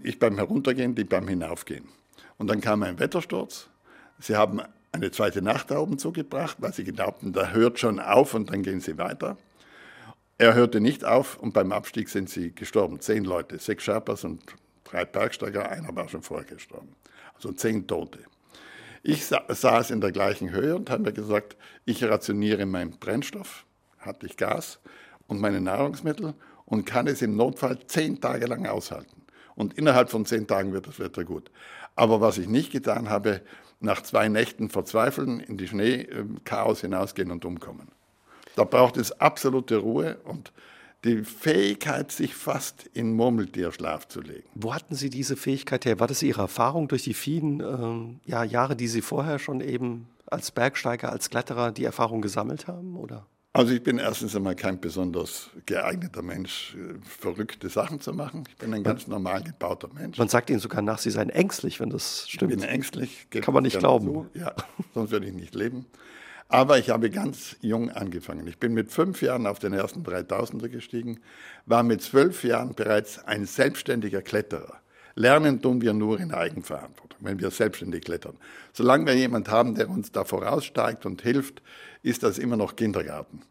Ich 0.03 0.19
beim 0.19 0.37
Heruntergehen, 0.37 0.95
die 0.95 1.05
beim 1.05 1.27
Hinaufgehen. 1.27 1.89
Und 2.39 2.49
dann 2.49 2.61
kam 2.61 2.83
ein 2.83 2.99
Wettersturz. 2.99 3.69
Sie 4.21 4.37
haben 4.37 4.61
eine 4.97 5.11
zweite 5.11 5.43
Nacht 5.43 5.71
da 5.71 5.79
oben 5.79 5.99
zugebracht, 5.99 6.57
weil 6.61 6.73
sie 6.73 6.85
glaubten, 6.85 7.33
da 7.33 7.51
hört 7.51 7.79
schon 7.79 8.01
auf 8.01 8.35
und 8.35 8.51
dann 8.51 8.63
gehen 8.63 8.81
sie 8.81 8.99
weiter. 8.99 9.37
Er 10.39 10.55
hörte 10.55 10.81
nicht 10.81 11.05
auf 11.05 11.39
und 11.39 11.55
beim 11.55 11.73
Abstieg 11.73 12.09
sind 12.09 12.29
sie 12.29 12.55
gestorben. 12.55 13.01
Zehn 13.01 13.25
Leute, 13.25 13.59
sechs 13.59 13.85
Sherpas 13.85 14.25
und 14.25 14.43
drei 14.85 15.05
Bergsteiger, 15.05 15.71
einer 15.71 15.95
war 15.97 16.09
schon 16.09 16.23
vorher 16.23 16.47
gestorben. 16.47 16.95
Also 17.35 17.53
zehn 17.53 17.87
Tote. 17.87 18.19
Ich 19.03 19.25
saß 19.27 19.91
in 19.93 20.01
der 20.01 20.13
gleichen 20.13 20.51
Höhe 20.51 20.77
und 20.77 20.91
habe 20.91 21.05
mir 21.05 21.13
gesagt, 21.13 21.57
ich 21.85 22.03
rationiere 22.03 22.67
meinen 22.67 22.99
Brennstoff, 22.99 23.65
hatte 23.99 24.27
ich 24.27 24.37
Gas 24.37 24.81
und 25.27 25.41
meine 25.41 25.61
Nahrungsmittel 25.61 26.35
und 26.65 26.85
kann 26.85 27.07
es 27.07 27.23
im 27.23 27.37
Notfall 27.37 27.79
zehn 27.87 28.21
Tage 28.21 28.47
lang 28.47 28.67
aushalten. 28.67 29.23
Und 29.55 29.75
innerhalb 29.79 30.11
von 30.11 30.27
zehn 30.27 30.47
Tagen 30.47 30.73
wird 30.73 30.87
das 30.87 30.99
Wetter 30.99 31.25
gut. 31.25 31.51
Aber 31.95 32.21
was 32.21 32.37
ich 32.37 32.49
nicht 32.49 32.73
getan 32.73 33.09
habe, 33.09 33.41
nach 33.81 34.03
zwei 34.03 34.29
Nächten 34.29 34.71
verzweifeln, 34.71 35.41
in 35.41 35.57
die 35.57 35.69
Schneechaos 35.69 36.81
hinausgehen 36.81 37.31
und 37.31 37.45
umkommen. 37.45 37.89
Da 38.57 38.65
braucht 38.65 38.97
es 38.97 39.13
absolute 39.21 39.77
Ruhe 39.77 40.17
und 40.25 40.53
die 41.05 41.23
Fähigkeit, 41.25 42.11
sich 42.11 42.35
fast 42.35 42.87
in 42.95 43.13
Murmeltierschlaf 43.15 44.09
zu 44.09 44.21
legen. 44.21 44.49
Wo 44.55 44.75
hatten 44.75 44.95
Sie 44.95 45.11
diese 45.11 45.37
Fähigkeit 45.37 45.85
her? 45.85 46.01
War 46.01 46.09
das 46.09 46.23
Ihre 46.23 46.41
Erfahrung 46.43 46.89
durch 46.89 47.05
die 47.05 47.15
vielen 47.15 47.61
äh, 47.61 48.31
ja, 48.31 48.43
Jahre, 48.43 48.77
die 48.77 48.89
Sie 48.89 49.03
vorher 49.03 49.39
schon 49.39 49.61
eben 49.61 50.09
als 50.27 50.51
Bergsteiger, 50.51 51.13
als 51.13 51.31
Kletterer 51.31 51.71
die 51.71 51.85
Erfahrung 51.85 52.23
gesammelt 52.23 52.67
haben? 52.67 52.97
Oder? 52.97 53.27
Also 53.57 53.73
ich 53.73 53.83
bin 53.83 53.97
erstens 53.97 54.37
einmal 54.37 54.55
kein 54.55 54.81
besonders 54.81 55.49
geeigneter 55.65 56.21
Mensch, 56.21 56.77
äh, 56.79 56.99
verrückte 57.09 57.71
Sachen 57.71 58.03
zu 58.03 58.13
machen. 58.13 58.45
Ich 58.51 58.57
bin 58.57 58.75
ein 58.75 58.83
ganz 58.83 59.07
normal 59.07 59.43
gebauter 59.43 59.89
Mensch. 59.95 60.19
Man 60.19 60.29
sagt 60.29 60.51
Ihnen 60.51 60.59
sogar 60.59 60.83
nach, 60.83 60.99
Sie 60.99 61.11
seien 61.11 61.31
ängstlich, 61.31 61.81
wenn 61.81 61.89
das 61.89 62.29
stimmt. 62.29 62.53
Ich 62.53 62.59
bin 62.59 62.69
ängstlich. 62.69 63.27
Kann 63.31 63.55
man 63.55 63.63
nicht 63.63 63.79
glauben. 63.79 64.09
Zu. 64.09 64.27
Ja, 64.35 64.55
sonst 64.93 65.11
würde 65.11 65.25
ich 65.25 65.33
nicht 65.33 65.55
leben. 65.55 65.87
Aber 66.49 66.79
ich 66.79 66.91
habe 66.91 67.09
ganz 67.09 67.57
jung 67.63 67.91
angefangen. 67.91 68.47
Ich 68.47 68.59
bin 68.59 68.75
mit 68.75 68.93
fünf 68.93 69.23
Jahren 69.23 69.47
auf 69.47 69.59
den 69.59 69.73
ersten 69.73 70.03
3000er 70.03 70.69
gestiegen, 70.69 71.21
war 71.65 71.83
mit 71.83 72.03
zwölf 72.03 72.45
Jahren 72.45 72.75
bereits 72.75 73.25
ein 73.25 73.47
selbstständiger 73.47 74.21
Kletterer. 74.21 74.83
Lernen 75.15 75.63
tun 75.63 75.81
wir 75.81 75.95
nur 75.95 76.21
in 76.21 76.31
Eigenverantwortung, 76.31 77.06
wenn 77.21 77.41
wir 77.41 77.51
selbstständig 77.51 78.05
klettern. 78.05 78.37
Solange 78.73 79.07
wir 79.07 79.15
jemanden 79.15 79.51
haben, 79.51 79.75
der 79.75 79.89
uns 79.89 80.13
da 80.13 80.25
voraussteigt 80.25 81.07
und 81.07 81.23
hilft, 81.23 81.63
ist 82.03 82.23
das 82.23 82.39
immer 82.39 82.57
noch 82.57 82.77
Kindergarten. 82.77 83.43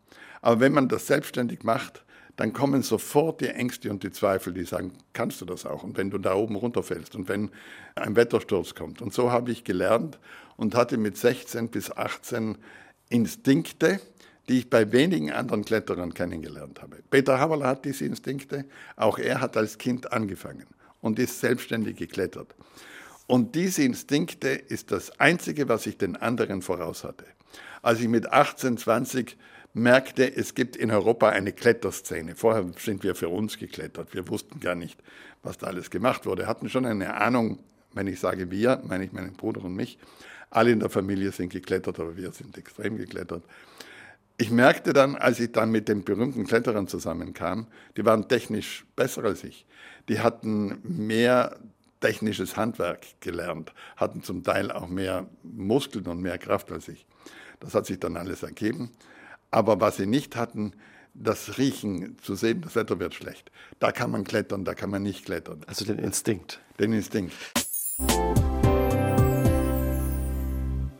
Aber 0.41 0.59
wenn 0.59 0.73
man 0.73 0.87
das 0.87 1.07
selbstständig 1.07 1.63
macht, 1.63 2.05
dann 2.35 2.53
kommen 2.53 2.83
sofort 2.83 3.41
die 3.41 3.47
Ängste 3.47 3.89
und 3.89 4.03
die 4.03 4.11
Zweifel, 4.11 4.53
die 4.53 4.65
sagen, 4.65 4.91
kannst 5.13 5.39
du 5.41 5.45
das 5.45 5.65
auch? 5.65 5.83
Und 5.83 5.97
wenn 5.97 6.09
du 6.09 6.17
da 6.17 6.35
oben 6.35 6.55
runterfällst 6.55 7.15
und 7.15 7.29
wenn 7.29 7.49
ein 7.95 8.15
Wettersturz 8.15 8.75
kommt. 8.75 9.01
Und 9.01 9.13
so 9.13 9.31
habe 9.31 9.51
ich 9.51 9.63
gelernt 9.63 10.19
und 10.57 10.75
hatte 10.75 10.97
mit 10.97 11.17
16 11.17 11.69
bis 11.69 11.91
18 11.91 12.57
Instinkte, 13.09 14.01
die 14.49 14.59
ich 14.59 14.69
bei 14.69 14.91
wenigen 14.91 15.31
anderen 15.31 15.65
Kletterern 15.65 16.13
kennengelernt 16.13 16.81
habe. 16.81 16.97
Peter 17.09 17.39
Haberler 17.39 17.67
hat 17.67 17.85
diese 17.85 18.05
Instinkte, 18.05 18.65
auch 18.95 19.17
er 19.17 19.41
hat 19.41 19.57
als 19.57 19.77
Kind 19.77 20.11
angefangen 20.11 20.67
und 21.01 21.19
ist 21.19 21.39
selbstständig 21.39 21.97
geklettert. 21.97 22.53
Und 23.27 23.55
diese 23.55 23.83
Instinkte 23.83 24.49
ist 24.49 24.91
das 24.91 25.19
Einzige, 25.19 25.67
was 25.67 25.85
ich 25.87 25.97
den 25.97 26.15
anderen 26.15 26.61
voraus 26.61 27.03
hatte. 27.03 27.25
Als 27.81 27.99
ich 27.99 28.07
mit 28.07 28.31
18, 28.31 28.77
20 28.77 29.37
merkte, 29.73 30.35
es 30.35 30.55
gibt 30.55 30.75
in 30.75 30.91
Europa 30.91 31.29
eine 31.29 31.51
Kletterszene. 31.51 32.35
Vorher 32.35 32.65
sind 32.77 33.03
wir 33.03 33.15
für 33.15 33.29
uns 33.29 33.57
geklettert. 33.57 34.13
Wir 34.13 34.27
wussten 34.27 34.59
gar 34.59 34.75
nicht, 34.75 34.99
was 35.43 35.57
da 35.57 35.67
alles 35.67 35.89
gemacht 35.89 36.25
wurde. 36.25 36.47
Hatten 36.47 36.69
schon 36.69 36.85
eine 36.85 37.15
Ahnung, 37.15 37.59
wenn 37.93 38.07
ich 38.07 38.19
sage 38.19 38.51
wir, 38.51 38.81
meine 38.85 39.05
ich 39.05 39.11
meinen 39.11 39.33
Bruder 39.33 39.63
und 39.63 39.75
mich. 39.75 39.97
Alle 40.49 40.71
in 40.71 40.79
der 40.79 40.89
Familie 40.89 41.31
sind 41.31 41.49
geklettert, 41.49 41.99
aber 41.99 42.15
wir 42.15 42.31
sind 42.31 42.57
extrem 42.57 42.97
geklettert. 42.97 43.43
Ich 44.37 44.51
merkte 44.51 44.93
dann, 44.93 45.15
als 45.15 45.39
ich 45.39 45.51
dann 45.51 45.71
mit 45.71 45.87
den 45.87 46.03
berühmten 46.03 46.45
Kletterern 46.45 46.87
zusammenkam, 46.87 47.67
die 47.95 48.05
waren 48.05 48.27
technisch 48.27 48.85
besser 48.95 49.23
als 49.23 49.43
ich. 49.43 49.65
Die 50.09 50.19
hatten 50.19 50.79
mehr 50.83 51.57
technisches 51.99 52.57
Handwerk 52.57 53.05
gelernt, 53.19 53.73
hatten 53.95 54.23
zum 54.23 54.43
Teil 54.43 54.71
auch 54.71 54.87
mehr 54.87 55.27
Muskeln 55.43 56.07
und 56.07 56.21
mehr 56.21 56.37
Kraft 56.37 56.71
als 56.71 56.87
ich. 56.87 57.05
Das 57.59 57.73
hat 57.73 57.85
sich 57.85 57.99
dann 57.99 58.17
alles 58.17 58.43
ergeben. 58.43 58.91
Aber 59.51 59.79
was 59.79 59.97
sie 59.97 60.05
nicht 60.05 60.35
hatten, 60.35 60.73
das 61.13 61.57
Riechen 61.57 62.17
zu 62.19 62.35
sehen, 62.35 62.61
das 62.61 62.75
Wetter 62.75 62.99
wird 62.99 63.13
schlecht. 63.13 63.51
Da 63.79 63.91
kann 63.91 64.11
man 64.11 64.25
klettern, 64.25 64.65
da 64.65 64.73
kann 64.73 64.89
man 64.89 65.01
nicht 65.01 65.25
klettern. 65.25 65.61
Also 65.65 65.85
den 65.85 65.97
Instinkt. 65.97 66.59
Den 66.77 66.91
Instinkt. 66.91 67.33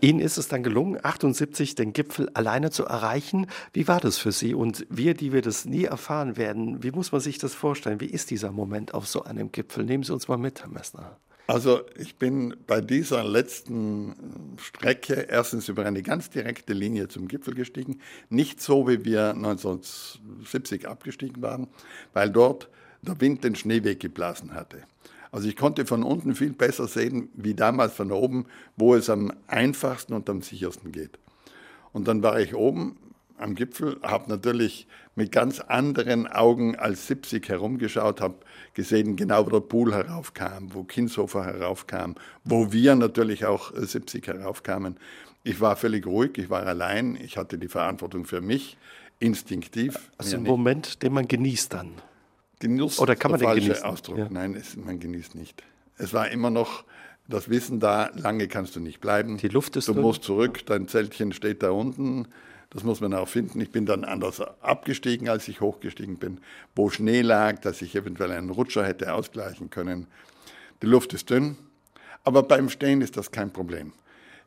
Ihnen 0.06 0.20
ist 0.20 0.38
es 0.38 0.47
dann 0.47 0.62
gelungen, 0.62 0.99
78 1.01 1.74
den 1.74 1.91
Gipfel 1.91 2.30
alleine 2.36 2.70
zu 2.70 2.86
erreichen. 2.86 3.47
Wie 3.74 3.88
war 3.88 3.99
das 3.99 4.20
für 4.20 4.32
Sie? 4.32 4.53
Und 4.53 4.86
wir, 4.88 5.16
die 5.16 5.34
wir 5.34 5.41
das 5.41 5.66
nie 5.66 5.86
erfahren 5.86 6.38
werden, 6.38 6.84
wie 6.84 6.91
muss 6.91 7.12
man 7.12 7.22
sich 7.22 7.39
das 7.39 7.56
vorstellen? 7.56 7.99
Wie 7.99 8.06
ist 8.06 8.30
dieser 8.30 8.51
Moment 8.51 8.93
auf 8.93 9.08
so 9.08 9.24
einem 9.24 9.51
Gipfel? 9.51 9.84
Nehmen 9.84 10.03
Sie 10.03 10.14
uns 10.14 10.28
mal 10.28 10.38
mit, 10.38 10.62
Herr 10.62 10.70
Messner. 10.70 11.18
Also 11.47 11.82
ich 11.97 12.18
bin 12.18 12.56
bei 12.68 12.82
dieser 12.82 13.24
letzten 13.24 14.58
Strecke 14.58 15.26
erstens 15.28 15.70
über 15.70 15.88
eine 15.88 16.03
ganz 16.03 16.30
direkte 16.30 16.74
Linie 16.74 17.08
zum 17.08 17.28
Gipfel 17.28 17.56
gestiegen. 17.56 17.99
Nicht 18.30 18.62
so, 18.62 18.88
wie 18.88 19.06
wir 19.06 19.32
1970 19.32 20.88
abgestiegen 20.88 21.41
waren, 21.41 21.68
weil 22.14 22.30
dort 22.30 22.70
der 23.01 23.20
Wind 23.22 23.43
den 23.43 23.56
Schnee 23.56 23.84
weggeblasen 23.84 24.53
hatte. 24.53 24.84
Also 25.36 25.50
ich 25.50 25.58
konnte 25.58 25.86
von 25.86 26.04
unten 26.04 26.34
viel 26.34 26.54
besser 26.54 26.88
sehen, 26.88 27.28
wie 27.34 27.54
damals 27.54 27.92
von 27.92 28.10
oben, 28.14 28.46
wo 28.78 28.96
es 28.96 29.10
am 29.10 29.34
einfachsten 29.48 30.14
und 30.14 30.30
am 30.30 30.42
sichersten 30.42 30.94
geht. 30.94 31.20
Und 31.92 32.08
dann 32.08 32.24
war 32.24 32.40
ich 32.40 32.56
oben 32.56 32.96
am 33.38 33.54
Gipfel, 33.54 33.98
habe 34.02 34.30
natürlich 34.30 34.88
mit 35.14 35.34
ganz 35.34 35.60
anderen 35.60 36.26
Augen 36.26 36.78
als 36.78 37.08
70 37.08 37.50
herumgeschaut, 37.50 38.22
habe 38.22 38.36
gesehen, 38.76 39.18
genau 39.18 39.46
wo 39.46 39.50
der 39.50 39.60
Pool 39.60 39.94
heraufkam, 39.94 40.74
wo 40.74 40.86
Kinshofer 40.86 41.44
heraufkam, 41.44 42.16
wo 42.46 42.72
wir 42.72 42.96
natürlich 42.96 43.46
auch 43.46 43.74
70 43.76 44.26
heraufkamen. 44.28 44.96
Ich 45.44 45.60
war 45.60 45.76
völlig 45.76 46.08
ruhig, 46.08 46.38
ich 46.38 46.50
war 46.50 46.66
allein, 46.66 47.18
ich 47.22 47.36
hatte 47.36 47.58
die 47.58 47.68
Verantwortung 47.68 48.24
für 48.24 48.40
mich, 48.40 48.78
instinktiv. 49.20 50.12
Also 50.18 50.38
ein 50.38 50.44
Moment, 50.44 51.04
den 51.04 51.12
man 51.12 51.28
genießt 51.28 51.74
dann. 51.74 51.92
Genuss 52.60 52.99
Oder 52.99 53.16
kann 53.16 53.32
man 53.32 53.39
den 53.39 53.49
genießen? 53.49 53.84
Ausdruck. 53.84 54.18
Ja. 54.18 54.28
Nein, 54.30 54.56
es, 54.56 54.76
man 54.76 54.99
genießt 54.99 55.36
nicht. 55.36 55.64
Es 55.97 56.14
war 56.14 56.30
immer 56.30 56.49
noch 56.49 56.84
das 57.28 57.49
Wissen 57.49 57.80
da, 57.80 58.12
lange 58.14 58.47
kannst 58.47 58.76
du 58.76 58.80
nicht 58.80 59.01
bleiben. 59.01 59.38
Die 59.38 59.47
Luft 59.47 59.76
ist 59.76 59.88
Du 59.88 59.93
dünn. 59.93 60.03
musst 60.03 60.24
zurück, 60.24 60.66
dein 60.66 60.88
Zeltchen 60.88 61.34
steht 61.34 61.64
da 61.64 61.72
unten. 61.72 62.28
Das 62.70 62.84
muss 62.84 62.99
man 63.01 63.14
auch 63.14 63.28
finden. 63.28 63.62
Ich 63.62 63.72
bin 63.72 63.86
dann 63.86 64.03
anders 64.03 64.41
abgestiegen, 64.62 65.30
als 65.30 65.47
ich 65.47 65.62
hochgestiegen 65.62 66.18
bin, 66.18 66.39
wo 66.76 66.89
Schnee 66.89 67.22
lag, 67.22 67.60
dass 67.60 67.82
ich 67.82 67.95
eventuell 67.95 68.32
einen 68.32 68.49
Rutscher 68.49 68.86
hätte 68.86 69.14
ausgleichen 69.14 69.70
können. 69.70 70.08
Die 70.82 70.88
Luft 70.88 71.14
ist 71.14 71.30
dünn, 71.30 71.58
aber 72.24 72.43
beim 72.43 72.70
Stehen 72.70 73.01
ist 73.01 73.18
das 73.18 73.32
kein 73.32 73.51
Problem. 73.53 73.93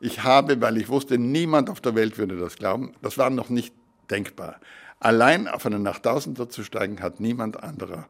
Ich 0.01 0.23
habe, 0.23 0.61
weil 0.61 0.77
ich 0.77 0.89
wusste, 0.89 1.19
niemand 1.19 1.71
auf 1.71 1.81
der 1.81 1.95
Welt 1.95 2.19
würde 2.19 2.37
das 2.37 2.57
glauben, 2.57 2.93
das 3.03 3.19
war 3.19 3.31
noch 3.31 3.49
nicht 3.49 3.73
denkbar. 4.11 4.61
Allein 5.01 5.47
auf 5.47 5.65
einen 5.65 5.83
Nachttausender 5.83 6.49
zu 6.49 6.65
steigen, 6.65 7.01
hat 7.01 7.21
niemand 7.21 7.63
anderer 7.63 8.09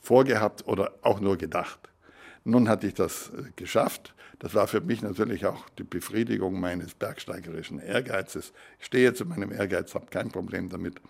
vorgehabt 0.00 0.66
oder 0.66 0.92
auch 1.02 1.20
nur 1.20 1.36
gedacht. 1.36 1.78
Nun 2.44 2.68
hatte 2.68 2.86
ich 2.86 2.94
das 2.94 3.30
äh, 3.30 3.50
geschafft. 3.56 4.14
Das 4.38 4.54
war 4.54 4.68
für 4.68 4.80
mich 4.80 5.02
natürlich 5.02 5.46
auch 5.46 5.68
die 5.78 5.82
Befriedigung 5.82 6.60
meines 6.60 6.94
bergsteigerischen 6.94 7.80
Ehrgeizes. 7.80 8.52
Ich 8.78 8.86
stehe 8.86 9.14
zu 9.14 9.24
meinem 9.24 9.50
Ehrgeiz, 9.50 9.94
habe 9.94 10.06
kein 10.10 10.30
Problem 10.30 10.68
damit. 10.68 11.00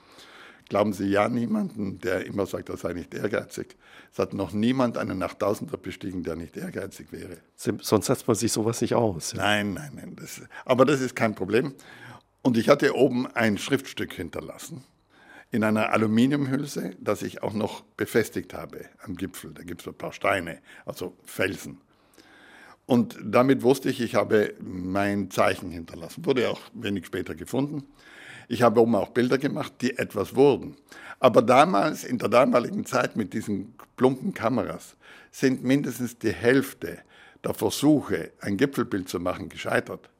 Glauben 0.68 0.93
Sie 0.93 1.07
ja 1.07 1.29
niemanden, 1.29 2.01
der 2.01 2.24
immer 2.24 2.47
sagt, 2.47 2.70
er 2.70 2.77
sei 2.77 2.93
nicht 2.93 3.14
ehrgeizig. 3.14 3.77
Es 4.12 4.18
hat 4.18 4.33
noch 4.33 4.53
niemand 4.53 4.97
einen 4.97 5.18
Nachttausender 5.18 5.77
bestiegen, 5.77 6.22
der 6.22 6.37
nicht 6.37 6.57
ehrgeizig 6.57 7.12
wäre. 7.12 7.39
Sonst 7.55 8.07
setzt 8.07 8.27
man 8.27 8.37
sich 8.37 8.51
sowas 8.53 8.81
nicht 8.81 8.95
aus. 8.95 9.33
Ja. 9.33 9.39
Nein, 9.39 9.74
nein, 9.74 9.93
nein. 9.95 10.16
Das, 10.16 10.41
aber 10.64 10.85
das 10.85 11.01
ist 11.01 11.14
kein 11.14 11.35
Problem. 11.35 11.74
Und 12.43 12.57
ich 12.57 12.68
hatte 12.68 12.97
oben 12.97 13.27
ein 13.27 13.59
Schriftstück 13.59 14.12
hinterlassen 14.14 14.85
in 15.57 15.64
einer 15.64 15.90
Aluminiumhülse, 15.94 16.96
das 17.00 17.22
ich 17.22 17.42
auch 17.42 17.54
noch 17.54 17.80
befestigt 17.96 18.52
habe 18.52 18.90
am 19.02 19.16
Gipfel. 19.16 19.54
Da 19.54 19.62
gibt 19.62 19.80
es 19.80 19.88
ein 19.88 19.94
paar 19.94 20.12
Steine, 20.12 20.59
also 20.84 21.16
Felsen. 21.24 21.80
Und 22.84 23.18
damit 23.24 23.62
wusste 23.62 23.88
ich, 23.88 24.02
ich 24.02 24.16
habe 24.16 24.52
mein 24.61 25.30
Zeichen 25.30 25.70
hinterlassen. 25.70 26.26
Wurde 26.26 26.50
auch 26.50 26.61
wenig 26.74 27.07
später 27.07 27.34
gefunden. 27.34 27.84
Ich 28.48 28.61
habe 28.61 28.82
oben 28.82 28.94
auch 28.96 29.09
Bilder 29.09 29.38
gemacht, 29.38 29.72
die 29.80 29.96
etwas 29.96 30.36
wurden. 30.36 30.76
Aber 31.20 31.40
damals, 31.40 32.04
in 32.04 32.18
der 32.18 32.28
damaligen 32.28 32.84
Zeit 32.84 33.16
mit 33.16 33.32
diesen 33.32 33.76
plumpen 33.96 34.34
Kameras, 34.34 34.94
sind 35.30 35.64
mindestens 35.64 36.18
die 36.18 36.32
Hälfte 36.32 36.98
der 37.42 37.54
Versuche, 37.54 38.32
ein 38.40 38.59
Gipfelbild 38.59 39.09
zu 39.09 39.20
machen, 39.20 39.48
gescheitert. 39.48 40.11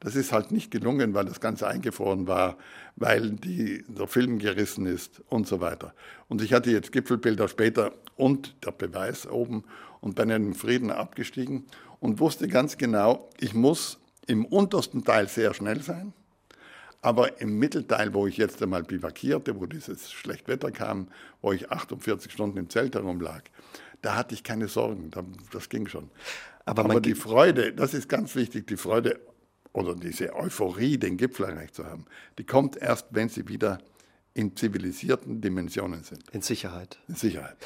Das 0.00 0.14
ist 0.14 0.32
halt 0.32 0.52
nicht 0.52 0.70
gelungen, 0.70 1.14
weil 1.14 1.24
das 1.24 1.40
Ganze 1.40 1.66
eingefroren 1.66 2.26
war, 2.26 2.56
weil 2.96 3.30
die, 3.32 3.84
der 3.88 4.06
Film 4.06 4.38
gerissen 4.38 4.86
ist 4.86 5.22
und 5.28 5.48
so 5.48 5.60
weiter. 5.60 5.92
Und 6.28 6.40
ich 6.40 6.52
hatte 6.52 6.70
jetzt 6.70 6.92
Gipfelbilder 6.92 7.48
später 7.48 7.92
und 8.16 8.54
der 8.64 8.70
Beweis 8.70 9.28
oben 9.28 9.64
und 10.00 10.14
bin 10.14 10.30
in 10.30 10.44
den 10.44 10.54
Frieden 10.54 10.90
abgestiegen 10.90 11.66
und 12.00 12.20
wusste 12.20 12.46
ganz 12.46 12.76
genau, 12.76 13.28
ich 13.40 13.54
muss 13.54 13.98
im 14.26 14.44
untersten 14.44 15.04
Teil 15.04 15.28
sehr 15.28 15.52
schnell 15.54 15.82
sein, 15.82 16.12
aber 17.00 17.40
im 17.40 17.58
Mittelteil, 17.58 18.14
wo 18.14 18.26
ich 18.26 18.36
jetzt 18.36 18.62
einmal 18.62 18.82
bivakierte, 18.82 19.58
wo 19.58 19.66
dieses 19.66 20.12
Schlechtwetter 20.12 20.70
kam, 20.70 21.08
wo 21.40 21.52
ich 21.52 21.70
48 21.70 22.30
Stunden 22.30 22.58
im 22.58 22.70
Zelt 22.70 22.94
herumlag, 22.94 23.42
da 24.02 24.16
hatte 24.16 24.34
ich 24.34 24.44
keine 24.44 24.68
Sorgen, 24.68 25.10
das 25.52 25.68
ging 25.68 25.88
schon. 25.88 26.10
Aber 26.64 26.84
Aber, 26.84 27.00
die 27.00 27.14
Freude, 27.14 27.72
das 27.72 27.94
ist 27.94 28.08
ganz 28.08 28.34
wichtig, 28.34 28.66
die 28.66 28.76
Freude 28.76 29.20
oder 29.72 29.94
diese 29.94 30.34
Euphorie, 30.34 30.98
den 30.98 31.16
Gipfel 31.16 31.46
erreicht 31.46 31.74
zu 31.74 31.86
haben, 31.86 32.06
die 32.38 32.44
kommt 32.44 32.76
erst, 32.76 33.06
wenn 33.10 33.28
sie 33.28 33.48
wieder 33.48 33.78
in 34.34 34.56
zivilisierten 34.56 35.40
Dimensionen 35.40 36.04
sind. 36.04 36.28
In 36.30 36.42
Sicherheit. 36.42 36.98
In 37.08 37.16
Sicherheit. 37.16 37.56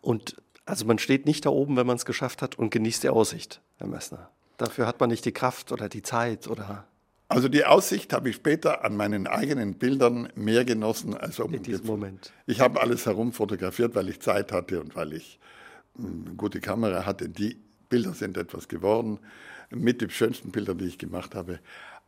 Und 0.00 0.36
also 0.64 0.84
man 0.84 0.98
steht 0.98 1.26
nicht 1.26 1.46
da 1.46 1.50
oben, 1.50 1.76
wenn 1.76 1.86
man 1.86 1.96
es 1.96 2.04
geschafft 2.04 2.42
hat 2.42 2.58
und 2.58 2.70
genießt 2.70 3.04
die 3.04 3.08
Aussicht, 3.08 3.60
Herr 3.76 3.86
Messner. 3.86 4.30
Dafür 4.58 4.86
hat 4.86 5.00
man 5.00 5.10
nicht 5.10 5.24
die 5.24 5.32
Kraft 5.32 5.72
oder 5.72 5.88
die 5.88 6.02
Zeit 6.02 6.48
oder 6.48 6.86
Also 7.28 7.48
die 7.48 7.64
Aussicht 7.64 8.12
habe 8.12 8.30
ich 8.30 8.36
später 8.36 8.84
an 8.84 8.96
meinen 8.96 9.26
eigenen 9.26 9.74
Bildern 9.74 10.28
mehr 10.34 10.64
genossen 10.64 11.16
als 11.16 11.40
oben 11.40 11.54
in 11.54 11.62
diesem 11.62 11.82
Gipfel. 11.82 11.96
Moment. 11.96 12.32
Ich 12.46 12.60
habe 12.60 12.80
alles 12.80 13.06
herum 13.06 13.32
fotografiert, 13.32 13.94
weil 13.94 14.08
ich 14.08 14.20
Zeit 14.20 14.50
hatte 14.52 14.80
und 14.80 14.96
weil 14.96 15.12
ich 15.12 15.38
eine 15.96 16.34
gute 16.36 16.60
Kamera 16.60 17.06
hatte. 17.06 17.28
Die 17.28 17.58
Bilder 17.88 18.12
sind 18.12 18.36
etwas 18.36 18.68
geworden, 18.68 19.20
mit 19.70 20.00
den 20.00 20.10
schönsten 20.10 20.50
Bildern, 20.50 20.78
die 20.78 20.86
ich 20.86 20.98
gemacht 20.98 21.34
habe. 21.34 21.60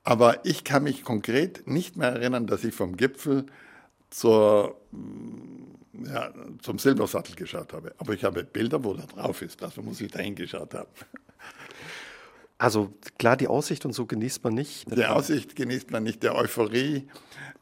Aber 0.02 0.44
ich 0.44 0.64
kann 0.64 0.84
mich 0.84 1.04
konkret 1.04 1.66
nicht 1.66 1.96
mehr 1.96 2.10
erinnern, 2.10 2.46
dass 2.46 2.64
ich 2.64 2.74
vom 2.74 2.96
Gipfel 2.96 3.46
zur, 4.08 4.80
mh, 4.92 6.10
ja, 6.12 6.32
zum 6.62 6.78
Silbersattel 6.78 7.34
geschaut 7.36 7.72
habe. 7.72 7.94
Aber 7.98 8.14
ich 8.14 8.24
habe 8.24 8.44
Bilder, 8.44 8.82
wo 8.82 8.94
da 8.94 9.04
drauf 9.04 9.42
ist. 9.42 9.62
Also 9.62 9.82
muss 9.82 10.00
ich 10.00 10.10
da 10.10 10.20
hingeschaut 10.20 10.74
haben. 10.74 10.88
Also 12.60 12.92
klar, 13.18 13.38
die 13.38 13.48
Aussicht 13.48 13.86
und 13.86 13.94
so 13.94 14.04
genießt 14.04 14.44
man 14.44 14.52
nicht. 14.52 14.84
Die 14.94 15.06
Aussicht 15.06 15.56
genießt 15.56 15.90
man 15.90 16.02
nicht, 16.02 16.22
der 16.22 16.34
Euphorie, 16.34 17.08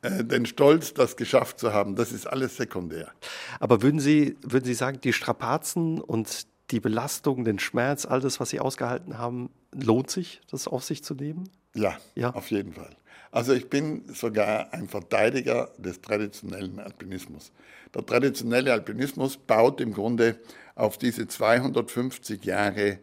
äh, 0.02 0.24
den 0.24 0.44
Stolz, 0.44 0.92
das 0.92 1.16
geschafft 1.16 1.60
zu 1.60 1.72
haben. 1.72 1.94
Das 1.94 2.10
ist 2.10 2.26
alles 2.26 2.56
sekundär. 2.56 3.12
Aber 3.60 3.80
würden 3.80 4.00
Sie, 4.00 4.36
würden 4.42 4.64
Sie 4.64 4.74
sagen, 4.74 5.00
die 5.00 5.12
Strapazen 5.12 6.00
und 6.00 6.48
die 6.70 6.80
Belastung, 6.80 7.44
den 7.44 7.58
Schmerz, 7.58 8.04
all 8.06 8.20
das, 8.20 8.40
was 8.40 8.50
Sie 8.50 8.60
ausgehalten 8.60 9.18
haben, 9.18 9.50
lohnt 9.72 10.10
sich, 10.10 10.40
das 10.50 10.68
auf 10.68 10.84
sich 10.84 11.02
zu 11.02 11.14
nehmen? 11.14 11.48
Ja, 11.74 11.96
Ja. 12.14 12.30
auf 12.34 12.50
jeden 12.50 12.72
Fall. 12.72 12.90
Also 13.30 13.52
ich 13.52 13.68
bin 13.68 14.02
sogar 14.12 14.72
ein 14.72 14.88
Verteidiger 14.88 15.70
des 15.76 16.00
traditionellen 16.00 16.78
Alpinismus. 16.78 17.52
Der 17.94 18.04
traditionelle 18.04 18.72
Alpinismus 18.72 19.36
baut 19.36 19.80
im 19.80 19.92
Grunde 19.92 20.38
auf 20.74 20.96
diese 20.96 21.26
250 21.26 22.44
Jahre 22.44 22.98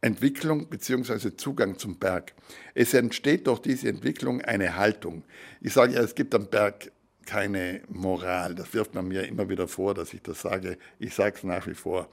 Entwicklung 0.00 0.68
bzw. 0.68 1.36
Zugang 1.36 1.78
zum 1.78 1.96
Berg. 1.98 2.32
Es 2.74 2.94
entsteht 2.94 3.46
durch 3.46 3.60
diese 3.60 3.88
Entwicklung 3.88 4.40
eine 4.42 4.76
Haltung. 4.76 5.24
Ich 5.60 5.72
sage 5.72 5.94
ja, 5.94 6.00
es 6.00 6.14
gibt 6.14 6.34
am 6.34 6.46
Berg 6.46 6.90
keine 7.26 7.82
Moral. 7.88 8.54
Das 8.54 8.72
wirft 8.72 8.94
man 8.94 9.08
mir 9.08 9.26
immer 9.26 9.48
wieder 9.48 9.68
vor, 9.68 9.92
dass 9.92 10.14
ich 10.14 10.22
das 10.22 10.40
sage. 10.40 10.78
Ich 10.98 11.14
sage 11.14 11.36
es 11.36 11.44
nach 11.44 11.66
wie 11.66 11.74
vor. 11.74 12.08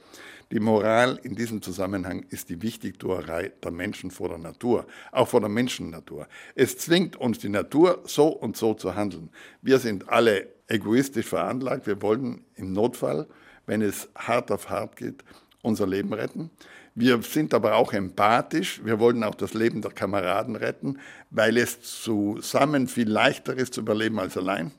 Die 0.52 0.60
Moral 0.60 1.18
in 1.22 1.34
diesem 1.34 1.62
Zusammenhang 1.62 2.26
ist 2.28 2.50
die 2.50 2.60
Wichtigtuerei 2.60 3.52
der 3.62 3.70
Menschen 3.70 4.10
vor 4.10 4.28
der 4.28 4.38
Natur, 4.38 4.86
auch 5.12 5.28
vor 5.28 5.40
der 5.40 5.48
Menschennatur. 5.48 6.28
Es 6.54 6.76
zwingt 6.76 7.16
uns 7.16 7.38
die 7.38 7.48
Natur, 7.48 8.02
so 8.04 8.28
und 8.28 8.56
so 8.56 8.74
zu 8.74 8.94
handeln. 8.94 9.30
Wir 9.62 9.78
sind 9.78 10.08
alle 10.08 10.48
egoistisch 10.68 11.26
veranlagt. 11.26 11.86
Wir 11.86 12.02
wollen 12.02 12.44
im 12.56 12.72
Notfall, 12.72 13.26
wenn 13.66 13.80
es 13.80 14.08
hart 14.14 14.50
auf 14.50 14.68
hart 14.68 14.96
geht, 14.96 15.24
unser 15.62 15.86
Leben 15.86 16.12
retten. 16.12 16.50
Wir 16.94 17.20
sind 17.22 17.54
aber 17.54 17.74
auch 17.74 17.92
empathisch. 17.92 18.80
Wir 18.84 19.00
wollen 19.00 19.24
auch 19.24 19.34
das 19.34 19.54
Leben 19.54 19.82
der 19.82 19.90
Kameraden 19.90 20.54
retten, 20.54 21.00
weil 21.30 21.56
es 21.56 21.80
zusammen 21.80 22.86
viel 22.86 23.08
leichter 23.08 23.54
ist 23.54 23.74
zu 23.74 23.80
überleben 23.80 24.20
als 24.20 24.36
allein. 24.36 24.70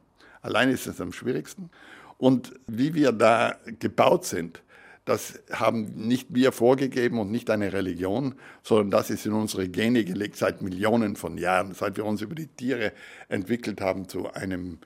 Allein 0.45 0.69
ist 0.69 0.85
es 0.85 1.01
am 1.01 1.11
schwierigsten. 1.11 1.71
Und 2.19 2.53
wie 2.67 2.93
wir 2.93 3.11
da 3.11 3.55
gebaut 3.79 4.25
sind, 4.25 4.61
das 5.03 5.41
haben 5.51 5.85
nicht 5.95 6.35
wir 6.35 6.51
vorgegeben 6.51 7.17
und 7.17 7.31
nicht 7.31 7.49
eine 7.49 7.73
Religion, 7.73 8.35
sondern 8.61 8.91
das 8.91 9.09
ist 9.09 9.25
in 9.25 9.33
unsere 9.33 9.67
Gene 9.67 10.05
gelegt 10.05 10.35
seit 10.35 10.61
Millionen 10.61 11.15
von 11.15 11.39
Jahren, 11.39 11.73
seit 11.73 11.97
wir 11.97 12.05
uns 12.05 12.21
über 12.21 12.35
die 12.35 12.45
Tiere 12.45 12.93
entwickelt 13.27 13.81
haben 13.81 14.07
zu 14.07 14.31
einem 14.33 14.77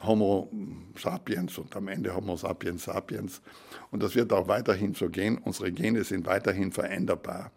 Homo 0.00 0.50
sapiens 0.98 1.58
und 1.58 1.76
am 1.76 1.88
Ende 1.88 2.16
Homo 2.16 2.36
sapiens 2.36 2.84
sapiens. 2.84 3.42
Und 3.90 4.02
das 4.02 4.14
wird 4.14 4.32
auch 4.32 4.48
weiterhin 4.48 4.94
so 4.94 5.10
gehen. 5.10 5.36
Unsere 5.44 5.72
Gene 5.72 6.04
sind 6.04 6.24
weiterhin 6.24 6.72
veränderbar 6.72 7.52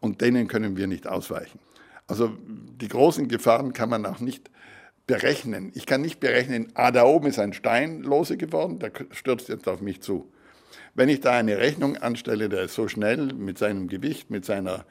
und 0.00 0.20
denen 0.20 0.46
können 0.46 0.76
wir 0.76 0.86
nicht 0.86 1.06
ausweichen. 1.06 1.58
Also 2.06 2.36
die 2.46 2.88
großen 2.88 3.28
Gefahren 3.28 3.72
kann 3.72 3.88
man 3.88 4.04
auch 4.04 4.20
nicht 4.20 4.50
berechnen. 5.08 5.72
Ich 5.74 5.86
kann 5.86 6.02
nicht 6.02 6.20
berechnen, 6.20 6.68
ah, 6.74 6.92
da 6.92 7.04
oben 7.04 7.26
ist 7.26 7.40
ein 7.40 7.52
Stein 7.52 8.02
lose 8.02 8.36
geworden, 8.36 8.78
der 8.78 8.92
stürzt 9.10 9.48
jetzt 9.48 9.66
auf 9.66 9.80
mich 9.80 10.00
zu. 10.00 10.30
Wenn 10.94 11.08
ich 11.08 11.20
da 11.20 11.32
eine 11.32 11.58
Rechnung 11.58 11.96
anstelle, 11.96 12.48
der 12.48 12.62
ist 12.62 12.74
so 12.74 12.86
schnell 12.86 13.32
mit 13.34 13.58
seinem 13.58 13.88
Gewicht, 13.88 14.30
mit 14.30 14.44
seiner 14.44 14.84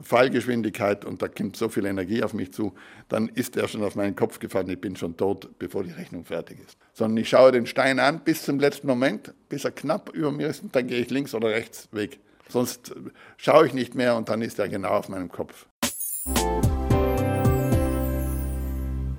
Fallgeschwindigkeit 0.00 1.04
und 1.04 1.20
da 1.20 1.28
kommt 1.28 1.56
so 1.56 1.68
viel 1.68 1.86
Energie 1.86 2.22
auf 2.22 2.32
mich 2.32 2.52
zu, 2.52 2.74
dann 3.08 3.28
ist 3.28 3.56
er 3.56 3.66
schon 3.66 3.82
auf 3.82 3.96
meinen 3.96 4.14
Kopf 4.14 4.38
gefallen, 4.38 4.70
ich 4.70 4.80
bin 4.80 4.94
schon 4.94 5.16
tot, 5.16 5.58
bevor 5.58 5.82
die 5.82 5.90
Rechnung 5.90 6.24
fertig 6.24 6.58
ist. 6.64 6.76
Sondern 6.92 7.16
ich 7.16 7.28
schaue 7.28 7.52
den 7.52 7.66
Stein 7.66 7.98
an 7.98 8.20
bis 8.20 8.44
zum 8.44 8.60
letzten 8.60 8.86
Moment, 8.86 9.34
bis 9.48 9.64
er 9.64 9.72
knapp 9.72 10.10
über 10.10 10.30
mir 10.30 10.48
ist 10.48 10.62
und 10.62 10.76
dann 10.76 10.86
gehe 10.86 11.00
ich 11.00 11.10
links 11.10 11.34
oder 11.34 11.48
rechts 11.48 11.88
weg. 11.92 12.18
Sonst 12.48 12.94
schaue 13.36 13.66
ich 13.66 13.74
nicht 13.74 13.94
mehr 13.94 14.16
und 14.16 14.28
dann 14.28 14.42
ist 14.42 14.58
er 14.58 14.68
genau 14.68 14.90
auf 14.90 15.08
meinem 15.08 15.30
Kopf. 15.30 15.66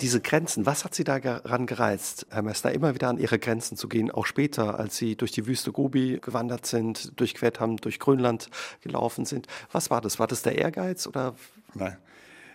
Diese 0.02 0.22
Grenzen, 0.22 0.66
was 0.66 0.86
hat 0.86 0.94
Sie 0.94 1.04
daran 1.04 1.66
gereizt, 1.66 2.28
Herr 2.30 2.42
Messner, 2.42 2.72
immer 2.72 2.94
wieder 2.94 3.10
an 3.10 3.18
Ihre 3.18 3.40
Grenzen 3.40 3.78
zu 3.78 3.88
gehen, 3.88 4.12
auch 4.12 4.26
später, 4.26 4.80
als 4.80 4.98
Sie 4.98 5.16
durch 5.16 5.32
die 5.32 5.48
Wüste 5.48 5.72
Gobi 5.72 6.20
gewandert 6.22 6.66
sind, 6.66 7.20
durchquert 7.20 7.60
haben, 7.60 7.78
durch 7.78 8.00
Grönland 8.00 8.50
gelaufen 8.82 9.26
sind? 9.26 9.48
Was 9.72 9.90
war 9.90 10.02
das? 10.02 10.20
War 10.20 10.28
das 10.28 10.44
der 10.44 10.58
Ehrgeiz 10.58 11.08
oder? 11.08 11.36
Nein, 11.74 11.98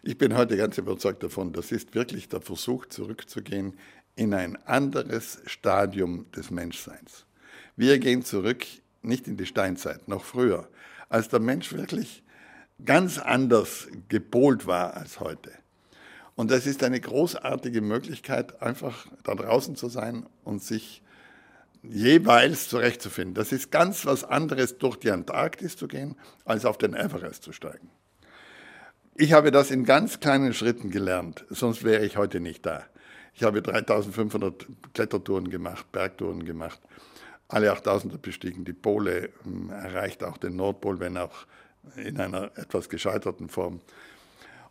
ich 0.02 0.16
bin 0.18 0.36
heute 0.36 0.56
ganz 0.56 0.78
überzeugt 0.78 1.22
davon, 1.22 1.52
das 1.52 1.72
ist 1.72 1.94
wirklich 1.94 2.28
der 2.28 2.40
Versuch, 2.40 2.86
zurückzugehen 2.86 3.74
in 4.14 4.34
ein 4.34 4.56
anderes 4.66 5.40
Stadium 5.46 6.30
des 6.32 6.50
Menschseins. 6.50 7.24
Wir 7.76 7.98
gehen 7.98 8.24
zurück, 8.24 8.64
nicht 9.02 9.26
in 9.26 9.36
die 9.36 9.46
Steinzeit, 9.46 10.06
noch 10.06 10.24
früher, 10.24 10.68
als 11.08 11.28
der 11.28 11.40
Mensch 11.40 11.72
wirklich 11.72 12.22
ganz 12.84 13.18
anders 13.18 13.88
gepolt 14.08 14.66
war 14.66 14.94
als 14.94 15.20
heute. 15.20 15.61
Und 16.34 16.50
das 16.50 16.66
ist 16.66 16.82
eine 16.82 17.00
großartige 17.00 17.82
Möglichkeit, 17.82 18.62
einfach 18.62 19.06
da 19.22 19.34
draußen 19.34 19.76
zu 19.76 19.88
sein 19.88 20.26
und 20.44 20.62
sich 20.62 21.02
jeweils 21.82 22.68
zurechtzufinden. 22.68 23.34
Das 23.34 23.52
ist 23.52 23.70
ganz 23.70 24.06
was 24.06 24.24
anderes, 24.24 24.78
durch 24.78 24.96
die 24.96 25.10
Antarktis 25.10 25.76
zu 25.76 25.88
gehen, 25.88 26.16
als 26.44 26.64
auf 26.64 26.78
den 26.78 26.94
Everest 26.94 27.42
zu 27.42 27.52
steigen. 27.52 27.90
Ich 29.14 29.32
habe 29.34 29.50
das 29.50 29.70
in 29.70 29.84
ganz 29.84 30.20
kleinen 30.20 30.54
Schritten 30.54 30.90
gelernt, 30.90 31.44
sonst 31.50 31.84
wäre 31.84 32.04
ich 32.04 32.16
heute 32.16 32.40
nicht 32.40 32.64
da. 32.64 32.84
Ich 33.34 33.42
habe 33.42 33.60
3500 33.60 34.66
Klettertouren 34.94 35.50
gemacht, 35.50 35.90
Bergtouren 35.92 36.44
gemacht, 36.44 36.80
alle 37.48 37.72
8000er 37.72 38.18
bestiegen, 38.18 38.64
die 38.64 38.72
Pole 38.72 39.30
hm, 39.42 39.70
erreicht 39.70 40.24
auch 40.24 40.38
den 40.38 40.56
Nordpol, 40.56 41.00
wenn 41.00 41.18
auch 41.18 41.46
in 41.96 42.20
einer 42.20 42.56
etwas 42.56 42.88
gescheiterten 42.88 43.48
Form. 43.48 43.80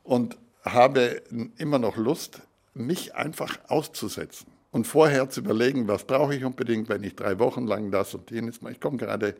Und 0.03 0.37
habe 0.63 1.21
immer 1.57 1.79
noch 1.79 1.97
Lust, 1.97 2.41
mich 2.73 3.15
einfach 3.15 3.59
auszusetzen 3.67 4.47
und 4.71 4.87
vorher 4.87 5.29
zu 5.29 5.41
überlegen, 5.41 5.87
was 5.87 6.05
brauche 6.05 6.35
ich 6.35 6.45
unbedingt, 6.45 6.89
wenn 6.89 7.03
ich 7.03 7.15
drei 7.15 7.39
Wochen 7.39 7.67
lang 7.67 7.91
das 7.91 8.13
und 8.13 8.31
jenes 8.31 8.61
mache. 8.61 8.73
Ich 8.73 8.79
komme 8.79 8.97
gerade 8.97 9.35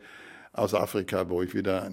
aus 0.52 0.74
Afrika, 0.74 1.28
wo 1.30 1.42
ich 1.42 1.54
wieder 1.54 1.90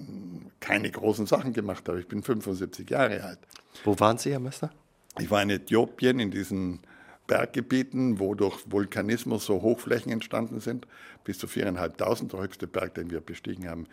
keine 0.60 0.90
großen 0.90 1.26
Sachen 1.26 1.52
gemacht 1.52 1.88
habe. 1.88 2.00
Ich 2.00 2.08
bin 2.08 2.22
75 2.22 2.90
Jahre 2.90 3.22
alt. 3.24 3.38
Wo 3.84 3.98
waren 3.98 4.18
Sie, 4.18 4.32
Herr 4.32 4.40
Meister? 4.40 4.70
Ich 5.18 5.30
war 5.30 5.42
in 5.42 5.50
Äthiopien, 5.50 6.20
in 6.20 6.30
diesen 6.30 6.80
Berggebieten, 7.26 8.18
wo 8.18 8.34
durch 8.34 8.70
Vulkanismus 8.70 9.46
so 9.46 9.62
Hochflächen 9.62 10.12
entstanden 10.12 10.60
sind, 10.60 10.86
bis 11.24 11.38
zu 11.38 11.46
4.500. 11.46 12.28
Der 12.28 12.40
höchste 12.40 12.66
Berg, 12.66 12.94
den 12.94 13.10
wir 13.10 13.20
bestiegen 13.20 13.68
haben, 13.68 13.86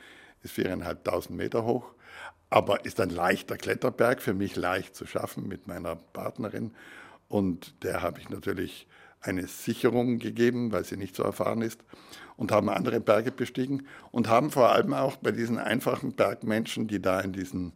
ist 0.43 0.57
4.500 0.57 1.31
Meter 1.31 1.63
hoch 1.63 1.93
aber 2.49 2.85
ist 2.85 2.99
ein 2.99 3.09
leichter 3.09 3.57
Kletterberg, 3.57 4.21
für 4.21 4.33
mich 4.33 4.55
leicht 4.55 4.95
zu 4.95 5.05
schaffen 5.05 5.47
mit 5.47 5.67
meiner 5.67 5.95
Partnerin. 5.95 6.71
Und 7.27 7.83
der 7.83 8.01
habe 8.01 8.19
ich 8.19 8.29
natürlich 8.29 8.87
eine 9.21 9.47
Sicherung 9.47 10.19
gegeben, 10.19 10.71
weil 10.71 10.85
sie 10.85 10.95
nicht 10.95 11.15
so 11.15 11.23
erfahren 11.23 11.61
ist, 11.61 11.81
und 12.37 12.51
haben 12.51 12.69
andere 12.69 12.99
Berge 12.99 13.31
bestiegen 13.31 13.87
und 14.11 14.29
haben 14.29 14.51
vor 14.51 14.71
allem 14.71 14.93
auch 14.93 15.17
bei 15.17 15.31
diesen 15.31 15.57
einfachen 15.57 16.13
Bergmenschen, 16.13 16.87
die 16.87 17.01
da 17.01 17.19
in 17.19 17.33
diesen 17.33 17.73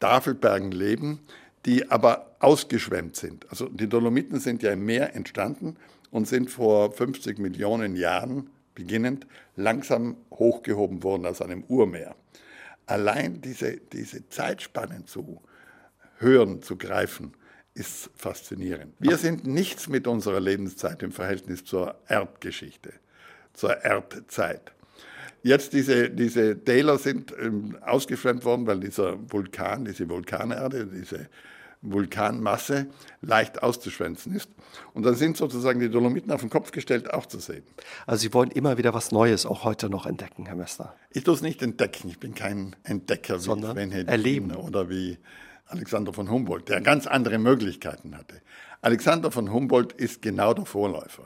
Tafelbergen 0.00 0.72
leben, 0.72 1.20
die 1.66 1.90
aber 1.90 2.34
ausgeschwemmt 2.40 3.16
sind. 3.16 3.48
Also 3.50 3.68
die 3.68 3.88
Dolomiten 3.88 4.40
sind 4.40 4.62
ja 4.62 4.72
im 4.72 4.84
Meer 4.84 5.14
entstanden 5.14 5.76
und 6.10 6.26
sind 6.26 6.50
vor 6.50 6.92
50 6.92 7.38
Millionen 7.38 7.96
Jahren 7.96 8.48
beginnend 8.74 9.26
langsam 9.56 10.16
hochgehoben 10.30 11.02
worden 11.02 11.26
aus 11.26 11.42
einem 11.42 11.64
Urmeer 11.64 12.14
allein 12.88 13.40
diese, 13.40 13.76
diese 13.76 14.28
Zeitspannen 14.28 15.06
zu 15.06 15.42
hören, 16.18 16.62
zu 16.62 16.76
greifen, 16.76 17.32
ist 17.74 18.10
faszinierend. 18.16 18.94
Wir 18.98 19.16
sind 19.16 19.46
nichts 19.46 19.88
mit 19.88 20.06
unserer 20.06 20.40
Lebenszeit 20.40 21.02
im 21.02 21.12
Verhältnis 21.12 21.64
zur 21.64 21.94
Erdgeschichte, 22.08 22.92
zur 23.52 23.76
Erdzeit. 23.84 24.72
Jetzt 25.44 25.72
diese, 25.72 26.10
diese 26.10 26.58
Täler 26.64 26.98
sind 26.98 27.32
ähm, 27.38 27.78
ausgeschwemmt 27.80 28.44
worden, 28.44 28.66
weil 28.66 28.80
dieser 28.80 29.16
Vulkan, 29.30 29.84
diese 29.84 30.08
Vulkanerde, 30.08 30.86
diese 30.86 31.28
Vulkanmasse 31.82 32.86
leicht 33.20 33.62
auszuschwänzen 33.62 34.34
ist. 34.34 34.48
Und 34.94 35.04
dann 35.04 35.14
sind 35.14 35.36
sozusagen 35.36 35.80
die 35.80 35.88
Dolomiten 35.88 36.32
auf 36.32 36.40
den 36.40 36.50
Kopf 36.50 36.70
gestellt, 36.72 37.12
auch 37.12 37.26
zu 37.26 37.38
sehen. 37.38 37.62
Also 38.06 38.22
Sie 38.22 38.34
wollen 38.34 38.50
immer 38.50 38.78
wieder 38.78 38.94
was 38.94 39.12
Neues 39.12 39.46
auch 39.46 39.64
heute 39.64 39.88
noch 39.88 40.06
entdecken, 40.06 40.46
Herr 40.46 40.56
Messner? 40.56 40.94
Ich 41.10 41.24
tue 41.24 41.34
es 41.34 41.42
nicht 41.42 41.62
entdecken. 41.62 42.08
Ich 42.08 42.18
bin 42.18 42.34
kein 42.34 42.76
Entdecker 42.84 43.38
Sondern 43.38 43.76
wie 43.76 43.90
Sven 43.90 44.08
erleben. 44.08 44.54
oder 44.56 44.90
wie 44.90 45.18
Alexander 45.66 46.12
von 46.12 46.30
Humboldt, 46.30 46.68
der 46.68 46.80
ganz 46.80 47.06
andere 47.06 47.38
Möglichkeiten 47.38 48.16
hatte. 48.16 48.40
Alexander 48.80 49.30
von 49.30 49.52
Humboldt 49.52 49.92
ist 49.92 50.22
genau 50.22 50.54
der 50.54 50.64
Vorläufer. 50.64 51.24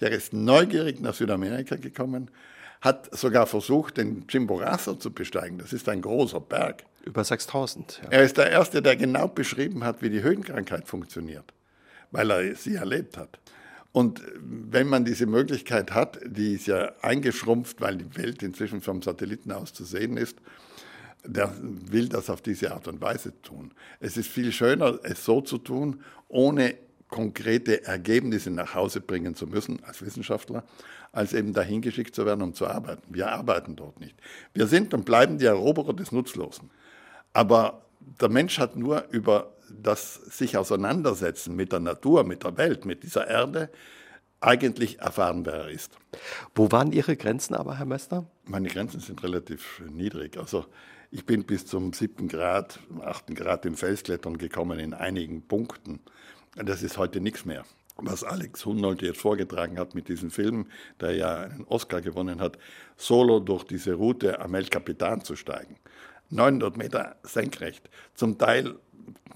Der 0.00 0.10
ist 0.10 0.32
neugierig 0.32 1.00
nach 1.00 1.14
Südamerika 1.14 1.76
gekommen, 1.76 2.30
hat 2.80 3.16
sogar 3.16 3.46
versucht, 3.46 3.96
den 3.96 4.26
Chimborazo 4.28 4.94
zu 4.94 5.12
besteigen. 5.12 5.58
Das 5.58 5.72
ist 5.72 5.88
ein 5.88 6.02
großer 6.02 6.40
Berg. 6.40 6.84
Über 7.08 7.24
6000. 7.24 8.02
Ja. 8.02 8.10
Er 8.10 8.22
ist 8.22 8.36
der 8.36 8.50
Erste, 8.50 8.82
der 8.82 8.94
genau 8.94 9.28
beschrieben 9.28 9.82
hat, 9.82 10.02
wie 10.02 10.10
die 10.10 10.22
Höhenkrankheit 10.22 10.86
funktioniert, 10.86 11.54
weil 12.10 12.30
er 12.30 12.54
sie 12.54 12.74
erlebt 12.74 13.16
hat. 13.16 13.38
Und 13.92 14.20
wenn 14.42 14.88
man 14.88 15.06
diese 15.06 15.24
Möglichkeit 15.24 15.92
hat, 15.92 16.20
die 16.26 16.52
ist 16.52 16.66
ja 16.66 16.92
eingeschrumpft, 17.00 17.80
weil 17.80 17.96
die 17.96 18.14
Welt 18.18 18.42
inzwischen 18.42 18.82
vom 18.82 19.00
Satelliten 19.00 19.52
aus 19.52 19.72
zu 19.72 19.84
sehen 19.84 20.18
ist, 20.18 20.36
der 21.24 21.50
will 21.60 22.10
das 22.10 22.28
auf 22.28 22.42
diese 22.42 22.72
Art 22.72 22.86
und 22.88 23.00
Weise 23.00 23.32
tun. 23.40 23.72
Es 24.00 24.18
ist 24.18 24.28
viel 24.28 24.52
schöner, 24.52 24.98
es 25.02 25.24
so 25.24 25.40
zu 25.40 25.56
tun, 25.56 26.02
ohne 26.28 26.74
konkrete 27.08 27.86
Ergebnisse 27.86 28.50
nach 28.50 28.74
Hause 28.74 29.00
bringen 29.00 29.34
zu 29.34 29.46
müssen 29.46 29.82
als 29.84 30.02
Wissenschaftler, 30.02 30.62
als 31.10 31.32
eben 31.32 31.54
dahin 31.54 31.80
geschickt 31.80 32.14
zu 32.14 32.26
werden, 32.26 32.42
um 32.42 32.52
zu 32.52 32.66
arbeiten. 32.66 33.02
Wir 33.08 33.32
arbeiten 33.32 33.76
dort 33.76 33.98
nicht. 33.98 34.14
Wir 34.52 34.66
sind 34.66 34.92
und 34.92 35.06
bleiben 35.06 35.38
die 35.38 35.46
Eroberer 35.46 35.94
des 35.94 36.12
Nutzlosen. 36.12 36.68
Aber 37.38 37.82
der 38.20 38.28
Mensch 38.28 38.58
hat 38.58 38.74
nur 38.74 39.04
über 39.10 39.52
das 39.70 40.14
sich 40.14 40.56
auseinandersetzen 40.56 41.54
mit 41.54 41.70
der 41.70 41.78
Natur, 41.78 42.24
mit 42.24 42.42
der 42.42 42.56
Welt, 42.56 42.84
mit 42.84 43.04
dieser 43.04 43.28
Erde, 43.28 43.70
eigentlich 44.40 44.98
erfahren, 44.98 45.46
wer 45.46 45.54
er 45.54 45.68
ist. 45.68 45.96
Wo 46.56 46.72
waren 46.72 46.90
Ihre 46.90 47.16
Grenzen 47.16 47.54
aber, 47.54 47.78
Herr 47.78 47.86
Mester? 47.86 48.26
Meine 48.44 48.66
Grenzen 48.66 48.98
sind 48.98 49.22
relativ 49.22 49.80
niedrig. 49.88 50.36
Also 50.36 50.66
ich 51.12 51.26
bin 51.26 51.44
bis 51.44 51.64
zum 51.64 51.92
siebten 51.92 52.26
Grad, 52.26 52.80
achten 53.02 53.36
Grad 53.36 53.64
im 53.66 53.76
Felsklettern 53.76 54.36
gekommen 54.36 54.80
in 54.80 54.92
einigen 54.92 55.42
Punkten. 55.42 56.00
Das 56.56 56.82
ist 56.82 56.98
heute 56.98 57.20
nichts 57.20 57.44
mehr. 57.44 57.62
Was 57.98 58.24
Alex 58.24 58.66
Hunold 58.66 59.00
jetzt 59.02 59.20
vorgetragen 59.20 59.78
hat 59.78 59.94
mit 59.94 60.08
diesem 60.08 60.32
Film, 60.32 60.66
der 61.00 61.14
ja 61.14 61.36
einen 61.36 61.64
Oscar 61.68 62.00
gewonnen 62.00 62.40
hat, 62.40 62.58
solo 62.96 63.38
durch 63.38 63.62
diese 63.62 63.94
Route 63.94 64.40
am 64.40 64.54
El 64.54 64.66
Capitan 64.66 65.22
zu 65.22 65.36
steigen. 65.36 65.76
900 66.30 66.76
Meter 66.76 67.16
senkrecht, 67.22 67.88
zum 68.14 68.38
Teil 68.38 68.76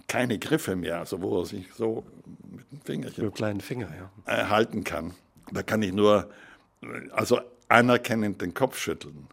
keine 0.08 0.38
Griffe 0.38 0.76
mehr, 0.76 0.98
also 0.98 1.22
wo 1.22 1.40
er 1.40 1.46
sich 1.46 1.72
so 1.74 2.04
mit 2.50 2.70
dem 2.70 2.80
Fingerchen 2.82 3.24
mit 3.24 3.32
dem 3.32 3.36
kleinen 3.36 3.60
Finger, 3.60 3.88
ja. 4.26 4.50
halten 4.50 4.84
kann. 4.84 5.14
Da 5.52 5.62
kann 5.62 5.82
ich 5.82 5.92
nur 5.92 6.30
also 7.12 7.40
anerkennend 7.68 8.42
den 8.42 8.54
Kopf 8.54 8.78
schütteln. 8.78 9.28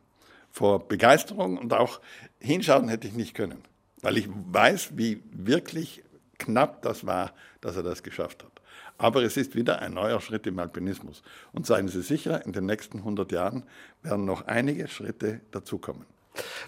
Vor 0.51 0.87
Begeisterung 0.87 1.57
und 1.57 1.73
auch 1.73 1.99
hinschauen 2.39 2.89
hätte 2.89 3.07
ich 3.07 3.13
nicht 3.13 3.33
können, 3.33 3.63
weil 4.01 4.17
ich 4.17 4.27
weiß, 4.29 4.97
wie 4.97 5.21
wirklich 5.31 6.03
knapp 6.37 6.81
das 6.81 7.05
war, 7.05 7.33
dass 7.61 7.75
er 7.75 7.83
das 7.83 8.01
geschafft 8.01 8.43
hat. 8.43 8.51
Aber 8.97 9.23
es 9.23 9.37
ist 9.37 9.55
wieder 9.55 9.81
ein 9.81 9.93
neuer 9.93 10.19
Schritt 10.19 10.47
im 10.47 10.59
Alpinismus. 10.59 11.21
Und 11.53 11.65
seien 11.65 11.87
Sie 11.87 12.01
sicher, 12.01 12.45
in 12.45 12.51
den 12.51 12.65
nächsten 12.65 12.99
100 12.99 13.31
Jahren 13.31 13.63
werden 14.01 14.25
noch 14.25 14.47
einige 14.47 14.87
Schritte 14.87 15.41
dazukommen. 15.51 16.05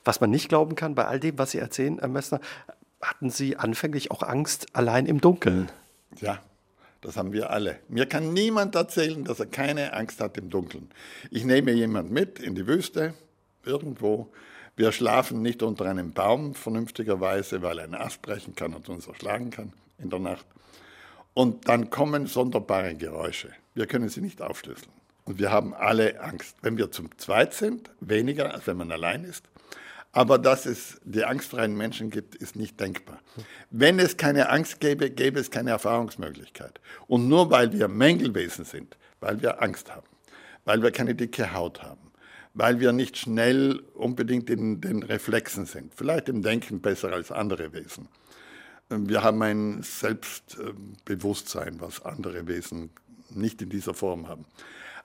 Was 0.03 0.21
man 0.21 0.29
nicht 0.29 0.49
glauben 0.49 0.75
kann 0.75 0.95
bei 0.95 1.05
all 1.05 1.19
dem, 1.19 1.37
was 1.37 1.51
Sie 1.51 1.59
erzählen, 1.59 1.99
Herr 1.99 2.07
Messner, 2.07 2.39
hatten 3.01 3.29
Sie 3.29 3.57
anfänglich 3.57 4.11
auch 4.11 4.23
Angst 4.23 4.67
allein 4.73 5.05
im 5.05 5.21
Dunkeln? 5.21 5.71
Ja, 6.19 6.39
Das 7.01 7.17
haben 7.17 7.33
wir 7.33 7.49
alle. 7.49 7.79
Mir 7.89 8.05
kann 8.05 8.31
niemand 8.31 8.75
erzählen, 8.75 9.23
dass 9.23 9.39
er 9.39 9.47
keine 9.47 9.93
Angst 9.93 10.21
hat 10.21 10.37
im 10.37 10.51
Dunkeln. 10.51 10.91
Ich 11.31 11.43
nehme 11.43 11.71
jemand 11.71 12.11
mit 12.11 12.37
in 12.39 12.53
die 12.53 12.67
Wüste, 12.67 13.15
irgendwo. 13.65 14.31
Wir 14.75 14.91
schlafen 14.91 15.41
nicht 15.41 15.63
unter 15.63 15.85
einem 15.85 16.13
Baum 16.13 16.53
vernünftigerweise, 16.53 17.63
weil 17.63 17.79
ein 17.79 17.95
Ast 17.95 18.21
brechen 18.21 18.55
kann 18.55 18.73
und 18.75 18.87
uns 18.87 19.07
erschlagen 19.07 19.49
kann 19.49 19.73
in 19.97 20.11
der 20.11 20.19
Nacht. 20.19 20.45
Und 21.33 21.67
dann 21.67 21.89
kommen 21.89 22.27
sonderbare 22.27 22.95
Geräusche. 22.95 23.49
Wir 23.73 23.87
können 23.87 24.09
sie 24.09 24.21
nicht 24.21 24.41
aufschlüsseln. 24.41 24.91
Und 25.25 25.39
wir 25.39 25.51
haben 25.51 25.73
alle 25.73 26.21
Angst. 26.21 26.57
Wenn 26.61 26.77
wir 26.77 26.91
zum 26.91 27.17
Zweit 27.17 27.53
sind, 27.53 27.89
weniger, 27.99 28.53
als 28.53 28.67
wenn 28.67 28.77
man 28.77 28.91
allein 28.91 29.23
ist. 29.23 29.45
Aber 30.13 30.37
dass 30.37 30.65
es 30.65 30.99
die 31.05 31.23
angstfreien 31.23 31.75
Menschen 31.75 32.09
gibt, 32.09 32.35
ist 32.35 32.55
nicht 32.55 32.79
denkbar. 32.79 33.21
Wenn 33.69 33.97
es 33.97 34.17
keine 34.17 34.49
Angst 34.49 34.81
gäbe, 34.81 35.09
gäbe 35.09 35.39
es 35.39 35.51
keine 35.51 35.69
Erfahrungsmöglichkeit. 35.69 36.81
Und 37.07 37.29
nur 37.29 37.49
weil 37.49 37.71
wir 37.71 37.87
Mängelwesen 37.87 38.65
sind, 38.65 38.97
weil 39.21 39.41
wir 39.41 39.61
Angst 39.61 39.89
haben, 39.93 40.07
weil 40.65 40.83
wir 40.83 40.91
keine 40.91 41.15
dicke 41.15 41.53
Haut 41.53 41.81
haben, 41.81 42.11
weil 42.53 42.81
wir 42.81 42.91
nicht 42.91 43.17
schnell 43.17 43.79
unbedingt 43.93 44.49
in 44.49 44.81
den 44.81 45.03
Reflexen 45.03 45.65
sind, 45.65 45.93
vielleicht 45.95 46.27
im 46.27 46.41
Denken 46.41 46.81
besser 46.81 47.13
als 47.13 47.31
andere 47.31 47.71
Wesen. 47.71 48.09
Wir 48.89 49.23
haben 49.23 49.41
ein 49.41 49.81
Selbstbewusstsein, 49.83 51.79
was 51.79 52.03
andere 52.03 52.47
Wesen 52.47 52.89
nicht 53.29 53.61
in 53.61 53.69
dieser 53.69 53.93
Form 53.93 54.27
haben. 54.27 54.43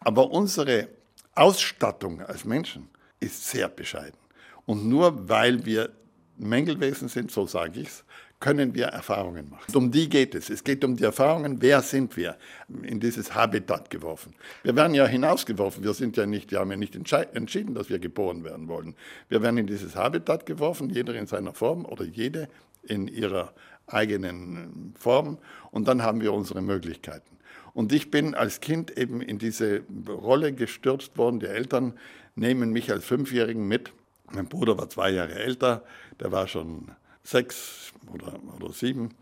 Aber 0.00 0.32
unsere 0.32 0.88
Ausstattung 1.36 2.20
als 2.22 2.44
Menschen 2.44 2.88
ist 3.20 3.48
sehr 3.48 3.68
bescheiden. 3.68 4.18
Und 4.66 4.86
nur 4.86 5.28
weil 5.28 5.64
wir 5.64 5.90
Mängelwesen 6.36 7.08
sind, 7.08 7.30
so 7.30 7.46
sage 7.46 7.80
ich 7.80 7.88
es, 7.88 8.04
können 8.38 8.74
wir 8.74 8.86
Erfahrungen 8.86 9.48
machen. 9.48 9.74
Um 9.74 9.90
die 9.90 10.08
geht 10.08 10.34
es. 10.34 10.50
Es 10.50 10.62
geht 10.62 10.84
um 10.84 10.96
die 10.96 11.04
Erfahrungen, 11.04 11.62
wer 11.62 11.80
sind 11.80 12.16
wir 12.16 12.36
in 12.82 13.00
dieses 13.00 13.34
Habitat 13.34 13.88
geworfen. 13.88 14.34
Wir 14.62 14.76
werden 14.76 14.94
ja 14.94 15.06
hinausgeworfen. 15.06 15.82
Wir 15.82 15.94
sind 15.94 16.16
ja 16.18 16.26
nicht, 16.26 16.50
wir 16.50 16.60
haben 16.60 16.70
ja 16.70 16.76
nicht 16.76 16.94
entschieden, 16.94 17.74
dass 17.74 17.88
wir 17.88 17.98
geboren 17.98 18.44
werden 18.44 18.68
wollen. 18.68 18.94
Wir 19.30 19.40
werden 19.40 19.56
in 19.56 19.66
dieses 19.66 19.96
Habitat 19.96 20.44
geworfen, 20.44 20.90
jeder 20.90 21.14
in 21.14 21.26
seiner 21.26 21.54
Form 21.54 21.86
oder 21.86 22.04
jede 22.04 22.48
in 22.82 23.08
ihrer 23.08 23.54
eigenen 23.86 24.94
Form. 24.98 25.38
Und 25.70 25.88
dann 25.88 26.02
haben 26.02 26.20
wir 26.20 26.34
unsere 26.34 26.60
Möglichkeiten. 26.60 27.38
Und 27.72 27.92
ich 27.92 28.10
bin 28.10 28.34
als 28.34 28.60
Kind 28.60 28.96
eben 28.98 29.22
in 29.22 29.38
diese 29.38 29.82
Rolle 30.08 30.52
gestürzt 30.52 31.16
worden. 31.16 31.40
Die 31.40 31.46
Eltern 31.46 31.94
nehmen 32.34 32.70
mich 32.70 32.92
als 32.92 33.04
Fünfjährigen 33.04 33.66
mit 33.66 33.92
mein 34.32 34.48
Bruder 34.48 34.76
war 34.78 34.88
zwei 34.88 35.10
Jahre 35.10 35.34
älter, 35.34 35.84
der 36.20 36.32
war 36.32 36.48
schon 36.48 36.90
sechs 37.22 37.92
oder, 38.12 38.38
oder 38.56 38.72
sieben 38.72 39.14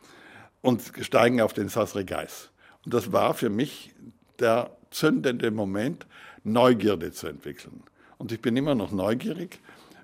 und 0.60 0.82
steigen 1.00 1.40
auf 1.40 1.52
den 1.52 1.68
Sasre 1.68 2.04
Geis. 2.04 2.50
Und 2.84 2.94
das 2.94 3.12
war 3.12 3.34
für 3.34 3.50
mich 3.50 3.94
der 4.38 4.76
zündende 4.90 5.50
Moment, 5.50 6.06
Neugierde 6.42 7.12
zu 7.12 7.26
entwickeln. 7.26 7.82
Und 8.18 8.30
ich 8.30 8.40
bin 8.40 8.56
immer 8.56 8.74
noch 8.74 8.92
neugierig. 8.92 9.60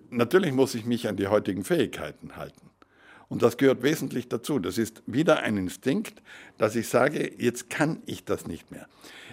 Natürlich 0.09 0.53
muss 0.53 0.74
ich 0.74 0.84
mich 0.84 1.09
an 1.09 1.16
die 1.16 1.28
heutigen 1.28 1.64
Fähigkeiten 1.64 2.36
halten. 2.36 2.70
Und 3.28 3.42
das 3.42 3.57
gehört 3.57 3.82
wesentlich 3.82 4.28
dazu. 4.28 4.59
Das 4.59 4.76
ist 4.76 5.03
wieder 5.07 5.40
ein 5.40 5.57
Instinkt, 5.57 6.20
dass 6.59 6.74
ich 6.74 6.88
sage, 6.88 7.32
jetzt 7.38 7.70
kann 7.70 8.03
ich 8.07 8.24
das 8.24 8.46
nicht 8.46 8.70
mehr. 8.72 8.88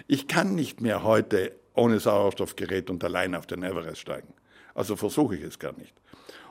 Ich 0.06 0.28
kann 0.28 0.54
nicht 0.54 0.80
mehr 0.80 1.02
heute 1.02 1.52
ohne 1.74 1.98
Sauerstoffgerät 1.98 2.90
und 2.90 3.02
allein 3.02 3.34
auf 3.34 3.46
den 3.46 3.62
Everest 3.62 4.02
steigen. 4.02 4.32
Also 4.78 4.94
versuche 4.94 5.34
ich 5.34 5.42
es 5.42 5.58
gar 5.58 5.76
nicht. 5.76 5.92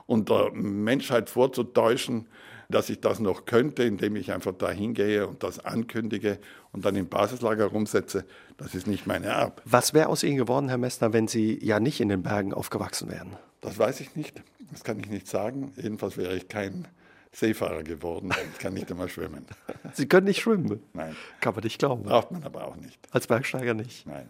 Und 0.06 0.30
der 0.30 0.52
Menschheit 0.52 1.30
vorzutäuschen, 1.30 2.28
dass 2.68 2.90
ich 2.90 3.00
das 3.00 3.20
noch 3.20 3.46
könnte, 3.46 3.84
indem 3.84 4.18
ich 4.18 4.34
einfach 4.34 4.52
da 4.52 4.70
hingehe 4.70 5.26
und 5.26 5.44
das 5.44 5.64
ankündige 5.64 6.38
und 6.74 6.84
dann 6.84 6.98
im 6.98 7.08
Basislager 7.08 7.68
rumsetze, 7.68 8.26
das 8.58 8.76
ist 8.76 8.86
nicht 8.86 9.08
meine 9.08 9.34
Art. 9.34 9.62
Was 9.64 9.94
wäre 9.94 10.10
aus 10.10 10.24
Ihnen 10.24 10.36
geworden, 10.36 10.68
Herr 10.68 10.78
Messner, 10.78 11.14
wenn 11.14 11.30
Sie 11.30 11.58
ja 11.64 11.80
nicht 11.80 12.02
in 12.02 12.10
den 12.10 12.22
Bergen 12.22 12.54
aufgewachsen 12.54 13.10
wären? 13.10 13.38
Das 13.62 13.80
weiß 13.80 14.02
ich 14.02 14.18
nicht. 14.18 14.44
Das 14.72 14.84
kann 14.84 15.00
ich 15.00 15.10
nicht 15.10 15.28
sagen. 15.28 15.72
Jedenfalls 15.78 16.18
wäre 16.18 16.36
ich 16.36 16.50
kein 16.50 16.86
Seefahrer 17.32 17.84
geworden. 17.84 18.34
Ich 18.52 18.60
kann 18.60 18.74
nicht 18.74 18.92
einmal 18.92 19.08
schwimmen. 19.08 19.46
Sie 19.94 20.06
können 20.06 20.28
nicht 20.28 20.42
schwimmen? 20.42 20.82
Nein. 20.92 21.16
Kann 21.40 21.56
man 21.56 21.64
nicht 21.64 21.80
glauben. 21.80 22.04
Braucht 22.04 22.32
man 22.32 22.44
aber 22.44 22.68
auch 22.68 22.76
nicht. 22.76 23.00
Als 23.12 23.28
Bergsteiger 23.28 23.74
nicht? 23.74 24.06
Nein. 24.06 24.28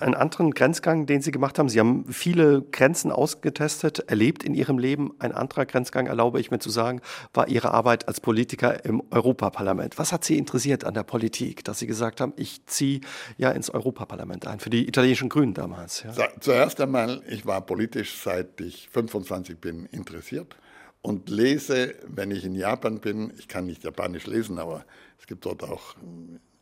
Einen 0.00 0.14
anderen 0.14 0.52
Grenzgang, 0.52 1.06
den 1.06 1.22
Sie 1.22 1.30
gemacht 1.30 1.58
haben. 1.58 1.68
Sie 1.68 1.78
haben 1.78 2.04
viele 2.10 2.62
Grenzen 2.62 3.12
ausgetestet, 3.12 4.00
erlebt 4.08 4.42
in 4.42 4.54
Ihrem 4.54 4.78
Leben. 4.78 5.12
Ein 5.18 5.32
anderer 5.32 5.66
Grenzgang, 5.66 6.06
erlaube 6.06 6.40
ich 6.40 6.50
mir 6.50 6.58
zu 6.58 6.70
sagen, 6.70 7.00
war 7.34 7.48
Ihre 7.48 7.72
Arbeit 7.72 8.08
als 8.08 8.20
Politiker 8.20 8.84
im 8.84 9.02
Europaparlament. 9.10 9.98
Was 9.98 10.12
hat 10.12 10.24
Sie 10.24 10.38
interessiert 10.38 10.84
an 10.84 10.94
der 10.94 11.02
Politik, 11.02 11.64
dass 11.64 11.78
Sie 11.78 11.86
gesagt 11.86 12.20
haben, 12.20 12.32
ich 12.36 12.64
ziehe 12.66 13.00
ja 13.36 13.50
ins 13.50 13.70
Europaparlament 13.70 14.46
ein, 14.46 14.60
für 14.60 14.70
die 14.70 14.86
italienischen 14.88 15.28
Grünen 15.28 15.54
damals? 15.54 16.04
Ja. 16.04 16.28
Zuerst 16.40 16.80
einmal, 16.80 17.22
ich 17.28 17.46
war 17.46 17.60
politisch, 17.60 18.20
seit 18.22 18.60
ich 18.60 18.88
25 18.90 19.58
bin, 19.58 19.86
interessiert 19.86 20.56
und 21.02 21.28
lese, 21.30 21.94
wenn 22.06 22.30
ich 22.30 22.44
in 22.44 22.54
Japan 22.54 23.00
bin, 23.00 23.32
ich 23.38 23.48
kann 23.48 23.66
nicht 23.66 23.84
Japanisch 23.84 24.26
lesen, 24.26 24.58
aber 24.58 24.84
es 25.18 25.26
gibt 25.26 25.44
dort 25.44 25.62
auch 25.62 25.96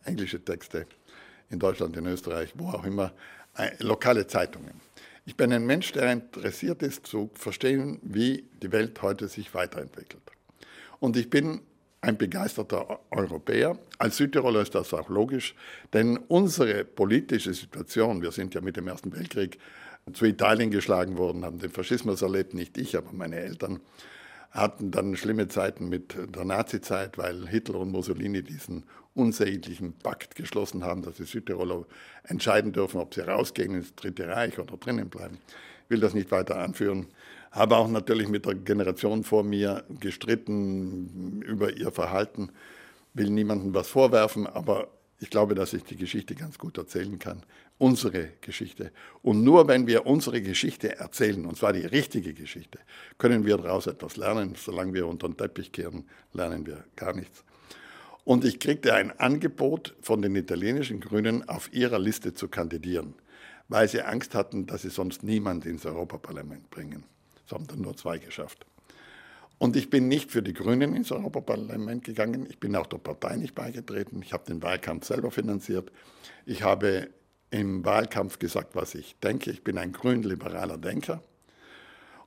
englische 0.05 0.45
Texte 0.45 0.86
in 1.51 1.59
Deutschland, 1.59 1.97
in 1.97 2.07
Österreich, 2.07 2.53
wo 2.57 2.69
auch 2.69 2.85
immer, 2.85 3.13
äh, 3.57 3.71
lokale 3.81 4.27
Zeitungen. 4.27 4.81
Ich 5.25 5.37
bin 5.37 5.53
ein 5.53 5.67
Mensch, 5.67 5.93
der 5.93 6.13
interessiert 6.13 6.83
ist 6.83 7.07
zu 7.07 7.31
verstehen, 7.35 7.99
wie 8.03 8.45
die 8.63 8.73
Welt 8.73 9.03
heute 9.03 9.29
sich 9.29 9.53
weiterentwickelt. 9.53 10.23
Und 11.01 11.17
ich 11.17 11.29
bin 11.29 11.61
ein 12.01 12.17
begeisterter 12.17 13.01
Europäer. 13.11 13.79
Als 13.99 14.17
Südtiroler 14.17 14.63
ist 14.63 14.75
das 14.75 14.95
auch 14.95 15.09
logisch, 15.09 15.55
denn 15.93 16.17
unsere 16.17 16.85
politische 16.85 17.53
Situation, 17.53 18.23
wir 18.23 18.33
sind 18.33 18.55
ja 18.55 18.61
mit 18.61 18.77
dem 18.77 18.89
Ersten 18.89 19.13
Weltkrieg 19.13 19.59
zu 20.13 20.25
Italien 20.25 20.71
geschlagen 20.71 21.19
worden, 21.19 21.45
haben 21.45 21.59
den 21.59 21.71
Faschismus 21.71 22.23
erlebt, 22.23 22.55
nicht 22.55 22.79
ich, 22.79 22.97
aber 22.97 23.13
meine 23.13 23.37
Eltern, 23.37 23.81
hatten 24.51 24.91
dann 24.91 25.17
schlimme 25.17 25.49
Zeiten 25.49 25.89
mit 25.89 26.17
der 26.17 26.45
Nazizeit, 26.45 27.19
weil 27.19 27.47
Hitler 27.49 27.81
und 27.81 27.91
Mussolini 27.91 28.43
diesen 28.43 28.85
unsäglichen 29.19 29.93
Pakt 29.93 30.37
geschlossen 30.37 30.85
haben, 30.85 31.03
dass 31.03 31.16
die 31.16 31.25
Südtiroler 31.25 31.85
entscheiden 32.23 32.73
dürfen, 32.73 33.01
ob 33.01 33.14
sie 33.14 33.21
rausgehen 33.21 33.75
ins 33.75 33.95
Dritte 33.95 34.29
Reich 34.29 34.59
oder 34.59 34.77
drinnen 34.77 35.11
bleiben. 35.11 35.39
Ich 35.85 35.91
will 35.91 36.01
das 36.01 36.14
nicht 36.14 36.31
weiter 36.31 36.59
anführen. 36.59 37.09
Habe 37.51 37.77
auch 37.77 37.89
natürlich 37.89 38.29
mit 38.29 38.47
der 38.47 38.55
Generation 38.55 39.25
vor 39.25 39.43
mir 39.43 39.85
gestritten 40.01 41.43
über 41.43 41.77
ihr 41.77 41.91
Verhalten. 41.91 42.51
Will 43.14 43.31
niemandem 43.31 43.75
was 43.75 43.89
vorwerfen, 43.89 44.47
aber 44.47 44.89
ich 45.19 45.31
glaube, 45.31 45.57
dass 45.57 45.73
ich 45.73 45.83
die 45.83 45.97
Geschichte 45.97 46.37
ganz 46.37 46.59
gut 46.59 46.79
erzählen 46.79 47.19
kann. 47.19 47.43
Unsere 47.79 48.31
Geschichte. 48.41 48.93
Und 49.23 49.43
nur 49.43 49.66
wenn 49.66 49.87
wir 49.89 50.07
unsere 50.07 50.41
Geschichte 50.43 50.97
erzählen, 50.97 51.45
und 51.45 51.57
zwar 51.57 51.73
die 51.73 51.87
richtige 51.87 52.35
Geschichte, 52.35 52.79
können 53.19 53.45
wir 53.45 53.57
daraus 53.57 53.89
etwas 53.89 54.16
lernen. 54.16 54.55
Solange 54.57 54.95
wir 54.95 55.09
unter 55.09 55.29
den 55.29 55.37
Teppich 55.37 55.73
kehren, 55.73 56.05
lernen 56.33 56.66
wir 56.66 56.85
gar 56.95 57.14
nichts. 57.14 57.43
Und 58.29 58.45
ich 58.45 58.59
kriegte 58.59 58.93
ein 58.93 59.18
Angebot 59.18 59.95
von 60.03 60.20
den 60.20 60.37
italienischen 60.37 61.01
Grünen, 61.01 61.49
auf 61.49 61.72
ihrer 61.72 61.99
Liste 61.99 62.35
zu 62.35 62.49
kandidieren, 62.49 63.14
weil 63.68 63.89
sie 63.89 64.03
Angst 64.03 64.35
hatten, 64.35 64.66
dass 64.66 64.83
sie 64.83 64.91
sonst 64.91 65.22
niemand 65.22 65.64
ins 65.64 65.87
Europaparlament 65.87 66.68
bringen. 66.68 67.05
Das 67.43 67.53
haben 67.55 67.66
dann 67.66 67.81
nur 67.81 67.97
zwei 67.97 68.18
geschafft. 68.18 68.66
Und 69.57 69.76
ich 69.76 69.89
bin 69.89 70.09
nicht 70.09 70.31
für 70.31 70.43
die 70.43 70.53
Grünen 70.53 70.95
ins 70.95 71.11
Europaparlament 71.11 72.05
gegangen. 72.05 72.47
Ich 72.51 72.61
bin 72.61 72.76
auch 72.76 72.87
der 72.87 72.99
Partei 72.99 73.37
nicht 73.37 73.55
beigetreten. 73.55 74.20
Ich 74.20 74.35
habe 74.35 74.45
den 74.45 74.62
Wahlkampf 74.62 75.07
selber 75.07 75.31
finanziert. 75.31 75.91
Ich 76.45 76.62
habe 76.62 77.09
im 77.51 77.83
Wahlkampf 77.87 78.39
gesagt, 78.39 78.76
was 78.76 78.95
ich 78.95 79.18
denke. 79.20 79.51
Ich 79.51 79.64
bin 79.64 79.79
ein 79.79 79.93
grün-liberaler 79.93 80.76
Denker 80.76 81.22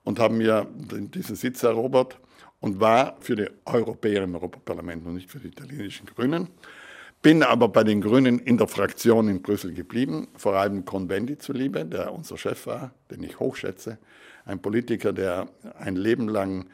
und 0.03 0.17
habe 0.17 0.33
mir 0.33 0.67
diesen 0.73 1.35
Sitz 1.35 1.61
erobert 1.61 2.17
und 2.61 2.79
war 2.79 3.17
für 3.19 3.35
die 3.35 3.49
Europäer 3.65 4.23
im 4.23 4.35
Europaparlament 4.35 5.05
und 5.05 5.15
nicht 5.15 5.29
für 5.29 5.39
die 5.39 5.49
italienischen 5.49 6.05
Grünen. 6.05 6.47
Bin 7.21 7.43
aber 7.43 7.67
bei 7.67 7.83
den 7.83 8.01
Grünen 8.01 8.39
in 8.39 8.57
der 8.57 8.67
Fraktion 8.67 9.27
in 9.27 9.41
Brüssel 9.41 9.73
geblieben, 9.73 10.27
vor 10.37 10.55
allem 10.55 10.85
Convendi 10.85 11.37
zuliebe, 11.37 11.85
der 11.85 12.13
unser 12.13 12.37
Chef 12.37 12.65
war, 12.65 12.93
den 13.11 13.21
ich 13.21 13.39
hochschätze. 13.39 13.99
Ein 14.45 14.61
Politiker, 14.61 15.13
der 15.13 15.49
ein 15.77 15.95
Leben 15.95 16.27
lang 16.27 16.67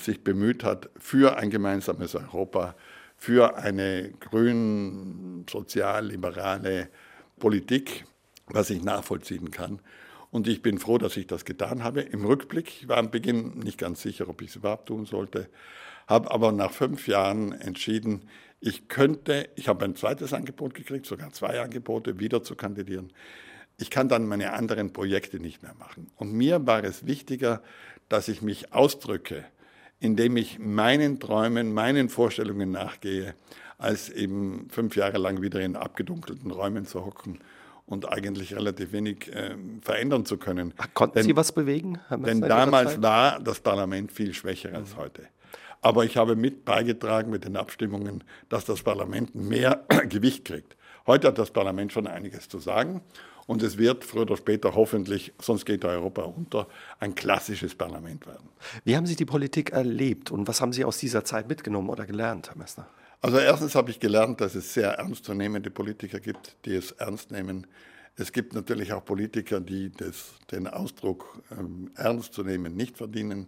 sich 0.00 0.24
bemüht 0.24 0.64
hat 0.64 0.88
für 0.96 1.36
ein 1.36 1.50
gemeinsames 1.50 2.14
Europa, 2.14 2.74
für 3.16 3.56
eine 3.56 4.10
grün, 4.18 5.44
sozial-liberale 5.48 6.88
Politik, 7.38 8.04
was 8.46 8.70
ich 8.70 8.82
nachvollziehen 8.82 9.52
kann. 9.52 9.80
Und 10.32 10.48
ich 10.48 10.62
bin 10.62 10.78
froh, 10.78 10.98
dass 10.98 11.16
ich 11.16 11.28
das 11.28 11.44
getan 11.44 11.84
habe. 11.84 12.00
Im 12.00 12.24
Rückblick, 12.24 12.88
war 12.88 12.96
am 12.96 13.12
Beginn 13.12 13.60
nicht 13.60 13.78
ganz 13.78 14.02
sicher, 14.02 14.28
ob 14.28 14.42
ich 14.42 14.48
es 14.48 14.56
überhaupt 14.56 14.88
tun 14.88 15.06
sollte, 15.06 15.48
habe 16.08 16.32
aber 16.32 16.50
nach 16.50 16.72
fünf 16.72 17.06
Jahren 17.06 17.52
entschieden, 17.52 18.22
ich 18.58 18.88
könnte, 18.88 19.48
ich 19.54 19.68
habe 19.68 19.84
ein 19.84 19.94
zweites 19.94 20.32
Angebot 20.32 20.74
gekriegt, 20.74 21.06
sogar 21.06 21.32
zwei 21.32 21.60
Angebote, 21.60 22.18
wieder 22.18 22.42
zu 22.42 22.56
kandidieren. 22.56 23.12
Ich 23.78 23.90
kann 23.90 24.08
dann 24.08 24.26
meine 24.26 24.52
anderen 24.52 24.92
Projekte 24.92 25.38
nicht 25.38 25.62
mehr 25.62 25.74
machen. 25.78 26.10
Und 26.16 26.32
mir 26.32 26.66
war 26.66 26.82
es 26.82 27.06
wichtiger, 27.06 27.62
dass 28.08 28.28
ich 28.28 28.42
mich 28.42 28.72
ausdrücke 28.72 29.44
indem 30.02 30.36
ich 30.36 30.58
meinen 30.58 31.20
Träumen, 31.20 31.72
meinen 31.72 32.08
Vorstellungen 32.08 32.72
nachgehe, 32.72 33.34
als 33.78 34.10
eben 34.10 34.66
fünf 34.68 34.96
Jahre 34.96 35.18
lang 35.18 35.42
wieder 35.42 35.60
in 35.60 35.76
abgedunkelten 35.76 36.50
Räumen 36.50 36.86
zu 36.86 37.04
hocken 37.04 37.38
und 37.92 38.10
eigentlich 38.10 38.56
relativ 38.56 38.92
wenig 38.92 39.30
äh, 39.34 39.54
verändern 39.82 40.24
zu 40.24 40.38
können. 40.38 40.72
Ach, 40.78 40.88
konnten 40.94 41.16
denn, 41.16 41.24
Sie 41.24 41.36
was 41.36 41.52
bewegen? 41.52 41.98
denn 42.10 42.40
damals 42.40 43.00
war 43.02 43.38
das 43.38 43.60
Parlament 43.60 44.10
viel 44.10 44.32
schwächer 44.32 44.74
als 44.74 44.94
mhm. 44.94 44.98
heute. 44.98 45.22
Aber 45.82 46.04
ich 46.04 46.16
habe 46.16 46.34
mit 46.34 46.64
beigetragen 46.64 47.30
mit 47.30 47.44
den 47.44 47.56
Abstimmungen, 47.56 48.24
dass 48.48 48.64
das 48.64 48.82
Parlament 48.82 49.34
mehr 49.34 49.84
Gewicht 50.08 50.44
kriegt. 50.44 50.76
Heute 51.06 51.28
hat 51.28 51.38
das 51.38 51.50
Parlament 51.50 51.92
schon 51.92 52.06
einiges 52.06 52.48
zu 52.48 52.58
sagen. 52.58 53.02
Und 53.46 53.62
es 53.62 53.76
wird 53.76 54.04
früher 54.04 54.22
oder 54.22 54.36
später 54.36 54.76
hoffentlich, 54.76 55.32
sonst 55.40 55.66
geht 55.66 55.84
Europa 55.84 56.22
unter, 56.22 56.68
ein 57.00 57.14
klassisches 57.16 57.74
Parlament 57.74 58.24
werden. 58.26 58.48
Wie 58.84 58.96
haben 58.96 59.04
Sie 59.04 59.16
die 59.16 59.24
Politik 59.24 59.72
erlebt 59.72 60.30
und 60.30 60.46
was 60.46 60.60
haben 60.60 60.72
Sie 60.72 60.84
aus 60.84 60.98
dieser 60.98 61.24
Zeit 61.24 61.48
mitgenommen 61.48 61.90
oder 61.90 62.06
gelernt, 62.06 62.48
Herr 62.48 62.56
Messner? 62.56 62.86
Also 63.22 63.38
erstens 63.38 63.76
habe 63.76 63.90
ich 63.92 64.00
gelernt, 64.00 64.40
dass 64.40 64.56
es 64.56 64.74
sehr 64.74 64.94
ernstzunehmende 64.94 65.70
Politiker 65.70 66.18
gibt, 66.18 66.56
die 66.64 66.74
es 66.74 66.90
ernst 66.90 67.30
nehmen. 67.30 67.68
Es 68.16 68.32
gibt 68.32 68.52
natürlich 68.52 68.92
auch 68.92 69.04
Politiker, 69.04 69.60
die 69.60 69.92
das, 69.92 70.32
den 70.50 70.66
Ausdruck 70.66 71.40
ähm, 71.52 71.92
ernst 71.94 72.34
zu 72.34 72.42
nehmen 72.42 72.76
nicht 72.76 72.98
verdienen. 72.98 73.46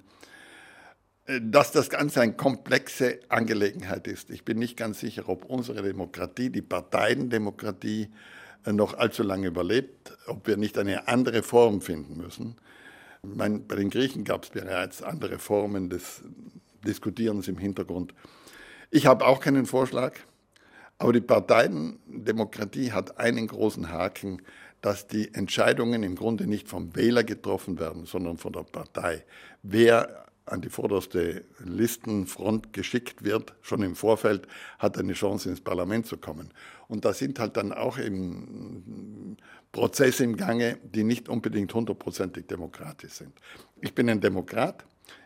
Äh, 1.26 1.40
dass 1.42 1.72
das 1.72 1.90
Ganze 1.90 2.20
eine 2.20 2.34
komplexe 2.34 3.18
Angelegenheit 3.28 4.06
ist. 4.06 4.30
Ich 4.30 4.44
bin 4.44 4.60
nicht 4.60 4.76
ganz 4.76 5.00
sicher, 5.00 5.28
ob 5.28 5.44
unsere 5.46 5.82
Demokratie, 5.82 6.50
die 6.50 6.62
Parteiendemokratie, 6.62 8.10
äh, 8.64 8.72
noch 8.72 8.94
allzu 8.94 9.24
lange 9.24 9.48
überlebt, 9.48 10.16
ob 10.26 10.46
wir 10.46 10.56
nicht 10.56 10.78
eine 10.78 11.08
andere 11.08 11.42
Form 11.42 11.80
finden 11.80 12.16
müssen. 12.16 12.56
Meine, 13.22 13.58
bei 13.58 13.74
den 13.74 13.90
Griechen 13.90 14.22
gab 14.22 14.44
es 14.44 14.50
bereits 14.50 15.02
andere 15.02 15.40
Formen 15.40 15.90
des 15.90 16.22
Diskutierens 16.86 17.48
im 17.48 17.58
Hintergrund. 17.58 18.14
Ich 18.94 19.06
habe 19.06 19.26
auch 19.26 19.40
keinen 19.40 19.66
Vorschlag, 19.66 20.12
aber 20.98 21.12
die 21.12 21.20
Parteiendemokratie 21.20 22.92
hat 22.92 23.18
einen 23.18 23.48
großen 23.48 23.90
Haken, 23.90 24.40
dass 24.82 25.08
die 25.08 25.34
Entscheidungen 25.34 26.04
im 26.04 26.14
Grunde 26.14 26.46
nicht 26.46 26.68
vom 26.68 26.94
Wähler 26.94 27.24
getroffen 27.24 27.80
werden, 27.80 28.06
sondern 28.06 28.36
von 28.36 28.52
der 28.52 28.62
Partei. 28.62 29.24
Wer 29.64 30.26
an 30.46 30.60
die 30.60 30.68
vorderste 30.68 31.44
Listenfront 31.58 32.72
geschickt 32.72 33.24
wird, 33.24 33.54
schon 33.62 33.82
im 33.82 33.96
Vorfeld, 33.96 34.46
hat 34.78 34.96
eine 34.96 35.14
Chance 35.14 35.48
ins 35.48 35.60
Parlament 35.60 36.06
zu 36.06 36.16
kommen. 36.16 36.52
Und 36.86 37.04
da 37.04 37.12
sind 37.12 37.40
halt 37.40 37.56
dann 37.56 37.72
auch 37.72 37.98
eben 37.98 39.36
Prozesse 39.72 40.22
im 40.22 40.36
Gange, 40.36 40.78
die 40.84 41.02
nicht 41.02 41.28
unbedingt 41.28 41.74
hundertprozentig 41.74 42.46
demokratisch 42.46 43.14
sind. 43.14 43.32
Ich 43.80 43.92
bin 43.92 44.08
ein 44.08 44.20
Demokrat, 44.20 44.84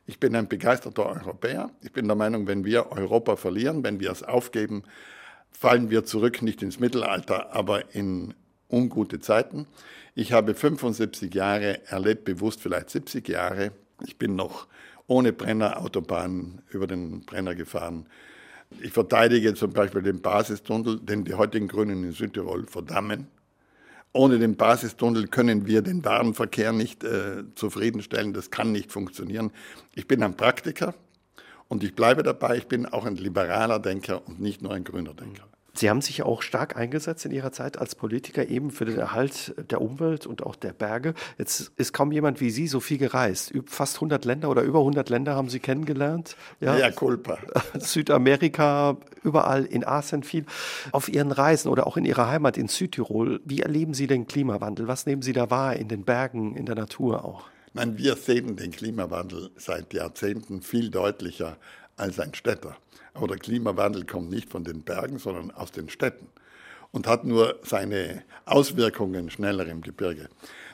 ich 0.08 0.18
bin 0.18 0.34
ein 0.34 0.48
begeisterter 0.48 1.04
Europäer. 1.04 1.70
Ich 1.82 1.92
bin 1.92 2.06
der 2.06 2.16
Meinung, 2.16 2.46
wenn 2.46 2.64
wir 2.64 2.90
Europa 2.92 3.36
verlieren, 3.36 3.84
wenn 3.84 4.00
wir 4.00 4.10
es 4.10 4.22
aufgeben, 4.22 4.82
fallen 5.52 5.90
wir 5.90 6.04
zurück 6.04 6.40
nicht 6.40 6.62
ins 6.62 6.80
Mittelalter, 6.80 7.54
aber 7.54 7.94
in 7.94 8.32
ungute 8.70 9.20
Zeiten. 9.20 9.66
Ich 10.14 10.32
habe 10.32 10.54
75 10.54 11.34
Jahre 11.34 11.86
erlebt, 11.88 12.24
bewusst 12.24 12.62
vielleicht 12.62 12.88
70 12.88 13.28
Jahre. 13.28 13.72
Ich 14.06 14.16
bin 14.16 14.34
noch 14.34 14.66
ohne 15.06 15.34
Brenner 15.34 15.78
Autobahn 15.78 16.62
über 16.70 16.86
den 16.86 17.26
Brenner 17.26 17.54
gefahren. 17.54 18.06
Ich 18.80 18.92
verteidige 18.92 19.52
zum 19.52 19.74
Beispiel 19.74 20.00
den 20.00 20.22
Basistunnel, 20.22 21.00
den 21.00 21.24
die 21.24 21.34
heutigen 21.34 21.68
Grünen 21.68 22.02
in 22.02 22.12
Südtirol 22.12 22.66
verdammen. 22.66 23.26
Ohne 24.12 24.38
den 24.38 24.56
Basistunnel 24.56 25.28
können 25.28 25.66
wir 25.66 25.82
den 25.82 26.04
Warenverkehr 26.04 26.72
nicht 26.72 27.04
äh, 27.04 27.44
zufriedenstellen. 27.54 28.32
Das 28.32 28.50
kann 28.50 28.72
nicht 28.72 28.90
funktionieren. 28.90 29.52
Ich 29.94 30.08
bin 30.08 30.22
ein 30.22 30.36
Praktiker 30.36 30.94
und 31.68 31.84
ich 31.84 31.94
bleibe 31.94 32.22
dabei. 32.22 32.56
Ich 32.56 32.66
bin 32.66 32.86
auch 32.86 33.04
ein 33.04 33.16
liberaler 33.16 33.78
Denker 33.78 34.26
und 34.26 34.40
nicht 34.40 34.62
nur 34.62 34.72
ein 34.72 34.84
grüner 34.84 35.14
Denker. 35.14 35.44
Sie 35.78 35.88
haben 35.88 36.00
sich 36.00 36.22
auch 36.24 36.42
stark 36.42 36.76
eingesetzt 36.76 37.24
in 37.24 37.30
Ihrer 37.30 37.52
Zeit 37.52 37.78
als 37.78 37.94
Politiker 37.94 38.48
eben 38.48 38.72
für 38.72 38.84
den 38.84 38.98
Erhalt 38.98 39.54
der 39.70 39.80
Umwelt 39.80 40.26
und 40.26 40.42
auch 40.42 40.56
der 40.56 40.72
Berge. 40.72 41.14
Jetzt 41.38 41.70
ist 41.76 41.92
kaum 41.92 42.10
jemand 42.10 42.40
wie 42.40 42.50
Sie 42.50 42.66
so 42.66 42.80
viel 42.80 42.98
gereist. 42.98 43.52
Fast 43.66 43.96
100 43.96 44.24
Länder 44.24 44.50
oder 44.50 44.62
über 44.62 44.80
100 44.80 45.08
Länder 45.08 45.36
haben 45.36 45.48
Sie 45.48 45.60
kennengelernt. 45.60 46.36
Ja, 46.60 46.76
ja 46.76 46.90
culpa. 46.90 47.38
Südamerika, 47.78 48.96
überall 49.22 49.64
in 49.64 49.86
Asien 49.86 50.24
viel. 50.24 50.46
Auf 50.90 51.08
Ihren 51.08 51.30
Reisen 51.30 51.68
oder 51.68 51.86
auch 51.86 51.96
in 51.96 52.04
Ihrer 52.04 52.28
Heimat 52.28 52.58
in 52.58 52.66
Südtirol, 52.66 53.40
wie 53.44 53.60
erleben 53.60 53.94
Sie 53.94 54.08
den 54.08 54.26
Klimawandel? 54.26 54.88
Was 54.88 55.06
nehmen 55.06 55.22
Sie 55.22 55.32
da 55.32 55.48
wahr 55.48 55.76
in 55.76 55.86
den 55.86 56.04
Bergen, 56.04 56.56
in 56.56 56.66
der 56.66 56.74
Natur 56.74 57.24
auch? 57.24 57.44
Nein, 57.72 57.96
wir 57.96 58.16
sehen 58.16 58.56
den 58.56 58.72
Klimawandel 58.72 59.50
seit 59.56 59.94
Jahrzehnten 59.94 60.62
viel 60.62 60.90
deutlicher 60.90 61.56
als 61.96 62.18
ein 62.18 62.34
Städter. 62.34 62.76
Aber 63.18 63.26
der 63.26 63.38
Klimawandel 63.38 64.04
kommt 64.04 64.30
nicht 64.30 64.48
von 64.48 64.62
den 64.62 64.82
Bergen, 64.82 65.18
sondern 65.18 65.50
aus 65.50 65.72
den 65.72 65.88
Städten 65.88 66.28
und 66.92 67.08
hat 67.08 67.24
nur 67.24 67.58
seine 67.64 68.22
Auswirkungen 68.44 69.28
schneller 69.28 69.66
im 69.66 69.80
Gebirge. 69.80 70.28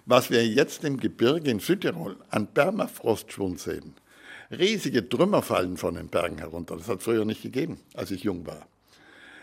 Was 0.04 0.28
wir 0.28 0.46
jetzt 0.46 0.84
im 0.84 1.00
Gebirge 1.00 1.50
in 1.50 1.58
Südtirol 1.58 2.16
an 2.28 2.46
Permafrostschwund 2.48 3.58
sehen, 3.58 3.94
riesige 4.50 5.08
Trümmer 5.08 5.40
fallen 5.40 5.78
von 5.78 5.94
den 5.94 6.08
Bergen 6.08 6.36
herunter. 6.36 6.76
Das 6.76 6.86
hat 6.86 6.98
es 6.98 7.04
früher 7.04 7.24
nicht 7.24 7.42
gegeben, 7.42 7.80
als 7.94 8.10
ich 8.10 8.24
jung 8.24 8.46
war. 8.46 8.66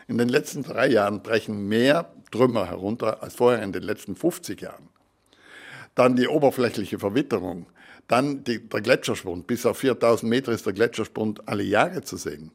In 0.08 0.20
den 0.20 0.30
letzten 0.30 0.62
drei 0.62 0.88
Jahren 0.88 1.24
brechen 1.24 1.68
mehr 1.68 2.14
Trümmer 2.30 2.68
herunter 2.68 3.24
als 3.24 3.34
vorher 3.34 3.64
in 3.64 3.74
den 3.74 3.82
letzten 3.82 4.16
50 4.16 4.62
Jahren. 4.62 4.90
Dann 5.96 6.16
die 6.16 6.28
oberflächliche 6.28 7.00
Verwitterung, 7.00 7.66
dann 8.08 8.44
die, 8.44 8.60
der 8.60 8.82
Gletscherschwund. 8.82 9.48
Bis 9.48 9.66
auf 9.66 9.80
4000 9.80 10.30
Meter 10.30 10.52
ist 10.52 10.68
der 10.68 10.74
Gletscherschwund 10.74 11.48
alle 11.48 11.64
Jahre 11.64 12.04
zu 12.04 12.18
sehen. 12.18 12.52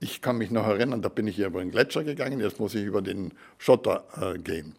Ich 0.00 0.22
kann 0.22 0.38
mich 0.38 0.50
noch 0.50 0.66
erinnern, 0.66 1.02
da 1.02 1.08
bin 1.08 1.26
ich 1.26 1.38
über 1.38 1.60
den 1.60 1.72
Gletscher 1.72 2.04
gegangen, 2.04 2.38
jetzt 2.40 2.60
muss 2.60 2.74
ich 2.74 2.84
über 2.84 3.02
den 3.02 3.32
Schotter 3.58 4.04
äh, 4.20 4.38
gehen. 4.38 4.76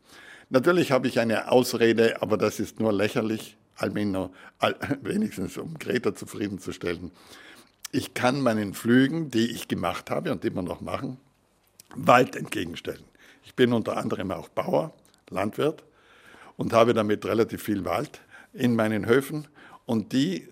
Natürlich 0.49 0.91
habe 0.91 1.07
ich 1.07 1.19
eine 1.19 1.51
Ausrede, 1.51 2.21
aber 2.21 2.37
das 2.37 2.59
ist 2.59 2.79
nur 2.79 2.93
lächerlich, 2.93 3.57
Almino, 3.75 4.31
wenigstens 5.01 5.57
um 5.57 5.77
Greta 5.77 6.15
zufriedenzustellen. 6.15 7.11
Ich 7.91 8.13
kann 8.13 8.41
meinen 8.41 8.73
Flügen, 8.73 9.29
die 9.29 9.51
ich 9.51 9.67
gemacht 9.67 10.09
habe 10.09 10.31
und 10.31 10.45
immer 10.45 10.61
noch 10.61 10.79
machen, 10.79 11.17
Wald 11.95 12.35
entgegenstellen. 12.35 13.03
Ich 13.43 13.55
bin 13.55 13.73
unter 13.73 13.97
anderem 13.97 14.31
auch 14.31 14.47
Bauer, 14.47 14.93
Landwirt 15.29 15.83
und 16.55 16.71
habe 16.71 16.93
damit 16.93 17.25
relativ 17.25 17.63
viel 17.63 17.83
Wald 17.83 18.21
in 18.53 18.75
meinen 18.75 19.05
Höfen 19.05 19.47
und 19.85 20.13
die 20.13 20.47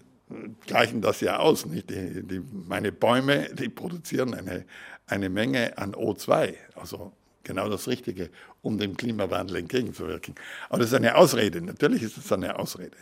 gleichen 0.66 1.02
das 1.02 1.22
ja 1.22 1.38
aus. 1.38 1.66
Nicht? 1.66 1.90
Die, 1.90 2.24
die, 2.24 2.42
meine 2.68 2.92
Bäume, 2.92 3.50
die 3.54 3.70
produzieren 3.70 4.34
eine, 4.34 4.66
eine 5.08 5.30
Menge 5.30 5.78
an 5.78 5.94
O2, 5.94 6.54
also 6.76 7.14
genau 7.44 7.70
das 7.70 7.88
Richtige, 7.88 8.30
um 8.62 8.78
dem 8.78 8.98
Klimawandel 8.98 9.58
entgegenzuwirken. 9.58 10.36
Aber 10.70 10.80
das 10.80 10.90
ist 10.90 10.96
eine 10.96 11.16
Ausrede, 11.16 11.62
natürlich 11.62 12.04
ist 12.04 12.18
es 12.18 12.32
eine 12.32 12.60
Ausrede. 12.60 12.98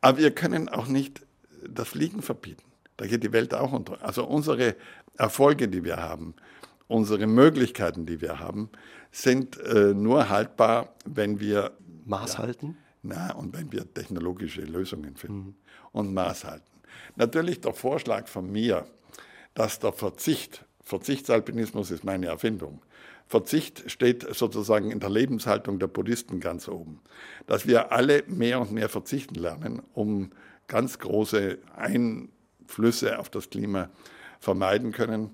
Aber 0.00 0.18
wir 0.18 0.30
können 0.30 0.68
auch 0.68 0.88
nicht 0.88 1.22
das 1.68 1.88
Fliegen 1.88 2.22
verbieten. 2.22 2.62
Da 2.96 3.06
geht 3.06 3.22
die 3.22 3.32
Welt 3.32 3.52
auch 3.52 3.72
unter. 3.72 4.02
Also 4.02 4.24
unsere 4.24 4.76
Erfolge, 5.18 5.68
die 5.68 5.84
wir 5.84 5.98
haben, 5.98 6.34
unsere 6.88 7.26
Möglichkeiten, 7.26 8.06
die 8.06 8.20
wir 8.20 8.38
haben, 8.38 8.70
sind 9.10 9.58
äh, 9.60 9.92
nur 9.94 10.28
haltbar, 10.28 10.94
wenn 11.04 11.40
wir 11.40 11.72
Maß 12.04 12.34
ja, 12.34 12.38
halten. 12.38 12.78
Na, 13.06 13.32
und 13.34 13.56
wenn 13.56 13.72
wir 13.72 13.92
technologische 13.92 14.62
Lösungen 14.62 15.16
finden. 15.16 15.38
Mhm 15.38 15.54
und 15.96 16.12
Maß 16.12 16.44
halten. 16.44 16.70
Natürlich 17.16 17.62
der 17.62 17.72
Vorschlag 17.72 18.28
von 18.28 18.52
mir, 18.52 18.86
dass 19.54 19.78
der 19.78 19.92
Verzicht, 19.92 20.64
Verzichtsalpinismus 20.82 21.90
ist 21.90 22.04
meine 22.04 22.26
Erfindung, 22.26 22.82
Verzicht 23.26 23.90
steht 23.90 24.26
sozusagen 24.36 24.92
in 24.92 25.00
der 25.00 25.10
Lebenshaltung 25.10 25.78
der 25.78 25.88
Buddhisten 25.88 26.38
ganz 26.38 26.68
oben, 26.68 27.00
dass 27.46 27.66
wir 27.66 27.90
alle 27.90 28.22
mehr 28.28 28.60
und 28.60 28.72
mehr 28.72 28.88
verzichten 28.88 29.34
lernen, 29.34 29.82
um 29.94 30.30
ganz 30.68 30.98
große 30.98 31.58
Einflüsse 31.74 33.18
auf 33.18 33.30
das 33.30 33.50
Klima 33.50 33.88
vermeiden 34.38 34.92
können 34.92 35.30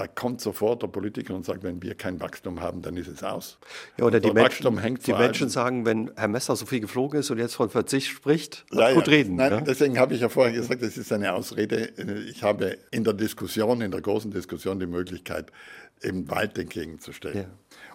da 0.00 0.06
kommt 0.06 0.40
sofort 0.40 0.82
der 0.82 0.86
Politiker 0.86 1.34
und 1.34 1.44
sagt, 1.44 1.62
wenn 1.62 1.82
wir 1.82 1.94
kein 1.94 2.20
Wachstum 2.20 2.62
haben, 2.62 2.80
dann 2.80 2.96
ist 2.96 3.06
es 3.06 3.22
aus. 3.22 3.58
Ja, 3.98 4.06
oder 4.06 4.18
die, 4.18 4.32
Menschen, 4.32 4.98
die 5.04 5.12
Menschen, 5.12 5.50
sagen, 5.50 5.84
wenn 5.84 6.10
Herr 6.16 6.26
Messer 6.26 6.56
so 6.56 6.64
viel 6.64 6.80
geflogen 6.80 7.20
ist 7.20 7.30
und 7.30 7.36
jetzt 7.36 7.54
von 7.54 7.68
Verzicht 7.68 8.06
spricht, 8.06 8.64
ja, 8.72 8.94
gut 8.94 9.08
ja. 9.08 9.12
reden. 9.12 9.36
Nein, 9.36 9.52
ja? 9.52 9.60
Deswegen 9.60 9.98
habe 9.98 10.14
ich 10.14 10.22
ja 10.22 10.30
vorher 10.30 10.54
gesagt, 10.54 10.80
das 10.80 10.96
ist 10.96 11.12
eine 11.12 11.34
Ausrede. 11.34 11.92
Ich 12.30 12.42
habe 12.42 12.78
in 12.90 13.04
der 13.04 13.12
Diskussion, 13.12 13.82
in 13.82 13.90
der 13.90 14.00
großen 14.00 14.30
Diskussion 14.30 14.80
die 14.80 14.86
Möglichkeit, 14.86 15.52
eben 16.00 16.30
Wald 16.30 16.56
entgegenzustellen. 16.56 17.48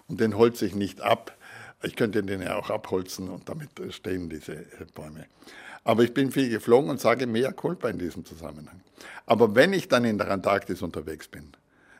Und 0.06 0.20
den 0.20 0.38
holze 0.38 0.64
ich 0.64 0.76
nicht 0.76 1.00
ab. 1.00 1.36
Ich 1.82 1.96
könnte 1.96 2.22
den 2.22 2.40
ja 2.40 2.54
auch 2.54 2.70
abholzen 2.70 3.28
und 3.28 3.48
damit 3.48 3.70
stehen 3.90 4.28
diese 4.28 4.64
Bäume. 4.94 5.26
Aber 5.82 6.04
ich 6.04 6.14
bin 6.14 6.30
viel 6.30 6.50
geflogen 6.50 6.88
und 6.88 7.00
sage 7.00 7.26
mehr 7.26 7.52
Culpa 7.52 7.88
in 7.88 7.98
diesem 7.98 8.24
Zusammenhang. 8.24 8.80
Aber 9.26 9.56
wenn 9.56 9.72
ich 9.72 9.88
dann 9.88 10.04
in 10.04 10.18
der 10.18 10.30
Antarktis 10.30 10.82
unterwegs 10.82 11.26
bin, 11.26 11.50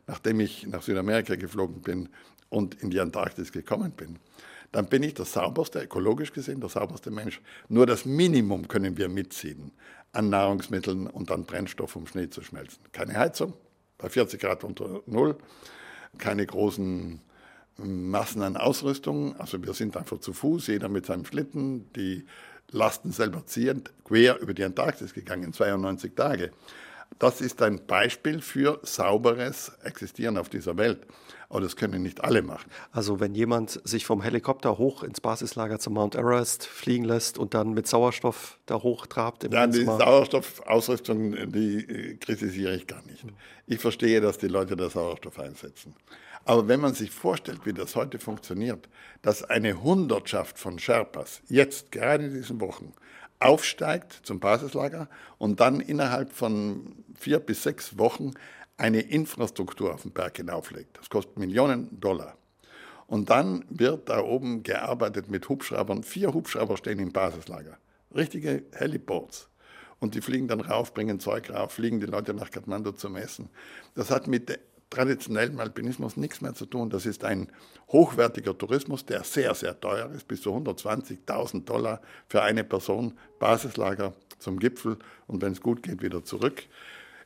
nachdem 0.06 0.40
ich 0.40 0.66
nach 0.66 0.82
Südamerika 0.82 1.36
geflogen 1.36 1.82
bin 1.82 2.08
und 2.48 2.74
in 2.82 2.90
die 2.90 3.00
Antarktis 3.00 3.52
gekommen 3.52 3.92
bin, 3.92 4.18
dann 4.72 4.88
bin 4.88 5.02
ich 5.02 5.14
der 5.14 5.24
sauberste, 5.24 5.82
ökologisch 5.82 6.32
gesehen, 6.32 6.60
der 6.60 6.68
sauberste 6.68 7.10
Mensch. 7.10 7.40
Nur 7.68 7.86
das 7.86 8.04
Minimum 8.04 8.68
können 8.68 8.96
wir 8.96 9.08
mitziehen 9.08 9.72
an 10.12 10.30
Nahrungsmitteln 10.30 11.06
und 11.06 11.30
an 11.30 11.44
Brennstoff, 11.44 11.96
um 11.96 12.06
Schnee 12.06 12.30
zu 12.30 12.42
schmelzen. 12.42 12.82
Keine 12.92 13.14
Heizung, 13.14 13.54
bei 13.98 14.08
40 14.08 14.40
Grad 14.40 14.64
unter 14.64 15.02
Null, 15.06 15.36
keine 16.18 16.46
großen 16.46 17.20
Massen 17.78 18.42
an 18.42 18.56
Ausrüstung. 18.56 19.36
Also 19.36 19.62
wir 19.62 19.74
sind 19.74 19.96
einfach 19.96 20.18
zu 20.20 20.32
Fuß, 20.32 20.68
jeder 20.68 20.88
mit 20.88 21.06
seinem 21.06 21.24
Schlitten, 21.24 21.92
die 21.94 22.24
Lasten 22.70 23.12
selber 23.12 23.46
ziehend, 23.46 23.92
quer 24.04 24.40
über 24.40 24.54
die 24.54 24.64
Antarktis 24.64 25.14
gegangen, 25.14 25.52
92 25.52 26.14
Tage. 26.14 26.50
Das 27.18 27.40
ist 27.40 27.62
ein 27.62 27.86
Beispiel 27.86 28.42
für 28.42 28.78
sauberes 28.82 29.72
Existieren 29.82 30.36
auf 30.36 30.48
dieser 30.48 30.76
Welt. 30.76 31.06
Aber 31.48 31.60
das 31.60 31.76
können 31.76 32.02
nicht 32.02 32.24
alle 32.24 32.42
machen. 32.42 32.68
Also 32.90 33.20
wenn 33.20 33.34
jemand 33.34 33.80
sich 33.84 34.04
vom 34.04 34.20
Helikopter 34.20 34.78
hoch 34.78 35.02
ins 35.02 35.20
Basislager 35.20 35.78
zum 35.78 35.94
Mount 35.94 36.16
Everest 36.16 36.66
fliegen 36.66 37.04
lässt 37.04 37.38
und 37.38 37.54
dann 37.54 37.72
mit 37.72 37.86
Sauerstoff 37.86 38.58
da 38.66 38.82
hochtrabt 38.82 39.44
im 39.44 39.52
Ja, 39.52 39.66
die 39.66 39.84
Sauerstoffausrüstung, 39.84 41.52
die 41.52 41.78
äh, 41.78 42.16
kritisiere 42.16 42.74
ich 42.74 42.86
gar 42.86 43.02
nicht. 43.02 43.24
Ich 43.66 43.78
verstehe, 43.78 44.20
dass 44.20 44.38
die 44.38 44.48
Leute 44.48 44.76
da 44.76 44.90
Sauerstoff 44.90 45.38
einsetzen. 45.38 45.94
Aber 46.44 46.68
wenn 46.68 46.80
man 46.80 46.94
sich 46.94 47.10
vorstellt, 47.10 47.60
wie 47.64 47.72
das 47.72 47.96
heute 47.96 48.18
funktioniert, 48.18 48.88
dass 49.22 49.42
eine 49.42 49.82
Hundertschaft 49.82 50.58
von 50.58 50.78
Sherpas 50.78 51.42
jetzt, 51.48 51.90
gerade 51.90 52.26
in 52.26 52.34
diesen 52.34 52.60
Wochen, 52.60 52.92
aufsteigt 53.40 54.20
zum 54.22 54.40
Basislager 54.40 55.08
und 55.38 55.60
dann 55.60 55.80
innerhalb 55.80 56.32
von 56.32 57.04
vier 57.14 57.38
bis 57.38 57.62
sechs 57.62 57.98
Wochen 57.98 58.32
eine 58.76 59.00
Infrastruktur 59.00 59.94
auf 59.94 60.02
den 60.02 60.12
Berg 60.12 60.36
hinauflegt. 60.36 60.98
Das 60.98 61.08
kostet 61.08 61.38
Millionen 61.38 62.00
Dollar. 62.00 62.36
Und 63.06 63.30
dann 63.30 63.64
wird 63.68 64.08
da 64.08 64.20
oben 64.20 64.62
gearbeitet 64.62 65.30
mit 65.30 65.48
Hubschraubern. 65.48 66.02
Vier 66.02 66.34
Hubschrauber 66.34 66.76
stehen 66.76 66.98
im 66.98 67.12
Basislager. 67.12 67.78
Richtige 68.14 68.64
Heliports. 68.72 69.48
Und 69.98 70.14
die 70.14 70.20
fliegen 70.20 70.48
dann 70.48 70.60
rauf, 70.60 70.92
bringen 70.92 71.20
Zeug 71.20 71.50
rauf, 71.50 71.72
fliegen 71.72 72.00
die 72.00 72.06
Leute 72.06 72.34
nach 72.34 72.50
Kathmandu 72.50 72.92
zum 72.92 73.16
Essen. 73.16 73.48
Das 73.94 74.10
hat 74.10 74.26
mit 74.26 74.58
traditionellem 74.90 75.58
Alpinismus 75.60 76.16
nichts 76.16 76.40
mehr 76.40 76.54
zu 76.54 76.66
tun. 76.66 76.90
Das 76.90 77.06
ist 77.06 77.24
ein 77.24 77.50
hochwertiger 77.88 78.56
Tourismus, 78.56 79.04
der 79.04 79.24
sehr, 79.24 79.54
sehr 79.54 79.78
teuer 79.80 80.10
ist, 80.12 80.28
bis 80.28 80.42
zu 80.42 80.54
120.000 80.54 81.64
Dollar 81.64 82.00
für 82.28 82.42
eine 82.42 82.64
Person, 82.64 83.18
Basislager 83.38 84.14
zum 84.38 84.58
Gipfel 84.58 84.98
und 85.26 85.42
wenn 85.42 85.52
es 85.52 85.60
gut 85.60 85.82
geht, 85.82 86.02
wieder 86.02 86.24
zurück. 86.24 86.62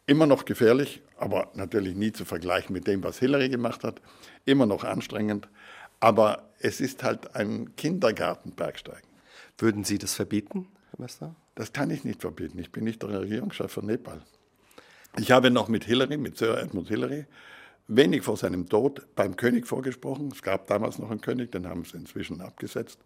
Immer 0.06 0.26
noch 0.26 0.44
gefährlich, 0.44 1.02
aber 1.18 1.50
natürlich 1.54 1.94
nie 1.94 2.12
zu 2.12 2.24
vergleichen 2.24 2.72
mit 2.72 2.86
dem, 2.86 3.04
was 3.04 3.18
Hillary 3.18 3.48
gemacht 3.48 3.84
hat. 3.84 4.00
Immer 4.44 4.66
noch 4.66 4.84
anstrengend, 4.84 5.48
aber 6.00 6.50
es 6.58 6.80
ist 6.80 7.04
halt 7.04 7.34
ein 7.36 7.76
Kindergartenbergsteigen. 7.76 9.08
Würden 9.58 9.84
Sie 9.84 9.98
das 9.98 10.14
verbieten, 10.14 10.68
Herr 10.90 11.00
Mester? 11.02 11.34
Das 11.54 11.72
kann 11.72 11.90
ich 11.90 12.04
nicht 12.04 12.22
verbieten. 12.22 12.58
Ich 12.58 12.72
bin 12.72 12.84
nicht 12.84 13.02
der 13.02 13.20
Regierungschef 13.20 13.70
von 13.70 13.86
Nepal. 13.86 14.22
Ich 15.18 15.32
habe 15.32 15.50
noch 15.50 15.68
mit 15.68 15.84
Hillary, 15.84 16.16
mit 16.16 16.38
Sir 16.38 16.56
Edmund 16.58 16.88
Hillary, 16.88 17.26
wenig 17.88 18.22
vor 18.22 18.36
seinem 18.36 18.68
Tod 18.68 19.06
beim 19.16 19.36
König 19.36 19.66
vorgesprochen. 19.66 20.30
Es 20.32 20.40
gab 20.40 20.68
damals 20.68 20.98
noch 20.98 21.11
einen 21.11 21.20
König, 21.20 21.50
den 21.50 21.66
haben 21.66 21.84
sie 21.84 21.96
inzwischen 21.96 22.40
abgesetzt. 22.40 23.00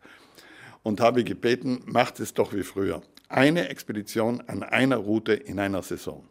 Und 0.83 1.01
habe 1.01 1.25
gebeten, 1.25 1.83
macht 1.87 2.21
es 2.21 2.35
doch 2.35 2.53
wie 2.53 2.63
früher. 2.63 3.03
Eine 3.31 3.71
Expedition 3.71 4.43
an 4.43 4.63
einer 4.63 4.99
Route 4.99 5.33
in 5.33 5.59
einer 5.59 5.83
Saison. 5.83 6.29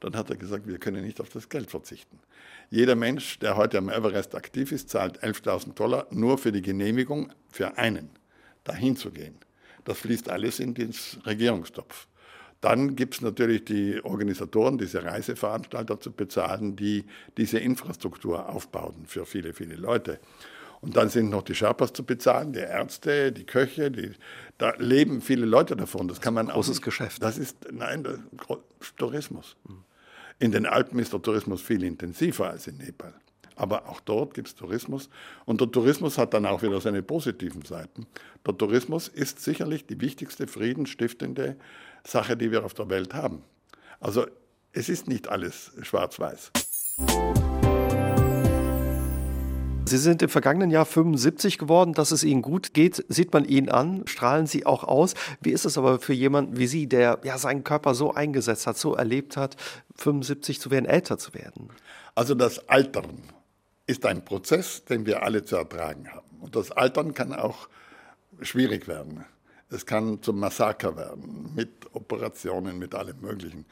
Dann 0.00 0.16
hat 0.16 0.30
er 0.30 0.36
gesagt, 0.36 0.66
wir 0.66 0.78
können 0.78 1.04
nicht 1.04 1.20
auf 1.20 1.28
das 1.28 1.50
Geld 1.50 1.70
verzichten. 1.70 2.18
Jeder 2.70 2.96
Mensch, 2.96 3.38
der 3.38 3.56
heute 3.56 3.76
am 3.76 3.90
Everest 3.90 4.34
aktiv 4.34 4.72
ist, 4.72 4.88
zahlt 4.88 5.22
11.000 5.22 5.74
Dollar 5.74 6.06
nur 6.10 6.38
für 6.38 6.52
die 6.52 6.62
Genehmigung 6.62 7.32
für 7.50 7.76
einen, 7.76 8.08
dahin 8.64 8.96
zu 8.96 9.10
gehen. 9.10 9.36
Das 9.84 9.98
fließt 9.98 10.30
alles 10.30 10.58
in 10.58 10.72
den 10.72 10.92
Regierungstopf. 11.26 12.08
Dann 12.60 12.96
gibt 12.96 13.14
es 13.14 13.20
natürlich 13.20 13.64
die 13.64 14.00
Organisatoren, 14.02 14.78
diese 14.78 15.04
Reiseveranstalter 15.04 16.00
zu 16.00 16.10
bezahlen, 16.10 16.76
die 16.76 17.04
diese 17.36 17.58
Infrastruktur 17.58 18.48
aufbauen 18.48 19.04
für 19.06 19.26
viele, 19.26 19.52
viele 19.52 19.76
Leute. 19.76 20.18
Und 20.80 20.96
dann 20.96 21.08
sind 21.08 21.30
noch 21.30 21.42
die 21.42 21.54
Sherpas 21.54 21.92
zu 21.92 22.04
bezahlen, 22.04 22.52
die 22.52 22.60
Ärzte, 22.60 23.32
die 23.32 23.44
Köche, 23.44 23.90
die, 23.90 24.12
da 24.58 24.74
leben 24.78 25.20
viele 25.20 25.46
Leute 25.46 25.76
davon. 25.76 26.08
Das 26.08 26.20
kann 26.20 26.34
man 26.34 26.48
Großes 26.48 26.78
auch, 26.78 26.82
Geschäft. 26.82 27.22
Das 27.22 27.38
ist, 27.38 27.56
nein, 27.72 28.04
das 28.04 28.18
ist 28.80 28.96
Tourismus. 28.96 29.56
In 30.38 30.52
den 30.52 30.66
Alpen 30.66 30.98
ist 30.98 31.12
der 31.12 31.22
Tourismus 31.22 31.62
viel 31.62 31.82
intensiver 31.82 32.50
als 32.50 32.66
in 32.66 32.76
Nepal. 32.76 33.14
Aber 33.56 33.88
auch 33.88 34.00
dort 34.00 34.34
gibt 34.34 34.48
es 34.48 34.54
Tourismus. 34.54 35.08
Und 35.46 35.60
der 35.60 35.70
Tourismus 35.70 36.18
hat 36.18 36.34
dann 36.34 36.46
auch 36.46 36.62
wieder 36.62 36.80
seine 36.80 37.02
positiven 37.02 37.62
Seiten. 37.62 38.06
Der 38.46 38.56
Tourismus 38.56 39.08
ist 39.08 39.40
sicherlich 39.40 39.86
die 39.86 40.00
wichtigste 40.00 40.46
friedensstiftende 40.46 41.56
Sache, 42.04 42.36
die 42.36 42.52
wir 42.52 42.64
auf 42.64 42.74
der 42.74 42.88
Welt 42.90 43.14
haben. 43.14 43.42
Also 43.98 44.26
es 44.72 44.90
ist 44.90 45.08
nicht 45.08 45.28
alles 45.28 45.72
schwarz-weiß. 45.80 46.52
Sie 49.88 49.98
sind 49.98 50.20
im 50.20 50.28
vergangenen 50.28 50.72
Jahr 50.72 50.84
75 50.84 51.58
geworden, 51.58 51.94
dass 51.94 52.10
es 52.10 52.24
Ihnen 52.24 52.42
gut 52.42 52.74
geht, 52.74 53.04
sieht 53.08 53.32
man 53.32 53.44
Ihnen 53.44 53.68
an, 53.68 54.02
strahlen 54.06 54.48
Sie 54.48 54.66
auch 54.66 54.82
aus. 54.82 55.14
Wie 55.40 55.52
ist 55.52 55.64
es 55.64 55.78
aber 55.78 56.00
für 56.00 56.12
jemanden 56.12 56.58
wie 56.58 56.66
Sie, 56.66 56.88
der 56.88 57.20
ja 57.22 57.38
seinen 57.38 57.62
Körper 57.62 57.94
so 57.94 58.12
eingesetzt 58.12 58.66
hat, 58.66 58.76
so 58.76 58.96
erlebt 58.96 59.36
hat, 59.36 59.56
75 59.94 60.60
zu 60.60 60.72
werden, 60.72 60.86
älter 60.86 61.18
zu 61.18 61.34
werden? 61.34 61.70
Also 62.16 62.34
das 62.34 62.68
Altern 62.68 63.22
ist 63.86 64.04
ein 64.04 64.24
Prozess, 64.24 64.84
den 64.84 65.06
wir 65.06 65.22
alle 65.22 65.44
zu 65.44 65.56
ertragen 65.56 66.12
haben. 66.12 66.26
Und 66.40 66.56
das 66.56 66.72
Altern 66.72 67.14
kann 67.14 67.32
auch 67.32 67.68
schwierig 68.40 68.88
werden. 68.88 69.24
Es 69.70 69.86
kann 69.86 70.22
zum 70.22 70.38
Massaker 70.38 70.96
werden, 70.96 71.52
mit 71.54 71.70
Operationen, 71.92 72.78
mit 72.78 72.94
allem 72.94 73.20
Möglichen. 73.20 73.64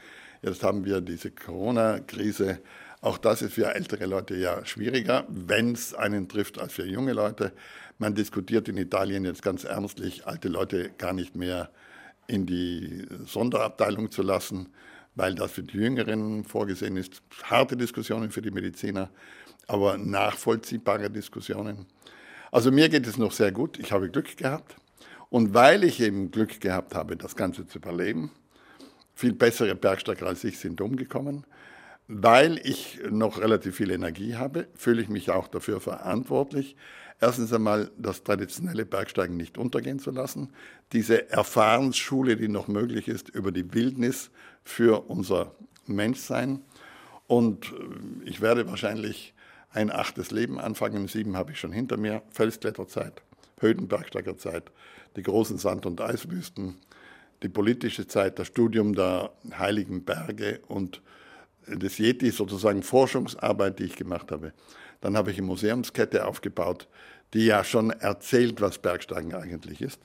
Jetzt 0.42 0.62
haben 0.62 0.84
wir 0.84 1.00
diese 1.00 1.30
Corona-Krise. 1.30 2.60
Auch 3.00 3.18
das 3.18 3.42
ist 3.42 3.54
für 3.54 3.74
ältere 3.74 4.06
Leute 4.06 4.34
ja 4.36 4.64
schwieriger, 4.64 5.24
wenn 5.28 5.72
es 5.72 5.94
einen 5.94 6.28
trifft, 6.28 6.58
als 6.58 6.72
für 6.72 6.84
junge 6.84 7.12
Leute. 7.12 7.52
Man 7.98 8.14
diskutiert 8.14 8.68
in 8.68 8.76
Italien 8.76 9.24
jetzt 9.24 9.42
ganz 9.42 9.64
ernstlich, 9.64 10.26
alte 10.26 10.48
Leute 10.48 10.90
gar 10.98 11.12
nicht 11.12 11.36
mehr 11.36 11.70
in 12.26 12.46
die 12.46 13.06
Sonderabteilung 13.26 14.10
zu 14.10 14.22
lassen, 14.22 14.70
weil 15.14 15.34
das 15.34 15.52
für 15.52 15.62
die 15.62 15.76
Jüngeren 15.76 16.44
vorgesehen 16.44 16.96
ist. 16.96 17.22
Harte 17.44 17.76
Diskussionen 17.76 18.30
für 18.30 18.42
die 18.42 18.50
Mediziner, 18.50 19.10
aber 19.66 19.98
nachvollziehbare 19.98 21.10
Diskussionen. 21.10 21.86
Also 22.52 22.70
mir 22.70 22.88
geht 22.88 23.06
es 23.06 23.18
noch 23.18 23.32
sehr 23.32 23.52
gut. 23.52 23.78
Ich 23.78 23.92
habe 23.92 24.10
Glück 24.10 24.36
gehabt. 24.36 24.76
Und 25.30 25.54
weil 25.54 25.82
ich 25.84 26.00
eben 26.00 26.30
Glück 26.30 26.60
gehabt 26.60 26.94
habe, 26.94 27.16
das 27.16 27.34
Ganze 27.34 27.66
zu 27.66 27.78
überleben, 27.78 28.30
viel 29.14 29.32
bessere 29.32 29.74
Bergsteiger 29.74 30.26
als 30.26 30.44
ich 30.44 30.58
sind 30.58 30.80
umgekommen, 30.80 31.44
weil 32.06 32.60
ich 32.62 33.00
noch 33.10 33.40
relativ 33.40 33.76
viel 33.76 33.90
Energie 33.90 34.36
habe, 34.36 34.68
fühle 34.76 35.02
ich 35.02 35.08
mich 35.08 35.30
auch 35.30 35.48
dafür 35.48 35.80
verantwortlich, 35.80 36.76
erstens 37.20 37.52
einmal 37.52 37.90
das 37.96 38.22
traditionelle 38.22 38.84
Bergsteigen 38.84 39.36
nicht 39.36 39.56
untergehen 39.56 39.98
zu 39.98 40.10
lassen, 40.10 40.50
diese 40.92 41.30
Erfahrensschule, 41.30 42.36
die 42.36 42.48
noch 42.48 42.68
möglich 42.68 43.08
ist, 43.08 43.30
über 43.30 43.52
die 43.52 43.72
Wildnis 43.72 44.30
für 44.62 45.08
unser 45.08 45.54
Menschsein. 45.86 46.62
Und 47.26 47.72
äh, 47.72 48.28
ich 48.28 48.40
werde 48.40 48.68
wahrscheinlich 48.68 49.33
ein 49.74 49.90
achtes 49.90 50.30
Leben 50.30 50.60
anfangen, 50.60 51.08
sieben 51.08 51.36
habe 51.36 51.52
ich 51.52 51.58
schon 51.58 51.72
hinter 51.72 51.96
mir, 51.96 52.22
Felskletterzeit, 52.30 53.22
Höhenbergsteigerzeit, 53.60 54.70
die 55.16 55.22
großen 55.22 55.58
Sand- 55.58 55.84
und 55.84 56.00
Eiswüsten, 56.00 56.76
die 57.42 57.48
politische 57.48 58.06
Zeit, 58.06 58.38
das 58.38 58.46
Studium 58.46 58.94
der 58.94 59.32
Heiligen 59.58 60.04
Berge 60.04 60.60
und 60.68 61.02
das 61.66 61.98
Yeti 61.98 62.30
sozusagen 62.30 62.82
Forschungsarbeit, 62.82 63.78
die 63.78 63.84
ich 63.84 63.96
gemacht 63.96 64.30
habe. 64.30 64.52
Dann 65.00 65.16
habe 65.16 65.32
ich 65.32 65.38
eine 65.38 65.46
Museumskette 65.48 66.26
aufgebaut, 66.26 66.88
die 67.32 67.46
ja 67.46 67.64
schon 67.64 67.90
erzählt, 67.90 68.60
was 68.60 68.78
Bergsteigen 68.78 69.34
eigentlich 69.34 69.82
ist. 69.82 70.00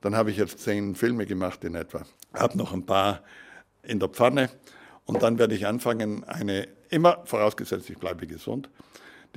Dann 0.00 0.14
habe 0.14 0.30
ich 0.30 0.36
jetzt 0.36 0.60
zehn 0.60 0.94
Filme 0.94 1.24
gemacht 1.24 1.64
in 1.64 1.74
etwa, 1.74 2.02
habe 2.34 2.58
noch 2.58 2.72
ein 2.72 2.84
paar 2.84 3.22
in 3.82 3.98
der 3.98 4.08
Pfanne 4.08 4.50
und 5.06 5.22
dann 5.22 5.38
werde 5.38 5.54
ich 5.54 5.66
anfangen, 5.66 6.24
eine, 6.24 6.68
immer 6.90 7.22
vorausgesetzt, 7.24 7.88
ich 7.88 7.98
bleibe 7.98 8.26
gesund, 8.26 8.68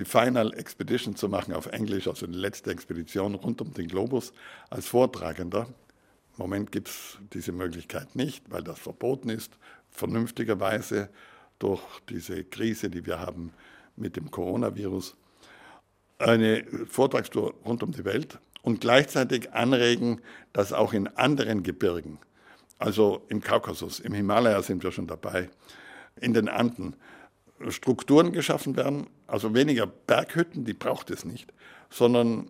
die 0.02 0.06
Final 0.06 0.52
Expedition 0.56 1.16
zu 1.16 1.30
machen 1.30 1.54
auf 1.54 1.68
Englisch, 1.68 2.08
also 2.08 2.26
die 2.26 2.34
letzte 2.34 2.72
Expedition 2.72 3.36
rund 3.36 3.62
um 3.62 3.72
den 3.72 3.88
Globus 3.88 4.34
als 4.72 4.88
Vortragender. 4.88 5.68
Im 5.68 6.38
Moment 6.38 6.72
gibt 6.72 6.88
es 6.88 7.20
diese 7.34 7.52
Möglichkeit 7.52 8.16
nicht, 8.16 8.44
weil 8.50 8.64
das 8.64 8.80
verboten 8.80 9.30
ist, 9.30 9.52
vernünftigerweise 9.92 11.10
durch 11.60 11.82
diese 12.10 12.44
Krise, 12.44 12.90
die 12.90 13.06
wir 13.06 13.20
haben 13.20 13.54
mit 13.96 14.16
dem 14.16 14.32
Coronavirus. 14.32 15.16
Eine 16.18 16.66
Vortragstour 16.88 17.54
rund 17.64 17.84
um 17.84 17.92
die 17.92 18.04
Welt 18.04 18.40
und 18.64 18.82
gleichzeitig 18.82 19.54
anregen, 19.54 20.22
dass 20.52 20.74
auch 20.74 20.94
in 20.94 21.10
anderen 21.10 21.62
Gebirgen, 21.62 22.18
also 22.80 23.24
im 23.30 23.42
Kaukasus, 23.42 24.00
im 24.00 24.14
Himalaya 24.14 24.64
sind 24.64 24.84
wir 24.84 24.92
schon 24.92 25.06
dabei, 25.06 25.52
in 26.20 26.34
den 26.34 26.50
Anden, 26.50 26.96
Strukturen 27.70 28.32
geschaffen 28.32 28.76
werden, 28.76 29.08
also 29.32 29.54
weniger 29.54 29.88
Berghütten, 29.88 30.66
die 30.66 30.74
braucht 30.74 31.10
es 31.10 31.24
nicht, 31.24 31.54
sondern 31.90 32.50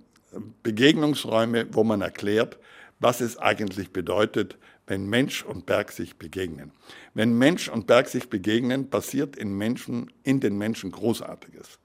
Begegnungsräume, 0.64 1.68
wo 1.74 1.84
man 1.84 2.02
erklärt, 2.02 2.58
was 3.00 3.22
es 3.22 3.38
eigentlich 3.38 3.92
bedeutet, 3.92 4.58
wenn 4.88 5.06
Mensch 5.08 5.44
und 5.44 5.68
Berg 5.68 5.92
sich 5.92 6.18
begegnen. 6.18 6.72
Wenn 7.14 7.38
Mensch 7.38 7.70
und 7.70 7.86
Berg 7.86 8.08
sich 8.08 8.30
begegnen, 8.30 8.90
passiert 8.90 9.36
in, 9.36 9.56
Menschen, 9.56 10.12
in 10.24 10.40
den 10.40 10.58
Menschen 10.58 10.92
Großartiges. 10.92 11.78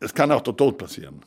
Es 0.00 0.12
kann 0.12 0.32
auch 0.32 0.42
der 0.42 0.56
Tod 0.56 0.76
passieren. 0.76 1.22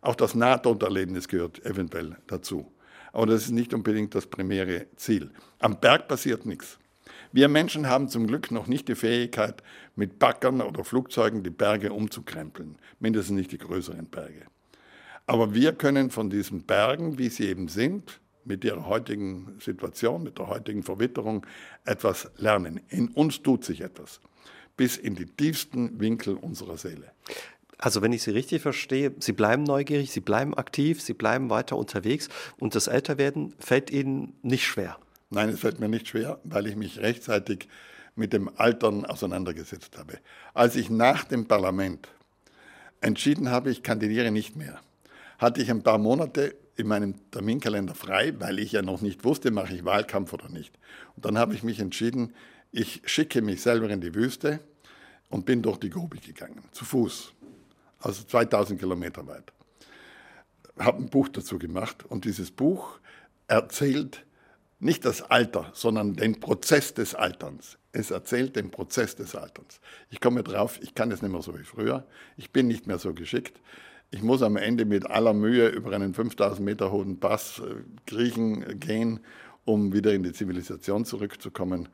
Auch 0.00 0.14
das 0.14 0.36
Nahtoderlebnis 0.36 1.26
gehört 1.26 1.64
eventuell 1.66 2.16
dazu. 2.28 2.70
Aber 3.12 3.26
das 3.26 3.42
ist 3.42 3.50
nicht 3.50 3.74
unbedingt 3.74 4.14
das 4.14 4.26
primäre 4.26 4.86
Ziel. 4.94 5.32
Am 5.58 5.80
Berg 5.80 6.06
passiert 6.06 6.46
nichts. 6.46 6.78
Wir 7.32 7.48
Menschen 7.48 7.88
haben 7.88 8.08
zum 8.08 8.26
Glück 8.26 8.50
noch 8.50 8.66
nicht 8.66 8.88
die 8.88 8.96
Fähigkeit, 8.96 9.62
mit 9.94 10.18
Backern 10.18 10.60
oder 10.60 10.82
Flugzeugen 10.82 11.44
die 11.44 11.50
Berge 11.50 11.92
umzukrempeln, 11.92 12.76
mindestens 12.98 13.36
nicht 13.36 13.52
die 13.52 13.58
größeren 13.58 14.06
Berge. 14.06 14.46
Aber 15.26 15.54
wir 15.54 15.72
können 15.72 16.10
von 16.10 16.28
diesen 16.28 16.62
Bergen, 16.62 17.18
wie 17.18 17.28
sie 17.28 17.46
eben 17.46 17.68
sind, 17.68 18.20
mit 18.44 18.64
ihrer 18.64 18.86
heutigen 18.86 19.54
Situation, 19.60 20.24
mit 20.24 20.38
der 20.38 20.48
heutigen 20.48 20.82
Verwitterung 20.82 21.46
etwas 21.84 22.30
lernen. 22.36 22.80
In 22.88 23.08
uns 23.08 23.42
tut 23.42 23.64
sich 23.64 23.82
etwas, 23.82 24.20
bis 24.76 24.96
in 24.96 25.14
die 25.14 25.26
tiefsten 25.26 26.00
Winkel 26.00 26.34
unserer 26.34 26.78
Seele. 26.78 27.12
Also 27.78 28.02
wenn 28.02 28.12
ich 28.12 28.22
Sie 28.22 28.32
richtig 28.32 28.60
verstehe, 28.60 29.14
Sie 29.20 29.32
bleiben 29.32 29.62
neugierig, 29.62 30.10
Sie 30.10 30.20
bleiben 30.20 30.52
aktiv, 30.54 31.00
Sie 31.00 31.14
bleiben 31.14 31.48
weiter 31.48 31.76
unterwegs 31.76 32.28
und 32.58 32.74
das 32.74 32.88
Älterwerden 32.88 33.54
fällt 33.60 33.90
Ihnen 33.90 34.34
nicht 34.42 34.66
schwer. 34.66 34.98
Nein, 35.30 35.48
es 35.48 35.60
fällt 35.60 35.78
mir 35.78 35.88
nicht 35.88 36.08
schwer, 36.08 36.40
weil 36.42 36.66
ich 36.66 36.74
mich 36.74 36.98
rechtzeitig 36.98 37.68
mit 38.16 38.32
dem 38.32 38.50
Altern 38.56 39.06
auseinandergesetzt 39.06 39.96
habe. 39.96 40.18
Als 40.54 40.74
ich 40.74 40.90
nach 40.90 41.24
dem 41.24 41.46
Parlament 41.46 42.08
entschieden 43.00 43.48
habe, 43.48 43.70
ich 43.70 43.84
kandidiere 43.84 44.32
nicht 44.32 44.56
mehr, 44.56 44.80
hatte 45.38 45.62
ich 45.62 45.70
ein 45.70 45.84
paar 45.84 45.98
Monate 45.98 46.56
in 46.76 46.88
meinem 46.88 47.30
Terminkalender 47.30 47.94
frei, 47.94 48.34
weil 48.40 48.58
ich 48.58 48.72
ja 48.72 48.82
noch 48.82 49.00
nicht 49.00 49.24
wusste, 49.24 49.52
mache 49.52 49.74
ich 49.74 49.84
Wahlkampf 49.84 50.32
oder 50.32 50.48
nicht. 50.48 50.76
Und 51.14 51.24
dann 51.24 51.38
habe 51.38 51.54
ich 51.54 51.62
mich 51.62 51.78
entschieden, 51.78 52.34
ich 52.72 53.02
schicke 53.04 53.40
mich 53.40 53.62
selber 53.62 53.88
in 53.88 54.00
die 54.00 54.14
Wüste 54.14 54.60
und 55.28 55.46
bin 55.46 55.62
durch 55.62 55.78
die 55.78 55.90
Gobi 55.90 56.18
gegangen, 56.18 56.62
zu 56.72 56.84
Fuß, 56.84 57.32
also 58.00 58.24
2000 58.24 58.80
Kilometer 58.80 59.26
weit. 59.28 59.52
Habe 60.78 60.98
ein 60.98 61.10
Buch 61.10 61.28
dazu 61.28 61.58
gemacht 61.58 62.04
und 62.04 62.24
dieses 62.24 62.50
Buch 62.50 62.98
erzählt 63.46 64.24
nicht 64.80 65.04
das 65.04 65.22
Alter, 65.22 65.70
sondern 65.74 66.14
den 66.14 66.40
Prozess 66.40 66.94
des 66.94 67.14
Alterns. 67.14 67.78
Es 67.92 68.10
erzählt 68.10 68.56
den 68.56 68.70
Prozess 68.70 69.14
des 69.14 69.34
Alterns. 69.34 69.80
Ich 70.10 70.20
komme 70.20 70.42
drauf, 70.42 70.78
ich 70.82 70.94
kann 70.94 71.10
es 71.12 71.22
nicht 71.22 71.30
mehr 71.30 71.42
so 71.42 71.58
wie 71.58 71.64
früher. 71.64 72.06
Ich 72.36 72.50
bin 72.50 72.66
nicht 72.66 72.86
mehr 72.86 72.98
so 72.98 73.12
geschickt. 73.12 73.60
Ich 74.10 74.22
muss 74.22 74.42
am 74.42 74.56
Ende 74.56 74.86
mit 74.86 75.06
aller 75.06 75.34
Mühe 75.34 75.68
über 75.68 75.92
einen 75.92 76.14
5000 76.14 76.64
Meter 76.64 76.90
hohen 76.90 77.20
Pass 77.20 77.60
äh, 77.60 77.74
kriechen 78.06 78.80
gehen, 78.80 79.20
um 79.64 79.92
wieder 79.92 80.12
in 80.12 80.22
die 80.22 80.32
Zivilisation 80.32 81.04
zurückzukommen 81.04 81.88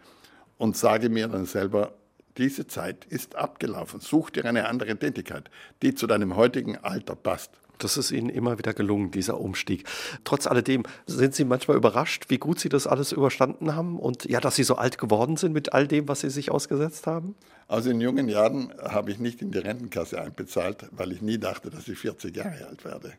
und 0.56 0.76
sage 0.76 1.10
mir 1.10 1.28
dann 1.28 1.44
selber, 1.44 1.94
diese 2.38 2.66
Zeit 2.66 3.04
ist 3.06 3.34
abgelaufen. 3.34 4.00
Such 4.00 4.30
dir 4.30 4.44
eine 4.44 4.68
andere 4.68 4.96
Tätigkeit, 4.96 5.50
die 5.82 5.94
zu 5.94 6.06
deinem 6.06 6.36
heutigen 6.36 6.76
Alter 6.78 7.16
passt. 7.16 7.50
Das 7.78 7.96
ist 7.96 8.10
Ihnen 8.10 8.28
immer 8.28 8.58
wieder 8.58 8.74
gelungen, 8.74 9.10
dieser 9.10 9.40
Umstieg. 9.40 9.84
Trotz 10.24 10.46
alledem 10.46 10.84
sind 11.06 11.34
Sie 11.34 11.44
manchmal 11.44 11.76
überrascht, 11.76 12.26
wie 12.28 12.38
gut 12.38 12.60
Sie 12.60 12.68
das 12.68 12.86
alles 12.86 13.12
überstanden 13.12 13.74
haben 13.74 13.98
und 13.98 14.24
ja, 14.24 14.40
dass 14.40 14.56
Sie 14.56 14.64
so 14.64 14.76
alt 14.76 14.98
geworden 14.98 15.36
sind 15.36 15.52
mit 15.52 15.72
all 15.72 15.86
dem, 15.86 16.08
was 16.08 16.20
Sie 16.20 16.30
sich 16.30 16.50
ausgesetzt 16.50 17.06
haben? 17.06 17.34
Also 17.68 17.90
in 17.90 18.00
jungen 18.00 18.28
Jahren 18.28 18.72
habe 18.80 19.10
ich 19.10 19.18
nicht 19.18 19.42
in 19.42 19.50
die 19.50 19.58
Rentenkasse 19.58 20.20
einbezahlt, 20.20 20.86
weil 20.92 21.10
ich 21.12 21.20
nie 21.20 21.38
dachte, 21.38 21.68
dass 21.68 21.88
ich 21.88 21.98
40 21.98 22.36
Jahre 22.36 22.66
alt 22.68 22.84
werde. 22.84 23.14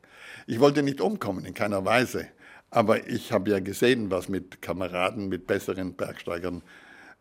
Ich 0.46 0.60
wollte 0.60 0.84
nicht 0.84 1.02
umkommen, 1.02 1.44
in 1.44 1.54
keiner 1.54 1.84
Weise. 1.84 2.28
Aber 2.70 3.08
ich 3.08 3.32
habe 3.32 3.50
ja 3.50 3.60
gesehen, 3.60 4.10
was 4.10 4.30
mit 4.30 4.62
Kameraden, 4.62 5.28
mit 5.28 5.48
besseren 5.48 5.94
Bergsteigern 5.94 6.62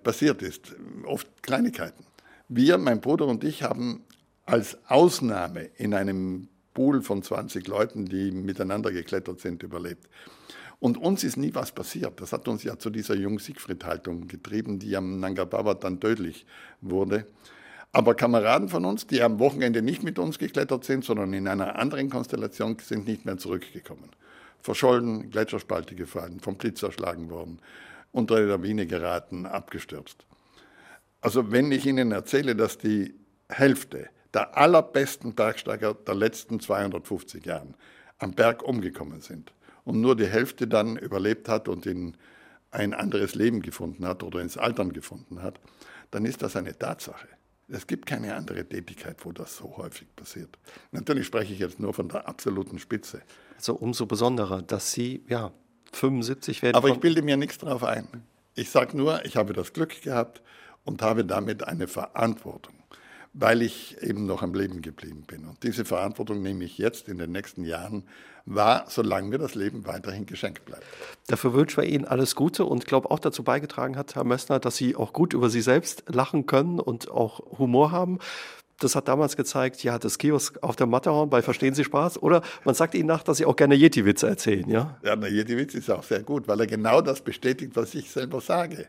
passiert 0.03 0.43
ist. 0.43 0.75
Oft 1.05 1.29
Kleinigkeiten. 1.43 2.05
Wir, 2.49 2.79
mein 2.79 3.01
Bruder 3.01 3.27
und 3.27 3.43
ich, 3.43 3.63
haben 3.65 4.05
als 4.45 4.79
Ausnahme 4.87 5.69
in 5.77 5.95
einem 5.95 6.49
Pool 6.77 7.01
von 7.01 7.23
20 7.23 7.67
Leuten, 7.69 8.05
die 8.05 8.31
miteinander 8.31 8.93
geklettert 8.93 9.41
sind, 9.41 9.63
überlebt. 9.63 10.11
Und 10.79 10.99
uns 10.99 11.25
ist 11.25 11.39
nie 11.39 11.55
was 11.55 11.73
passiert. 11.73 12.21
Das 12.21 12.35
hat 12.35 12.49
uns 12.49 12.65
ja 12.65 12.79
zu 12.79 12.91
dieser 12.91 13.15
Jung-Siegfried-Haltung 13.15 14.29
getrieben, 14.29 14.79
die 14.79 14.95
am 14.95 15.19
Nanga 15.19 15.47
Parbat 15.47 15.85
dann 15.85 16.01
tödlich 16.01 16.45
wurde. 16.83 17.27
Aber 17.93 18.15
Kameraden 18.15 18.69
von 18.69 18.85
uns, 18.85 19.07
die 19.07 19.23
am 19.23 19.39
Wochenende 19.39 19.81
nicht 19.81 20.03
mit 20.03 20.19
uns 20.19 20.39
geklettert 20.39 20.85
sind, 20.85 21.03
sondern 21.03 21.33
in 21.33 21.49
einer 21.49 21.79
anderen 21.79 22.11
Konstellation, 22.11 22.77
sind 22.79 23.07
nicht 23.07 23.25
mehr 23.25 23.39
zurückgekommen. 23.39 24.11
Verschollen, 24.61 25.31
Gletscherspalte 25.31 25.95
gefallen, 25.95 26.41
vom 26.41 26.59
Blitz 26.59 26.83
erschlagen 26.83 27.31
worden, 27.31 27.59
unter 28.13 28.37
die 28.37 28.43
Lawine 28.43 28.87
geraten, 28.87 29.47
abgestürzt. 29.47 30.27
Also 31.23 31.51
wenn 31.53 31.73
ich 31.73 31.87
Ihnen 31.87 32.13
erzähle, 32.13 32.55
dass 32.55 32.77
die 32.77 33.15
Hälfte 33.49 34.11
der 34.37 34.55
allerbesten 34.55 35.35
Bergsteiger 35.35 35.95
der 35.95 36.15
letzten 36.15 36.61
250 36.61 37.47
Jahren 37.47 37.75
am 38.19 38.33
Berg 38.33 38.63
umgekommen 38.63 39.23
sind 39.23 39.55
und 39.85 40.03
nur 40.03 40.15
die 40.15 40.27
Hälfte 40.27 40.69
dann 40.69 40.99
überlebt 40.99 41.49
hat 41.49 41.69
und 41.69 41.87
in 41.87 42.19
ein 42.71 42.93
anderes 42.93 43.35
Leben 43.35 43.63
gefunden 43.63 44.07
hat 44.07 44.23
oder 44.23 44.41
ins 44.41 44.59
Altern 44.59 44.93
gefunden 44.93 45.43
hat, 45.43 45.59
dann 46.11 46.27
ist 46.27 46.43
das 46.43 46.55
eine 46.55 46.79
Tatsache. 46.79 47.29
Es 47.69 47.87
gibt 47.87 48.05
keine 48.05 48.35
andere 48.35 48.67
Tätigkeit, 48.67 49.17
wo 49.25 49.33
das 49.33 49.57
so 49.57 49.75
häufig 49.79 50.15
passiert. 50.15 50.59
Natürlich 50.93 51.27
spreche 51.27 51.55
ich 51.55 51.59
jetzt 51.59 51.81
nur 51.81 51.95
von 51.95 52.11
der 52.11 52.29
absoluten 52.29 52.79
Spitze. 52.79 53.23
Also 53.57 53.75
umso 53.75 54.05
besonderer, 54.05 54.61
dass 54.61 54.93
Sie 54.93 55.25
ja 55.29 55.51
75 55.95 56.63
werden. 56.63 56.77
Aber 56.77 56.91
ich 56.91 57.01
bilde 57.01 57.23
mir 57.23 57.39
nichts 57.39 57.57
darauf 57.57 57.85
ein. 57.85 58.07
Ich 58.55 58.69
sage 58.69 58.95
nur, 58.99 59.25
ich 59.25 59.37
habe 59.37 59.55
das 59.55 59.73
Glück 59.73 60.03
gehabt 60.03 60.43
und 60.85 61.01
habe 61.01 61.25
damit 61.25 61.65
eine 61.65 61.89
Verantwortung 61.89 62.76
weil 63.39 63.61
ich 63.61 63.99
eben 64.01 64.25
noch 64.27 64.43
am 64.43 64.55
Leben 64.55 64.81
geblieben 64.81 65.25
bin. 65.27 65.45
Und 65.45 65.63
diese 65.63 65.85
Verantwortung 65.85 66.43
nehme 66.43 66.65
ich 66.65 66.79
jetzt 66.79 67.09
in 67.09 67.19
den 67.19 67.33
nächsten 67.33 67.65
Jahren 67.65 68.05
wahr, 68.47 68.87
solange 68.89 69.29
mir 69.29 69.39
das 69.39 69.55
Leben 69.55 69.87
weiterhin 69.87 70.25
geschenkt 70.25 70.65
bleibt. 70.65 70.85
Dafür 71.27 71.53
wünschen 71.53 71.83
wir 71.83 71.89
Ihnen 71.89 72.07
alles 72.07 72.35
Gute 72.35 72.65
und 72.65 72.87
glaube 72.87 73.11
auch 73.11 73.19
dazu 73.19 73.43
beigetragen 73.43 73.97
hat, 73.97 74.15
Herr 74.15 74.25
Mössner, 74.25 74.59
dass 74.59 74.77
Sie 74.77 74.97
auch 74.97 75.13
gut 75.13 75.35
über 75.35 75.51
Sie 75.51 75.61
selbst 75.61 76.05
lachen 76.07 76.47
können 76.47 76.81
und 76.81 77.11
auch 77.11 77.59
Humor 77.59 77.91
haben. 77.91 78.21
Das 78.79 78.95
hat 78.95 79.09
damals 79.09 79.37
gezeigt, 79.37 79.83
ja, 79.83 79.99
das 79.99 80.19
Kiosk 80.19 80.63
auf 80.63 80.77
der 80.77 80.87
Matterhorn 80.87 81.29
bei 81.29 81.43
Verstehen 81.43 81.75
Sie 81.75 81.85
Spaß? 81.85 82.23
Oder 82.23 82.43
man 82.65 82.75
sagt 82.75 82.95
Ihnen 82.95 83.07
nach, 83.07 83.23
dass 83.23 83.39
Sie 83.39 83.45
auch 83.45 83.57
gerne 83.57 83.75
Yeti-Witze 83.75 84.29
erzählen, 84.29 84.69
ja? 84.69 84.99
Ja, 85.03 85.17
der 85.17 85.31
Yeti-Witz 85.31 85.75
ist 85.75 85.91
auch 85.91 86.03
sehr 86.03 86.23
gut, 86.23 86.49
weil 86.49 86.61
er 86.61 86.67
genau 86.67 87.03
das 87.03 87.23
bestätigt, 87.23 87.73
was 87.75 87.95
ich 87.95 88.11
selber 88.11 88.41
sage 88.41 88.89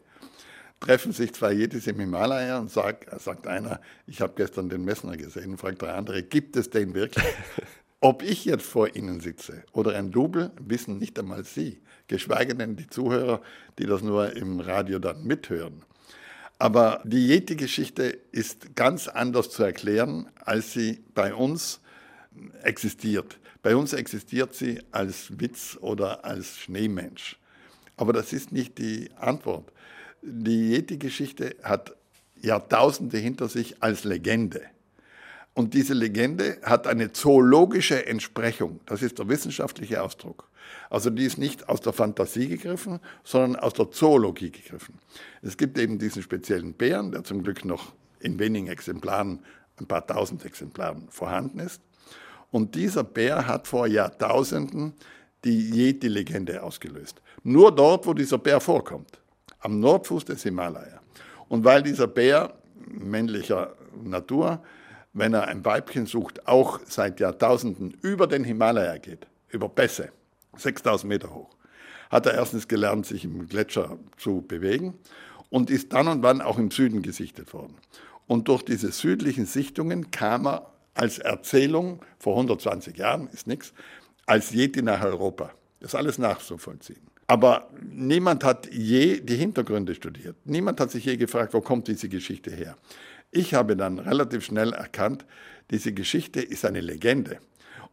treffen 0.80 1.11
sich 1.11 1.34
zwei 1.34 1.53
Yetis 1.53 1.88
im 1.88 1.99
Himalaya 1.99 2.59
und 2.59 2.71
sagt, 2.71 3.07
sagt 3.21 3.47
einer, 3.47 3.82
ich 4.05 4.21
habe 4.21 4.34
gestern 4.36 4.69
den 4.69 4.86
Messner 4.86 5.17
gesehen, 5.17 5.57
fragt 5.57 5.82
der 5.82 5.95
andere, 5.95 6.23
gibt 6.23 6.55
es 6.55 6.69
den 6.69 6.93
wirklich? 6.93 7.25
Ob 7.99 8.21
ich 8.21 8.45
jetzt 8.45 8.65
vor 8.65 8.95
Ihnen 8.95 9.21
sitze 9.21 9.63
oder 9.71 9.95
ein 9.95 10.11
Double, 10.11 10.51
wissen 10.59 10.99
nicht 10.99 11.17
einmal 11.17 11.43
Sie, 11.43 11.82
geschweige 12.07 12.53
denn 12.53 12.75
die 12.75 12.88
Zuhörer, 12.88 13.41
die 13.80 13.88
das 13.88 14.03
nur 14.03 14.36
im 14.36 14.59
Radio 14.59 14.99
dann 14.99 15.23
mithören. 15.23 15.82
Aber 16.59 17.01
die 17.03 17.28
Yeti-Geschichte 17.28 18.17
ist 18.32 18.75
ganz 18.75 19.07
anders 19.07 19.49
zu 19.49 19.63
erklären, 19.63 20.30
als 20.43 20.73
sie 20.73 21.03
bei 21.14 21.34
uns 21.34 21.81
existiert. 22.64 23.39
Bei 23.61 23.76
uns 23.76 23.93
existiert 23.93 24.56
sie 24.56 24.81
als 24.91 25.39
Witz 25.39 25.77
oder 25.81 26.26
als 26.26 26.57
Schneemensch. 26.57 27.38
Aber 27.95 28.14
das 28.14 28.34
ist 28.34 28.52
nicht 28.52 28.77
die 28.77 29.10
Antwort 29.18 29.72
die 30.22 30.72
Yeti-Geschichte 30.72 31.56
hat 31.64 31.95
Jahrtausende 32.41 33.18
hinter 33.18 33.48
sich 33.48 33.81
als 33.81 34.03
Legende. 34.03 34.61
Und 35.53 35.73
diese 35.73 35.95
Legende 35.95 36.60
hat 36.61 36.85
eine 36.85 37.14
zoologische 37.14 38.06
Entsprechung. 38.06 38.80
Das 38.85 39.02
ist 39.02 39.18
der 39.18 39.27
wissenschaftliche 39.27 40.03
Ausdruck. 40.03 40.49
Also 40.89 41.10
die 41.10 41.26
ist 41.26 41.38
nicht 41.38 41.68
aus 41.68 41.81
der 41.81 41.94
Fantasie 41.94 42.48
gegriffen, 42.48 42.99
sondern 43.23 43.56
aus 43.56 43.73
der 43.73 43.89
Zoologie 43.89 44.52
gegriffen. 44.52 44.99
Es 45.41 45.57
gibt 45.57 45.80
eben 45.80 45.98
diesen 45.98 46.22
speziellen 46.22 46.73
Bären, 46.73 47.11
der 47.11 47.23
zum 47.23 47.41
Glück 47.41 47.65
noch 47.65 47.94
in 48.19 48.38
wenigen 48.38 48.68
Exemplaren, 48.68 49.39
ein 49.80 49.88
paar 49.88 50.06
tausend 50.06 50.45
Exemplaren 50.45 51.07
vorhanden 51.10 51.60
ist. 51.60 51.81
Und 52.52 52.76
dieser 52.76 53.03
Bär 53.03 53.48
hat 53.48 53.68
vor 53.68 53.88
Jahrtausenden 53.88 54.94
die 55.44 55.72
Yeti-Legende 55.72 56.61
ausgelöst. 56.61 57.22
Nur 57.44 57.73
dort, 57.73 58.06
wo 58.06 58.14
dieser 58.14 58.38
Bär 58.38 58.60
vorkommt 58.60 59.19
am 59.59 59.79
Nordfuß 59.79 60.25
des 60.25 60.43
Himalaya. 60.43 60.99
Und 61.49 61.63
weil 61.63 61.84
dieser 61.84 62.07
Bär 62.07 62.53
männlicher 62.88 63.73
Natur, 64.03 64.61
wenn 65.13 65.34
er 65.34 65.47
ein 65.47 65.65
Weibchen 65.65 66.05
sucht, 66.05 66.47
auch 66.47 66.79
seit 66.85 67.19
Jahrtausenden 67.19 67.97
über 68.01 68.27
den 68.27 68.43
Himalaya 68.43 68.97
geht, 68.97 69.27
über 69.49 69.69
Pässe, 69.69 70.09
6000 70.55 71.09
Meter 71.09 71.34
hoch, 71.34 71.49
hat 72.09 72.25
er 72.25 72.35
erstens 72.35 72.67
gelernt, 72.67 73.05
sich 73.05 73.25
im 73.25 73.47
Gletscher 73.47 73.97
zu 74.17 74.41
bewegen 74.41 74.93
und 75.49 75.69
ist 75.69 75.93
dann 75.93 76.07
und 76.07 76.23
wann 76.23 76.41
auch 76.41 76.57
im 76.57 76.71
Süden 76.71 77.01
gesichtet 77.01 77.53
worden. 77.53 77.75
Und 78.27 78.47
durch 78.47 78.63
diese 78.63 78.91
südlichen 78.91 79.45
Sichtungen 79.45 80.11
kam 80.11 80.47
er 80.47 80.71
als 80.93 81.19
Erzählung, 81.19 82.01
vor 82.19 82.34
120 82.34 82.97
Jahren 82.97 83.27
ist 83.27 83.47
nichts, 83.47 83.73
als 84.25 84.51
Yeti 84.51 84.81
nach 84.81 85.03
Europa. 85.03 85.51
Das 85.79 85.91
ist 85.91 85.95
alles 85.95 86.17
nachzuvollziehen. 86.17 87.01
Aber 87.28 87.70
niemand 87.82 88.44
hat 88.45 88.74
je 88.74 89.20
die 89.20 89.36
Hintergründe 89.36 89.94
studiert. 89.94 90.38
Niemand 90.45 90.80
hat 90.80 90.91
sich 90.91 91.06
je 91.06 91.18
gefragt, 91.18 91.54
wo 91.54 91.60
kommt 91.60 91.88
diese 91.90 92.08
Geschichte 92.08 92.52
her. 92.52 92.78
Ich 93.32 93.54
habe 93.54 93.76
dann 93.76 93.99
relativ 93.99 94.45
schnell 94.45 94.72
erkannt, 94.72 95.26
diese 95.70 95.91
Geschichte 95.91 96.41
ist 96.41 96.64
eine 96.64 96.80
Legende. 96.80 97.40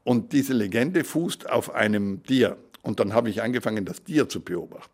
Und 0.04 0.32
diese 0.32 0.52
Legende 0.52 1.02
fußt 1.02 1.50
auf 1.50 1.74
einem 1.74 2.22
Tier. 2.22 2.56
Und 2.82 3.00
dann 3.00 3.12
habe 3.12 3.30
ich 3.30 3.42
angefangen, 3.42 3.84
das 3.84 4.04
Tier 4.04 4.28
zu 4.28 4.40
beobachten. 4.40 4.92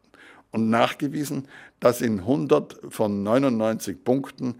Und 0.52 0.70
nachgewiesen, 0.70 1.46
dass 1.78 2.00
in 2.00 2.20
100 2.20 2.80
von 2.88 3.22
99 3.22 4.02
Punkten 4.02 4.54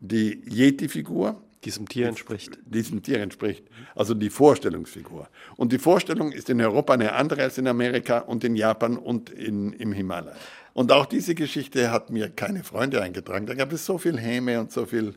die 0.00 0.42
Yeti-Figur, 0.48 1.40
diesem 1.64 1.88
Tier 1.88 2.08
entspricht. 2.08 2.58
Diesem 2.64 3.02
Tier 3.02 3.20
entspricht. 3.20 3.64
Also 3.94 4.14
die 4.14 4.30
Vorstellungsfigur. 4.30 5.28
Und 5.56 5.72
die 5.72 5.78
Vorstellung 5.78 6.32
ist 6.32 6.48
in 6.48 6.60
Europa 6.60 6.94
eine 6.94 7.12
andere 7.12 7.42
als 7.42 7.58
in 7.58 7.68
Amerika 7.68 8.18
und 8.18 8.44
in 8.44 8.56
Japan 8.56 8.96
und 8.96 9.30
in, 9.30 9.72
im 9.74 9.92
Himalaya. 9.92 10.36
Und 10.72 10.92
auch 10.92 11.06
diese 11.06 11.34
Geschichte 11.34 11.90
hat 11.90 12.10
mir 12.10 12.30
keine 12.30 12.64
Freunde 12.64 13.02
eingetragen. 13.02 13.46
Da 13.46 13.54
gab 13.54 13.72
es 13.72 13.84
so 13.84 13.98
viel 13.98 14.18
Häme 14.18 14.60
und 14.60 14.72
so 14.72 14.86
viel, 14.86 15.14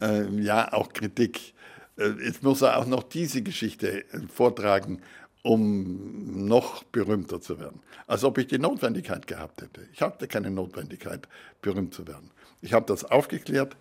äh, 0.00 0.26
ja, 0.40 0.72
auch 0.72 0.92
Kritik. 0.92 1.54
Äh, 1.96 2.10
jetzt 2.24 2.42
muss 2.42 2.62
er 2.62 2.78
auch 2.78 2.86
noch 2.86 3.02
diese 3.04 3.42
Geschichte 3.42 4.04
äh, 4.12 4.20
vortragen, 4.32 5.00
um 5.42 6.46
noch 6.46 6.84
berühmter 6.84 7.40
zu 7.40 7.60
werden. 7.60 7.80
Als 8.06 8.24
ob 8.24 8.38
ich 8.38 8.46
die 8.46 8.58
Notwendigkeit 8.58 9.26
gehabt 9.26 9.60
hätte. 9.62 9.86
Ich 9.92 10.00
hatte 10.00 10.26
keine 10.26 10.50
Notwendigkeit, 10.50 11.28
berühmt 11.60 11.94
zu 11.94 12.06
werden. 12.06 12.30
Ich 12.62 12.72
habe 12.72 12.86
das 12.86 13.04
aufgeklärt, 13.04 13.76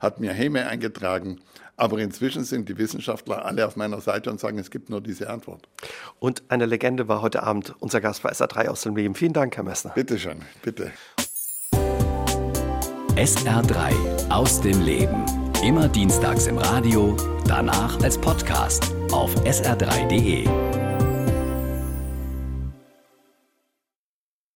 hat 0.00 0.20
mir 0.20 0.32
Häme 0.32 0.66
eingetragen, 0.66 1.40
aber 1.76 1.98
inzwischen 1.98 2.44
sind 2.44 2.68
die 2.68 2.76
Wissenschaftler 2.76 3.44
alle 3.44 3.66
auf 3.66 3.76
meiner 3.76 4.00
Seite 4.00 4.30
und 4.30 4.40
sagen, 4.40 4.58
es 4.58 4.70
gibt 4.70 4.90
nur 4.90 5.00
diese 5.00 5.30
Antwort. 5.30 5.68
Und 6.18 6.42
eine 6.48 6.66
Legende 6.66 7.06
war 7.08 7.22
heute 7.22 7.44
Abend 7.44 7.74
unser 7.78 8.00
Gast 8.00 8.22
bei 8.22 8.30
SA3 8.30 8.68
aus 8.68 8.82
dem 8.82 8.96
Leben. 8.96 9.14
Vielen 9.14 9.32
Dank, 9.32 9.56
Herr 9.56 9.64
Messner. 9.64 9.92
Bitte 9.94 10.18
schön, 10.18 10.42
bitte. 10.62 10.90
SR3 13.14 14.30
aus 14.30 14.60
dem 14.60 14.80
Leben. 14.84 15.24
Immer 15.64 15.88
dienstags 15.88 16.46
im 16.46 16.58
Radio, 16.58 17.16
danach 17.46 18.00
als 18.02 18.16
Podcast 18.16 18.92
auf 19.10 19.34
sr3.de. 19.44 20.87